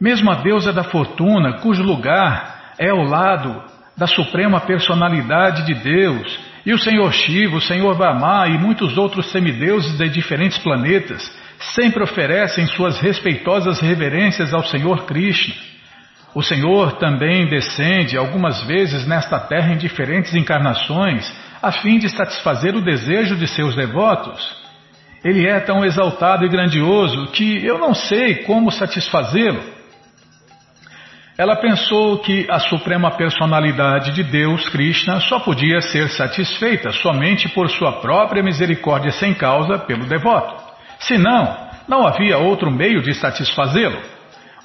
Mesmo 0.00 0.30
a 0.30 0.36
deusa 0.36 0.72
da 0.72 0.84
fortuna, 0.84 1.54
cujo 1.54 1.82
lugar 1.82 2.57
é 2.78 2.90
ao 2.90 3.02
lado 3.02 3.62
da 3.96 4.06
Suprema 4.06 4.60
Personalidade 4.60 5.66
de 5.66 5.74
Deus, 5.74 6.38
e 6.64 6.72
o 6.72 6.78
Senhor 6.78 7.12
Shiva, 7.12 7.56
o 7.56 7.60
Senhor 7.60 7.96
Brahma 7.96 8.46
e 8.46 8.58
muitos 8.58 8.96
outros 8.96 9.30
semideuses 9.32 9.96
de 9.96 10.08
diferentes 10.08 10.58
planetas 10.58 11.30
sempre 11.74 12.02
oferecem 12.02 12.66
suas 12.66 13.00
respeitosas 13.00 13.80
reverências 13.80 14.54
ao 14.54 14.62
Senhor 14.64 15.04
Krishna. 15.04 15.54
O 16.34 16.42
Senhor 16.42 16.92
também 16.98 17.46
descende 17.48 18.16
algumas 18.16 18.62
vezes 18.64 19.06
nesta 19.06 19.40
terra 19.40 19.72
em 19.72 19.78
diferentes 19.78 20.34
encarnações, 20.34 21.32
a 21.60 21.72
fim 21.72 21.98
de 21.98 22.08
satisfazer 22.08 22.76
o 22.76 22.84
desejo 22.84 23.34
de 23.34 23.48
seus 23.48 23.74
devotos. 23.74 24.56
Ele 25.24 25.48
é 25.48 25.58
tão 25.58 25.84
exaltado 25.84 26.44
e 26.44 26.48
grandioso 26.48 27.28
que 27.32 27.64
eu 27.66 27.78
não 27.78 27.94
sei 27.94 28.36
como 28.44 28.70
satisfazê-lo. 28.70 29.77
Ela 31.38 31.54
pensou 31.54 32.18
que 32.18 32.48
a 32.50 32.58
suprema 32.58 33.12
personalidade 33.12 34.10
de 34.10 34.24
Deus, 34.24 34.68
Krishna, 34.70 35.20
só 35.20 35.38
podia 35.38 35.80
ser 35.80 36.10
satisfeita 36.10 36.90
somente 36.90 37.48
por 37.50 37.70
sua 37.70 38.00
própria 38.00 38.42
misericórdia 38.42 39.12
sem 39.12 39.32
causa 39.32 39.78
pelo 39.78 40.04
devoto. 40.04 40.60
Senão, 40.98 41.68
não 41.86 42.04
havia 42.04 42.38
outro 42.38 42.72
meio 42.72 43.00
de 43.00 43.14
satisfazê-lo. 43.14 44.02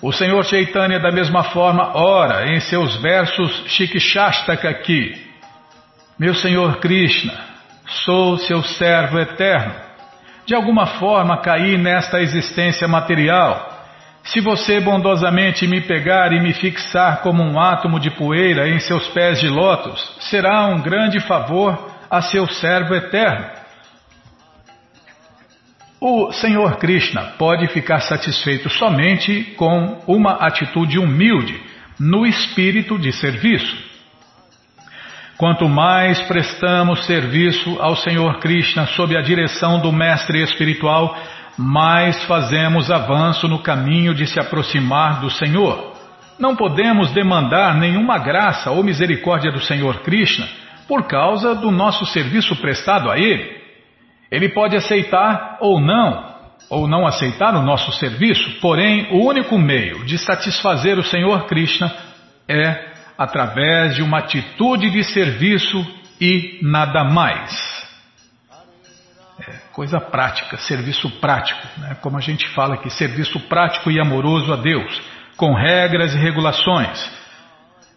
O 0.02 0.12
Senhor 0.12 0.44
Chaitanya, 0.46 1.00
da 1.00 1.12
mesma 1.12 1.44
forma, 1.44 1.96
ora 1.96 2.52
em 2.52 2.60
seus 2.60 2.96
versos 3.00 3.66
Shikshastaka 3.68 4.82
Meu 6.18 6.34
Senhor 6.34 6.78
Krishna, 6.78 7.34
sou 8.04 8.36
seu 8.40 8.64
servo 8.64 9.20
eterno. 9.20 9.76
De 10.44 10.56
alguma 10.56 10.88
forma 10.88 11.38
caí 11.38 11.78
nesta 11.78 12.20
existência 12.20 12.88
material 12.88 13.73
se 14.24 14.40
você 14.40 14.80
bondosamente 14.80 15.68
me 15.68 15.82
pegar 15.82 16.32
e 16.32 16.42
me 16.42 16.54
fixar 16.54 17.22
como 17.22 17.44
um 17.44 17.60
átomo 17.60 18.00
de 18.00 18.10
poeira 18.12 18.70
em 18.70 18.80
seus 18.80 19.08
pés 19.10 19.40
de 19.40 19.50
lótus, 19.50 20.00
será 20.22 20.66
um 20.68 20.82
grande 20.82 21.20
favor 21.20 21.92
a 22.10 22.22
seu 22.22 22.48
servo 22.48 22.96
eterno. 22.96 23.64
O 26.00 26.32
Senhor 26.32 26.78
Krishna 26.78 27.34
pode 27.38 27.68
ficar 27.68 28.00
satisfeito 28.00 28.70
somente 28.70 29.56
com 29.58 30.02
uma 30.08 30.34
atitude 30.34 31.00
humilde 31.00 31.62
no 32.00 32.26
espírito 32.26 32.98
de 32.98 33.12
serviço. 33.12 33.94
Quanto 35.38 35.68
mais 35.68 36.22
prestamos 36.24 37.06
serviço 37.06 37.78
ao 37.82 37.96
Senhor 37.96 38.40
Krishna 38.40 38.86
sob 38.88 39.18
a 39.18 39.22
direção 39.22 39.80
do 39.80 39.92
Mestre 39.92 40.42
Espiritual, 40.44 41.18
mais 41.58 42.24
fazemos 42.26 42.92
avanço 42.92 43.48
no 43.48 43.60
caminho 43.60 44.14
de 44.14 44.26
se 44.26 44.40
aproximar 44.40 45.20
do 45.22 45.30
Senhor. 45.30 45.94
Não 46.40 46.56
podemos 46.56 47.12
demandar 47.12 47.76
nenhuma 47.76 48.18
graça 48.18 48.72
ou 48.72 48.84
misericórdia 48.84 49.52
do 49.52 49.60
Senhor 49.60 50.00
Krishna 50.00 50.48
por 50.88 51.08
causa 51.08 51.56
do 51.56 51.72
nosso 51.72 52.06
serviço 52.06 52.56
prestado 52.56 53.10
a 53.10 53.18
Ele. 53.18 53.62
Ele 54.32 54.50
pode 54.50 54.76
aceitar 54.76 55.58
ou 55.62 55.80
não, 55.80 56.34
ou 56.70 56.88
não 56.88 57.06
aceitar 57.06 57.56
o 57.56 57.62
nosso 57.62 57.92
serviço, 57.94 58.60
porém, 58.60 59.08
o 59.12 59.28
único 59.28 59.58
meio 59.58 60.04
de 60.06 60.18
satisfazer 60.18 60.98
o 60.98 61.04
Senhor 61.04 61.46
Krishna 61.46 61.94
é 62.50 62.94
através 63.18 63.96
de 63.96 64.02
uma 64.02 64.20
atitude 64.20 64.90
de 64.90 65.04
serviço 65.04 65.86
e 66.20 66.60
nada 66.64 67.04
mais. 67.04 67.73
É, 69.40 69.52
coisa 69.72 70.00
prática, 70.00 70.58
serviço 70.58 71.10
prático, 71.20 71.60
né? 71.80 71.98
como 72.02 72.18
a 72.18 72.22
gente 72.22 72.48
fala 72.50 72.76
aqui, 72.76 72.90
serviço 72.92 73.40
prático 73.42 73.90
e 73.90 74.00
amoroso 74.00 74.54
a 74.54 74.58
Deus, 74.58 75.02
com 75.36 75.56
regras 75.56 76.14
e 76.14 76.18
regulações, 76.18 77.12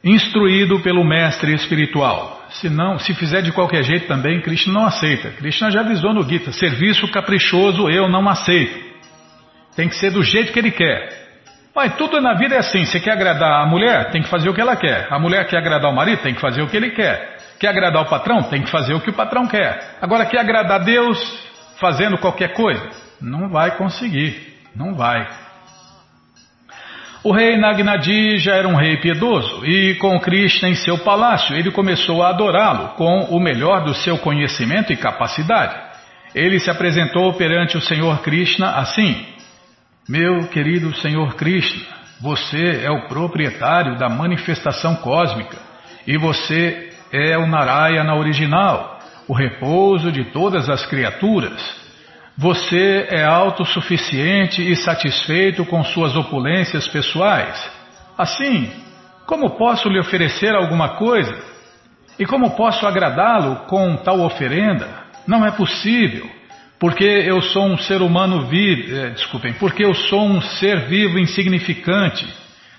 instruído 0.02 0.80
pelo 0.80 1.04
mestre 1.04 1.54
espiritual. 1.54 2.42
Se 2.50 2.70
não, 2.70 2.98
se 2.98 3.12
fizer 3.12 3.42
de 3.42 3.52
qualquer 3.52 3.82
jeito 3.82 4.06
também, 4.06 4.40
Krishna 4.40 4.72
não 4.72 4.86
aceita. 4.86 5.30
Krishna 5.32 5.70
já 5.70 5.80
avisou 5.80 6.14
no 6.14 6.22
Gita: 6.22 6.52
serviço 6.52 7.06
caprichoso 7.10 7.90
eu 7.90 8.08
não 8.08 8.26
aceito. 8.28 8.86
Tem 9.74 9.88
que 9.88 9.96
ser 9.96 10.10
do 10.10 10.22
jeito 10.22 10.52
que 10.52 10.58
ele 10.58 10.70
quer. 10.70 11.26
Mas 11.74 11.94
tudo 11.96 12.18
na 12.22 12.32
vida 12.32 12.54
é 12.54 12.58
assim: 12.58 12.86
você 12.86 12.98
quer 12.98 13.12
agradar 13.12 13.62
a 13.62 13.66
mulher, 13.66 14.10
tem 14.10 14.22
que 14.22 14.30
fazer 14.30 14.48
o 14.48 14.54
que 14.54 14.60
ela 14.60 14.74
quer. 14.74 15.06
A 15.10 15.18
mulher 15.18 15.46
quer 15.46 15.58
agradar 15.58 15.90
o 15.90 15.94
marido, 15.94 16.22
tem 16.22 16.34
que 16.34 16.40
fazer 16.40 16.62
o 16.62 16.68
que 16.68 16.76
ele 16.76 16.90
quer. 16.90 17.35
Quer 17.58 17.68
agradar 17.68 18.02
o 18.02 18.08
patrão? 18.08 18.42
Tem 18.44 18.62
que 18.62 18.70
fazer 18.70 18.94
o 18.94 19.00
que 19.00 19.10
o 19.10 19.14
patrão 19.14 19.46
quer. 19.46 19.96
Agora, 20.00 20.26
quer 20.26 20.40
agradar 20.40 20.84
Deus 20.84 21.18
fazendo 21.80 22.18
qualquer 22.18 22.52
coisa? 22.52 22.88
Não 23.20 23.48
vai 23.48 23.76
conseguir. 23.76 24.54
Não 24.74 24.94
vai. 24.94 25.26
O 27.26 27.32
rei 27.32 27.56
Nagnadi 27.56 28.38
já 28.38 28.54
era 28.54 28.68
um 28.68 28.76
rei 28.76 28.98
piedoso 28.98 29.66
e, 29.66 29.96
com 29.96 30.20
Krishna 30.20 30.68
em 30.68 30.76
seu 30.76 30.98
palácio, 30.98 31.56
ele 31.56 31.72
começou 31.72 32.22
a 32.22 32.28
adorá-lo 32.28 32.90
com 32.90 33.24
o 33.30 33.40
melhor 33.40 33.82
do 33.84 33.94
seu 33.94 34.16
conhecimento 34.18 34.92
e 34.92 34.96
capacidade. 34.96 35.74
Ele 36.32 36.60
se 36.60 36.70
apresentou 36.70 37.32
perante 37.32 37.76
o 37.76 37.80
Senhor 37.80 38.20
Krishna 38.20 38.76
assim: 38.76 39.26
Meu 40.08 40.46
querido 40.48 40.94
Senhor 40.98 41.34
Krishna, 41.34 41.82
você 42.20 42.84
é 42.84 42.90
o 42.92 43.08
proprietário 43.08 43.98
da 43.98 44.08
manifestação 44.08 44.94
cósmica 44.94 45.56
e 46.06 46.16
você 46.16 46.85
é 47.12 47.36
o 47.36 47.46
Narayana 47.46 48.14
original, 48.14 48.98
o 49.28 49.32
repouso 49.32 50.10
de 50.12 50.24
todas 50.24 50.68
as 50.68 50.86
criaturas. 50.86 51.60
Você 52.36 53.08
é 53.10 53.24
autossuficiente 53.24 54.60
e 54.60 54.76
satisfeito 54.76 55.64
com 55.64 55.82
suas 55.84 56.14
opulências 56.14 56.86
pessoais. 56.88 57.70
Assim, 58.16 58.70
como 59.26 59.56
posso 59.56 59.88
lhe 59.88 59.98
oferecer 59.98 60.54
alguma 60.54 60.90
coisa? 60.90 61.36
E 62.18 62.24
como 62.24 62.50
posso 62.56 62.86
agradá-lo 62.86 63.66
com 63.66 63.96
tal 63.96 64.20
oferenda? 64.20 64.88
Não 65.26 65.44
é 65.44 65.50
possível, 65.50 66.28
porque 66.78 67.04
eu 67.04 67.40
sou 67.42 67.66
um 67.66 67.76
ser 67.76 68.00
humano 68.02 68.46
vivo, 68.46 68.94
eh, 68.94 69.10
desculpem, 69.10 69.54
porque 69.54 69.84
eu 69.84 69.94
sou 69.94 70.26
um 70.26 70.40
ser 70.40 70.86
vivo 70.86 71.18
insignificante 71.18 72.26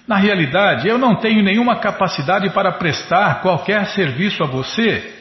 na 0.07 0.15
realidade, 0.15 0.87
eu 0.87 0.97
não 0.97 1.15
tenho 1.15 1.43
nenhuma 1.43 1.75
capacidade 1.75 2.49
para 2.51 2.71
prestar 2.71 3.41
qualquer 3.41 3.87
serviço 3.87 4.41
a 4.41 4.47
você. 4.47 5.13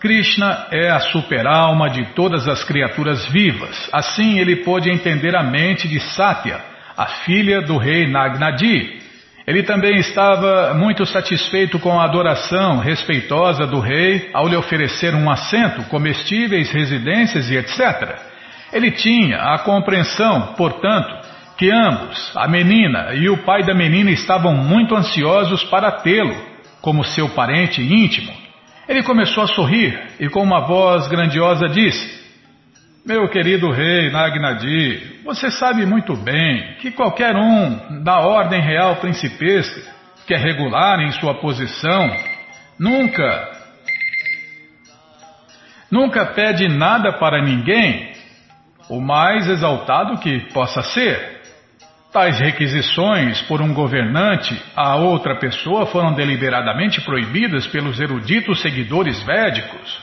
Krishna 0.00 0.66
é 0.72 0.90
a 0.90 0.98
superalma 0.98 1.88
de 1.88 2.04
todas 2.14 2.48
as 2.48 2.64
criaturas 2.64 3.24
vivas. 3.26 3.88
Assim, 3.92 4.40
ele 4.40 4.64
pôde 4.64 4.90
entender 4.90 5.36
a 5.36 5.44
mente 5.44 5.86
de 5.86 6.00
Satya, 6.00 6.60
a 6.96 7.06
filha 7.06 7.62
do 7.62 7.76
rei 7.76 8.10
Nagnadi. 8.10 9.00
Ele 9.46 9.62
também 9.62 9.96
estava 9.98 10.74
muito 10.74 11.06
satisfeito 11.06 11.78
com 11.78 12.00
a 12.00 12.04
adoração 12.04 12.78
respeitosa 12.78 13.64
do 13.64 13.78
rei 13.78 14.30
ao 14.32 14.48
lhe 14.48 14.56
oferecer 14.56 15.14
um 15.14 15.30
assento, 15.30 15.84
comestíveis, 15.84 16.72
residências 16.72 17.48
e 17.48 17.56
etc. 17.56 18.18
Ele 18.72 18.90
tinha 18.90 19.36
a 19.36 19.58
compreensão, 19.60 20.54
portanto, 20.56 21.21
que 21.56 21.70
ambos, 21.70 22.32
a 22.36 22.48
menina 22.48 23.14
e 23.14 23.28
o 23.28 23.44
pai 23.44 23.62
da 23.62 23.74
menina, 23.74 24.10
estavam 24.10 24.54
muito 24.54 24.94
ansiosos 24.94 25.64
para 25.64 25.90
tê-lo 25.90 26.34
como 26.80 27.04
seu 27.04 27.28
parente 27.30 27.80
íntimo. 27.80 28.32
Ele 28.88 29.02
começou 29.02 29.44
a 29.44 29.46
sorrir 29.46 29.98
e, 30.18 30.28
com 30.28 30.42
uma 30.42 30.66
voz 30.66 31.06
grandiosa, 31.08 31.68
disse: 31.68 32.20
Meu 33.06 33.28
querido 33.28 33.70
rei 33.70 34.10
Nagnadi, 34.10 35.20
você 35.24 35.50
sabe 35.50 35.86
muito 35.86 36.16
bem 36.16 36.74
que 36.80 36.90
qualquer 36.90 37.36
um 37.36 38.02
da 38.02 38.18
ordem 38.18 38.60
real 38.60 38.96
principesca, 38.96 39.80
que 40.26 40.34
é 40.34 40.36
regular 40.36 41.00
em 41.00 41.12
sua 41.12 41.34
posição, 41.34 42.10
nunca, 42.78 43.50
nunca 45.90 46.26
pede 46.26 46.68
nada 46.68 47.12
para 47.12 47.40
ninguém, 47.40 48.12
o 48.88 49.00
mais 49.00 49.48
exaltado 49.48 50.18
que 50.18 50.40
possa 50.52 50.82
ser. 50.82 51.31
Tais 52.12 52.38
requisições 52.38 53.40
por 53.42 53.62
um 53.62 53.72
governante 53.72 54.54
a 54.76 54.96
outra 54.96 55.38
pessoa 55.38 55.86
foram 55.86 56.12
deliberadamente 56.12 57.00
proibidas 57.00 57.66
pelos 57.66 57.98
eruditos 57.98 58.60
seguidores 58.60 59.22
védicos. 59.22 59.98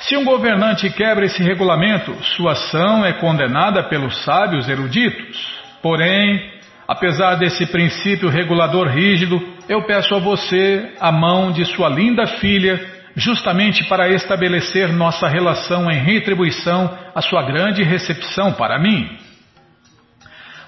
Se 0.00 0.16
um 0.16 0.24
governante 0.24 0.90
quebra 0.90 1.24
esse 1.24 1.40
regulamento, 1.40 2.12
sua 2.36 2.52
ação 2.52 3.06
é 3.06 3.12
condenada 3.12 3.84
pelos 3.84 4.24
sábios 4.24 4.68
eruditos. 4.68 5.38
Porém, 5.80 6.50
apesar 6.88 7.36
desse 7.36 7.64
princípio 7.66 8.28
regulador 8.28 8.88
rígido, 8.88 9.40
eu 9.68 9.86
peço 9.86 10.16
a 10.16 10.18
você 10.18 10.94
a 11.00 11.12
mão 11.12 11.52
de 11.52 11.64
sua 11.64 11.88
linda 11.88 12.26
filha, 12.26 12.84
justamente 13.14 13.84
para 13.84 14.08
estabelecer 14.08 14.92
nossa 14.92 15.28
relação 15.28 15.88
em 15.88 16.00
retribuição 16.00 16.90
à 17.14 17.22
sua 17.22 17.44
grande 17.44 17.84
recepção 17.84 18.52
para 18.52 18.80
mim. 18.80 19.23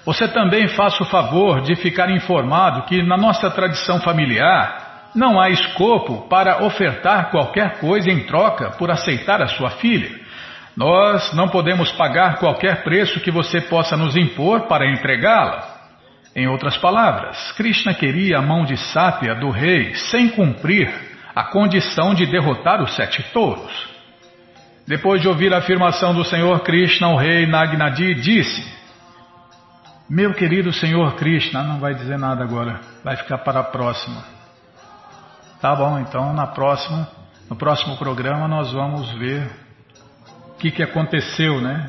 Você 0.07 0.25
também 0.25 0.69
faça 0.69 1.03
o 1.03 1.05
favor 1.05 1.59
de 1.59 1.75
ficar 1.75 2.09
informado 2.09 2.83
que 2.83 3.03
na 3.03 3.17
nossa 3.17 3.51
tradição 3.51 3.99
familiar 3.99 5.09
não 5.13 5.37
há 5.37 5.49
escopo 5.49 6.29
para 6.29 6.63
ofertar 6.63 7.29
qualquer 7.29 7.81
coisa 7.81 8.09
em 8.09 8.21
troca 8.21 8.69
por 8.77 8.89
aceitar 8.89 9.41
a 9.41 9.47
sua 9.47 9.69
filha. 9.71 10.09
Nós 10.77 11.33
não 11.33 11.49
podemos 11.49 11.91
pagar 11.91 12.37
qualquer 12.37 12.85
preço 12.85 13.19
que 13.19 13.29
você 13.29 13.59
possa 13.59 13.97
nos 13.97 14.15
impor 14.15 14.61
para 14.61 14.89
entregá-la. 14.89 15.75
Em 16.33 16.47
outras 16.47 16.77
palavras, 16.77 17.51
Krishna 17.57 17.93
queria 17.93 18.37
a 18.37 18.41
mão 18.41 18.63
de 18.63 18.77
sápia 18.77 19.35
do 19.35 19.49
rei 19.49 19.93
sem 19.93 20.29
cumprir 20.29 20.89
a 21.35 21.43
condição 21.51 22.15
de 22.15 22.25
derrotar 22.25 22.81
os 22.81 22.95
sete 22.95 23.21
touros. 23.33 23.89
Depois 24.87 25.21
de 25.21 25.27
ouvir 25.27 25.53
a 25.53 25.57
afirmação 25.57 26.13
do 26.13 26.23
Senhor 26.23 26.61
Krishna, 26.61 27.09
o 27.09 27.17
rei 27.17 27.45
Nagnadi 27.45 28.15
disse: 28.15 28.77
meu 30.09 30.33
querido 30.33 30.71
Senhor 30.71 31.15
Krishna, 31.15 31.63
não 31.63 31.79
vai 31.79 31.93
dizer 31.93 32.17
nada 32.17 32.43
agora, 32.43 32.79
vai 33.03 33.17
ficar 33.17 33.39
para 33.39 33.59
a 33.59 33.63
próxima. 33.63 34.23
Tá 35.59 35.75
bom, 35.75 35.99
então 35.99 36.33
na 36.33 36.47
próxima, 36.47 37.07
no 37.49 37.55
próximo 37.55 37.97
programa 37.97 38.47
nós 38.47 38.71
vamos 38.71 39.11
ver 39.19 39.49
o 40.49 40.53
que, 40.57 40.71
que 40.71 40.81
aconteceu, 40.81 41.59
né? 41.59 41.87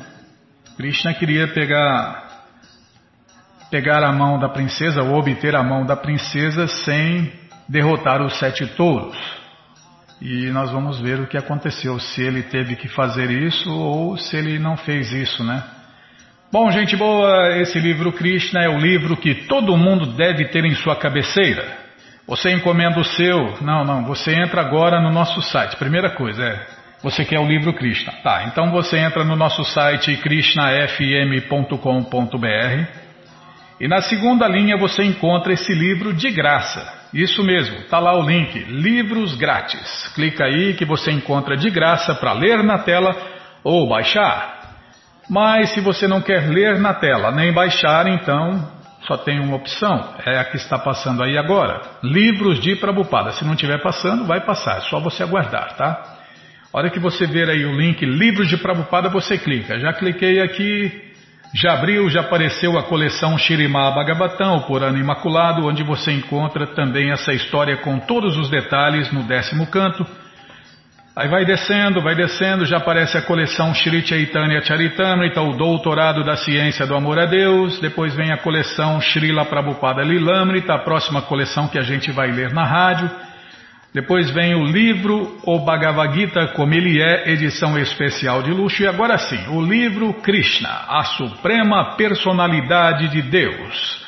Krishna 0.75 1.13
queria 1.13 1.47
pegar 1.53 2.27
pegar 3.71 4.03
a 4.03 4.11
mão 4.11 4.39
da 4.39 4.49
princesa 4.49 5.01
ou 5.01 5.15
obter 5.15 5.55
a 5.55 5.63
mão 5.63 5.85
da 5.85 5.95
princesa 5.95 6.67
sem 6.67 7.31
derrotar 7.67 8.21
os 8.21 8.37
sete 8.37 8.65
touros. 8.75 9.17
E 10.19 10.47
nós 10.47 10.71
vamos 10.71 10.99
ver 10.99 11.21
o 11.21 11.27
que 11.27 11.37
aconteceu, 11.37 11.97
se 11.99 12.21
ele 12.21 12.43
teve 12.43 12.75
que 12.75 12.89
fazer 12.89 13.31
isso 13.31 13.71
ou 13.71 14.17
se 14.17 14.35
ele 14.35 14.59
não 14.59 14.75
fez 14.75 15.11
isso, 15.13 15.43
né? 15.43 15.63
Bom, 16.51 16.71
gente 16.71 16.95
boa, 16.95 17.59
esse 17.59 17.77
livro 17.77 18.11
Krishna 18.11 18.63
é 18.63 18.67
o 18.67 18.79
livro 18.79 19.15
que 19.15 19.35
todo 19.45 19.77
mundo 19.77 20.07
deve 20.15 20.45
ter 20.45 20.65
em 20.65 20.73
sua 20.73 20.95
cabeceira. 20.95 21.63
Você 22.25 22.49
encomenda 22.51 22.99
o 22.99 23.03
seu? 23.03 23.55
Não, 23.61 23.85
não, 23.85 24.03
você 24.03 24.33
entra 24.33 24.61
agora 24.61 24.99
no 24.99 25.11
nosso 25.11 25.43
site. 25.43 25.75
Primeira 25.75 26.09
coisa 26.09 26.43
é, 26.43 26.65
você 27.03 27.23
quer 27.23 27.39
o 27.39 27.45
livro 27.45 27.71
Krishna. 27.73 28.11
Tá, 28.23 28.45
então 28.45 28.71
você 28.71 28.97
entra 28.97 29.23
no 29.23 29.35
nosso 29.35 29.63
site 29.63 30.17
krishnafm.com.br 30.17 31.77
e 33.79 33.87
na 33.87 34.01
segunda 34.01 34.47
linha 34.47 34.75
você 34.75 35.03
encontra 35.03 35.53
esse 35.53 35.71
livro 35.71 36.15
de 36.15 36.31
graça. 36.31 36.97
Isso 37.13 37.43
mesmo, 37.43 37.83
tá 37.89 37.99
lá 37.99 38.17
o 38.17 38.27
link, 38.27 38.57
livros 38.57 39.35
grátis. 39.35 40.11
Clica 40.15 40.45
aí 40.45 40.73
que 40.73 40.83
você 40.83 41.11
encontra 41.11 41.55
de 41.55 41.69
graça 41.69 42.15
para 42.15 42.33
ler 42.33 42.63
na 42.63 42.79
tela 42.79 43.15
ou 43.63 43.87
baixar. 43.87 44.58
Mas 45.29 45.69
se 45.71 45.79
você 45.79 46.07
não 46.07 46.21
quer 46.21 46.49
ler 46.49 46.79
na 46.79 46.93
tela 46.93 47.31
nem 47.31 47.53
baixar, 47.53 48.07
então 48.07 48.67
só 49.07 49.17
tem 49.17 49.39
uma 49.39 49.55
opção, 49.55 50.13
é 50.25 50.39
a 50.39 50.45
que 50.45 50.57
está 50.57 50.77
passando 50.77 51.23
aí 51.23 51.37
agora. 51.37 51.81
Livros 52.03 52.59
de 52.59 52.75
Prabupada. 52.75 53.31
Se 53.31 53.45
não 53.45 53.53
estiver 53.53 53.81
passando, 53.81 54.25
vai 54.25 54.41
passar, 54.41 54.77
é 54.77 54.81
só 54.81 54.99
você 54.99 55.23
aguardar, 55.23 55.75
tá? 55.75 56.15
hora 56.71 56.89
que 56.89 56.99
você 56.99 57.25
ver 57.25 57.49
aí 57.49 57.65
o 57.65 57.75
link 57.75 58.05
Livros 58.05 58.47
de 58.47 58.57
Prabupada, 58.57 59.09
você 59.09 59.37
clica. 59.37 59.79
Já 59.79 59.93
cliquei 59.93 60.39
aqui, 60.41 60.91
já 61.53 61.73
abriu, 61.73 62.09
já 62.09 62.21
apareceu 62.21 62.77
a 62.77 62.83
coleção 62.83 63.37
Shirimá 63.37 63.89
Bhagavatam, 63.91 64.57
o 64.57 64.61
Purana 64.67 64.97
Imaculado, 64.97 65.65
onde 65.65 65.83
você 65.83 66.11
encontra 66.11 66.67
também 66.67 67.11
essa 67.11 67.33
história 67.33 67.77
com 67.77 67.99
todos 67.99 68.37
os 68.37 68.49
detalhes 68.49 69.11
no 69.11 69.23
décimo 69.23 69.67
canto. 69.67 70.05
Aí 71.19 71.27
vai 71.27 71.43
descendo, 71.43 72.01
vai 72.01 72.15
descendo, 72.15 72.65
já 72.65 72.77
aparece 72.77 73.17
a 73.17 73.21
coleção 73.21 73.73
Shri 73.73 74.07
Chaitanya 74.07 74.61
Charitamrita, 74.61 75.41
o 75.41 75.51
Doutorado 75.51 76.23
da 76.23 76.37
Ciência 76.37 76.87
do 76.87 76.95
Amor 76.95 77.19
a 77.19 77.25
Deus. 77.25 77.77
Depois 77.81 78.15
vem 78.15 78.31
a 78.31 78.37
coleção 78.37 79.01
Srila 79.01 79.43
Prabhupada 79.43 80.01
Lilamrita, 80.01 80.75
a 80.75 80.79
próxima 80.79 81.21
coleção 81.21 81.67
que 81.67 81.77
a 81.77 81.81
gente 81.81 82.09
vai 82.09 82.31
ler 82.31 82.53
na 82.53 82.63
rádio. 82.63 83.11
Depois 83.93 84.31
vem 84.31 84.55
o 84.55 84.63
livro 84.63 85.37
O 85.43 85.59
Bhagavad 85.59 86.17
Gita, 86.17 86.53
como 86.55 86.73
ele 86.73 87.01
é, 87.01 87.29
edição 87.29 87.77
especial 87.77 88.41
de 88.41 88.51
luxo. 88.51 88.81
E 88.81 88.87
agora 88.87 89.17
sim, 89.17 89.45
o 89.49 89.61
livro 89.61 90.13
Krishna, 90.21 90.69
a 90.87 91.03
Suprema 91.03 91.97
Personalidade 91.97 93.09
de 93.09 93.21
Deus. 93.23 94.07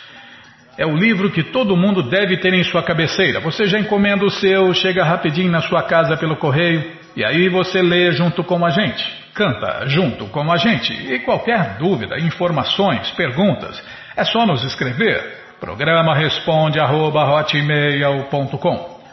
É 0.77 0.85
o 0.85 0.95
livro 0.95 1.29
que 1.29 1.43
todo 1.43 1.75
mundo 1.75 2.03
deve 2.03 2.37
ter 2.37 2.53
em 2.53 2.63
sua 2.63 2.81
cabeceira. 2.81 3.41
Você 3.41 3.65
já 3.65 3.77
encomenda 3.77 4.23
o 4.23 4.31
seu, 4.31 4.73
chega 4.73 5.03
rapidinho 5.03 5.51
na 5.51 5.59
sua 5.59 5.83
casa 5.83 6.15
pelo 6.15 6.37
correio. 6.37 7.00
E 7.15 7.25
aí 7.25 7.49
você 7.49 7.81
lê 7.81 8.11
junto 8.11 8.43
com 8.43 8.65
a 8.65 8.69
gente, 8.69 9.03
canta 9.33 9.87
junto 9.87 10.27
com 10.27 10.51
a 10.51 10.57
gente. 10.57 10.93
E 10.93 11.19
qualquer 11.19 11.77
dúvida, 11.77 12.19
informações, 12.19 13.11
perguntas, 13.11 13.83
é 14.15 14.23
só 14.23 14.45
nos 14.45 14.63
escrever. 14.63 15.39
Programa 15.59 16.15
responde 16.15 16.79
arroba, 16.79 17.45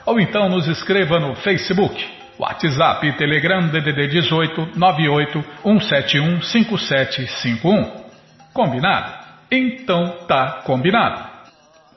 ou 0.07 0.19
então 0.19 0.49
nos 0.49 0.67
escreva 0.67 1.19
no 1.19 1.35
Facebook, 1.35 2.03
WhatsApp, 2.39 3.13
Telegram 3.19 3.69
DDD 3.69 4.09
18 4.09 4.71
98 4.75 5.45
171 5.63 6.41
5751. 6.41 8.09
Combinado? 8.55 9.13
Então 9.51 10.25
tá 10.27 10.63
combinado. 10.65 11.28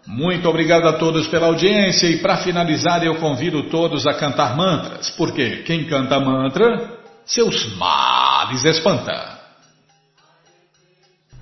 Muito 0.08 0.50
obrigado 0.50 0.88
a 0.88 0.94
todos 0.94 1.28
pela 1.28 1.48
audiência 1.48 2.08
e 2.08 2.18
para 2.18 2.38
finalizar 2.38 3.04
eu 3.04 3.16
convido 3.16 3.64
todos 3.64 4.08
a 4.08 4.14
cantar 4.14 4.58
mantras, 4.58 5.10
porque 5.12 5.58
quem 5.64 5.86
canta 5.86 6.20
mantra, 6.20 7.00
seus 7.26 7.76
males 7.78 8.66
espanta. 8.66 9.40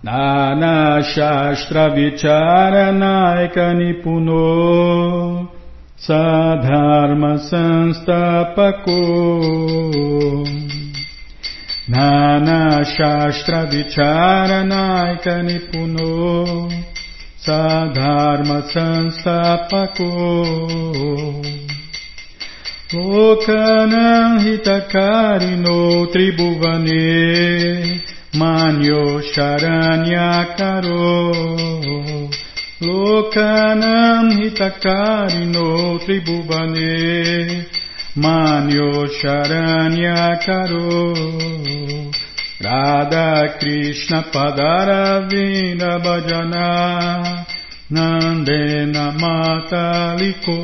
Nana 0.02 1.02
Shastra 1.02 1.90
Vicharanaika 1.90 3.74
Nipuno 3.74 5.50
Sadharma 5.98 7.38
Sanstapako 7.38 8.94
Nana 11.90 12.86
Shastra 12.86 13.66
Vicharanaika 13.66 15.44
Nipuno 15.44 16.70
Sadharma 17.46 18.58
Sanstapako 18.74 20.10
Lokanam 22.92 24.40
Hitakarino 24.44 25.78
Tribhuvane 26.12 28.02
Manyo 28.34 29.22
Charanyakaro 29.32 31.08
Lokanam 32.82 34.26
Hitakarino 34.36 35.68
Tribhuvane 36.04 37.66
Manyo 38.18 39.08
Charanyakaro 39.20 40.90
Radha 42.62 43.58
Krishna 43.58 44.24
Padaravinda 44.34 45.98
Bhajana 46.04 47.46
Nandena 47.90 49.16
Mataliko 49.18 50.58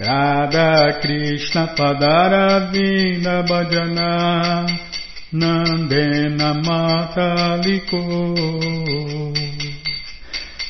Radha 0.00 0.98
Krishna 1.02 1.74
Padaravinda 1.76 3.46
Bhajana 3.46 4.66
Nandena 5.34 6.54
Mataliko 6.64 8.00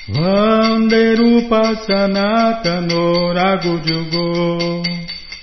Vanderupa 0.09 1.77
Sanatano 1.87 3.33
Ragujugo 3.33 4.83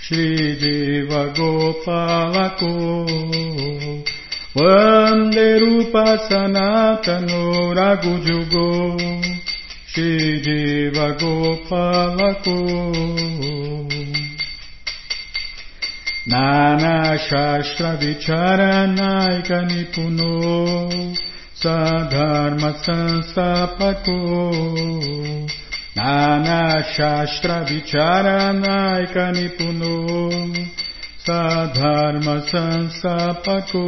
Shri 0.02 0.58
Jiva 0.60 1.34
Gopalako 1.34 2.72
Vande 4.54 5.60
Rupa 5.60 6.28
Sanatano 6.28 7.74
Ragujugo 7.74 9.00
Shri 9.88 10.42
Jiva 10.42 11.16
Gopalako 11.18 12.58
Nana 16.28 17.18
Shastra 17.18 17.96
Vicharanaika 17.96 19.64
Nipuno 19.70 21.16
Sadharma 21.56 22.74
Sanstapako 22.84 24.20
Nana 25.96 26.84
Shastra 26.94 27.64
Vicharanaika 27.64 29.32
Nipuno 29.32 30.52
Sadharma 31.26 32.36
Sansapako. 32.50 33.86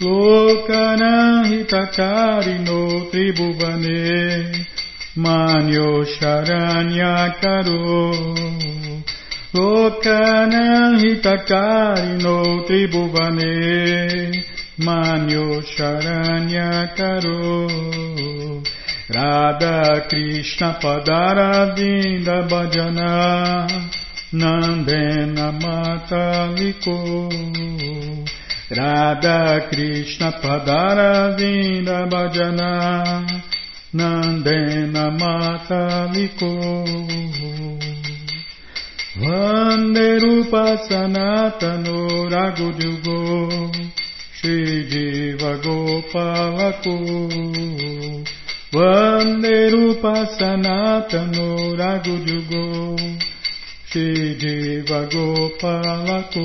Lokana 0.00 1.44
Hitakarino 1.46 2.80
Tribhuvane 3.10 4.66
Manyo 5.16 6.02
Charanyakaro 6.02 7.78
Lokana 9.54 10.98
Hitakarino 10.98 12.36
Tribhuvane 12.66 13.54
Manyo 14.80 15.62
Charanyakaro 15.62 17.42
Nandena 24.32 25.52
Mataliko. 25.60 27.28
Radha 28.70 29.68
Krishna 29.68 30.32
Padaravinda 30.40 32.08
Bhajana. 32.08 33.26
Nandena 33.92 35.10
Mataliko. 35.20 36.50
Vande 39.20 40.18
Rupa 40.18 40.78
Sanatano 40.88 42.30
Ragujugo 42.30 43.70
Shri 44.32 44.88
Jiva 44.88 45.60
Gopalako. 45.62 46.96
Vande 48.72 49.70
Rupa 49.70 50.26
Sanatano 50.38 51.76
Ragujugo 51.76 53.11
Shri 53.92 54.34
Jiva 54.40 55.04
Gopalako 55.12 56.44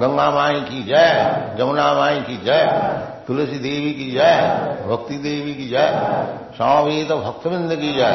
गंगा 0.00 0.30
माई 0.30 0.60
की 0.62 0.82
जय 0.82 1.54
जमुना 1.58 1.92
माई 1.94 2.20
की 2.20 2.36
जय 2.44 2.66
तुलसी 3.26 3.58
देवी 3.60 3.92
की 3.92 4.10
जय 4.10 4.36
भक्ति 4.88 5.16
देवी 5.24 5.54
की 5.54 5.68
जय 5.68 5.88
स्वामी 6.56 7.04
तो 7.04 7.16
भक्तविंद 7.18 7.74
की 7.74 7.92
जय 7.94 8.14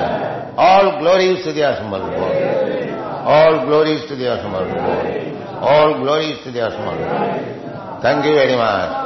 ऑल 0.65 0.89
ग्लोरीज 0.99 1.43
टू 1.45 1.51
दिया 1.51 1.73
समर्थ 1.73 3.25
ऑल 3.35 3.57
ग्लोरीज 3.59 4.07
टू 4.09 4.15
दिया 4.15 4.35
समर्थ 4.37 5.63
ऑल 5.67 5.93
ग्लोरीज 5.93 6.43
टू 6.43 6.51
दिया 6.51 6.69
समर्थ 6.69 8.05
थैंक 8.05 8.25
यू 8.25 8.33
वेरी 8.33 8.55
मच 8.55 9.00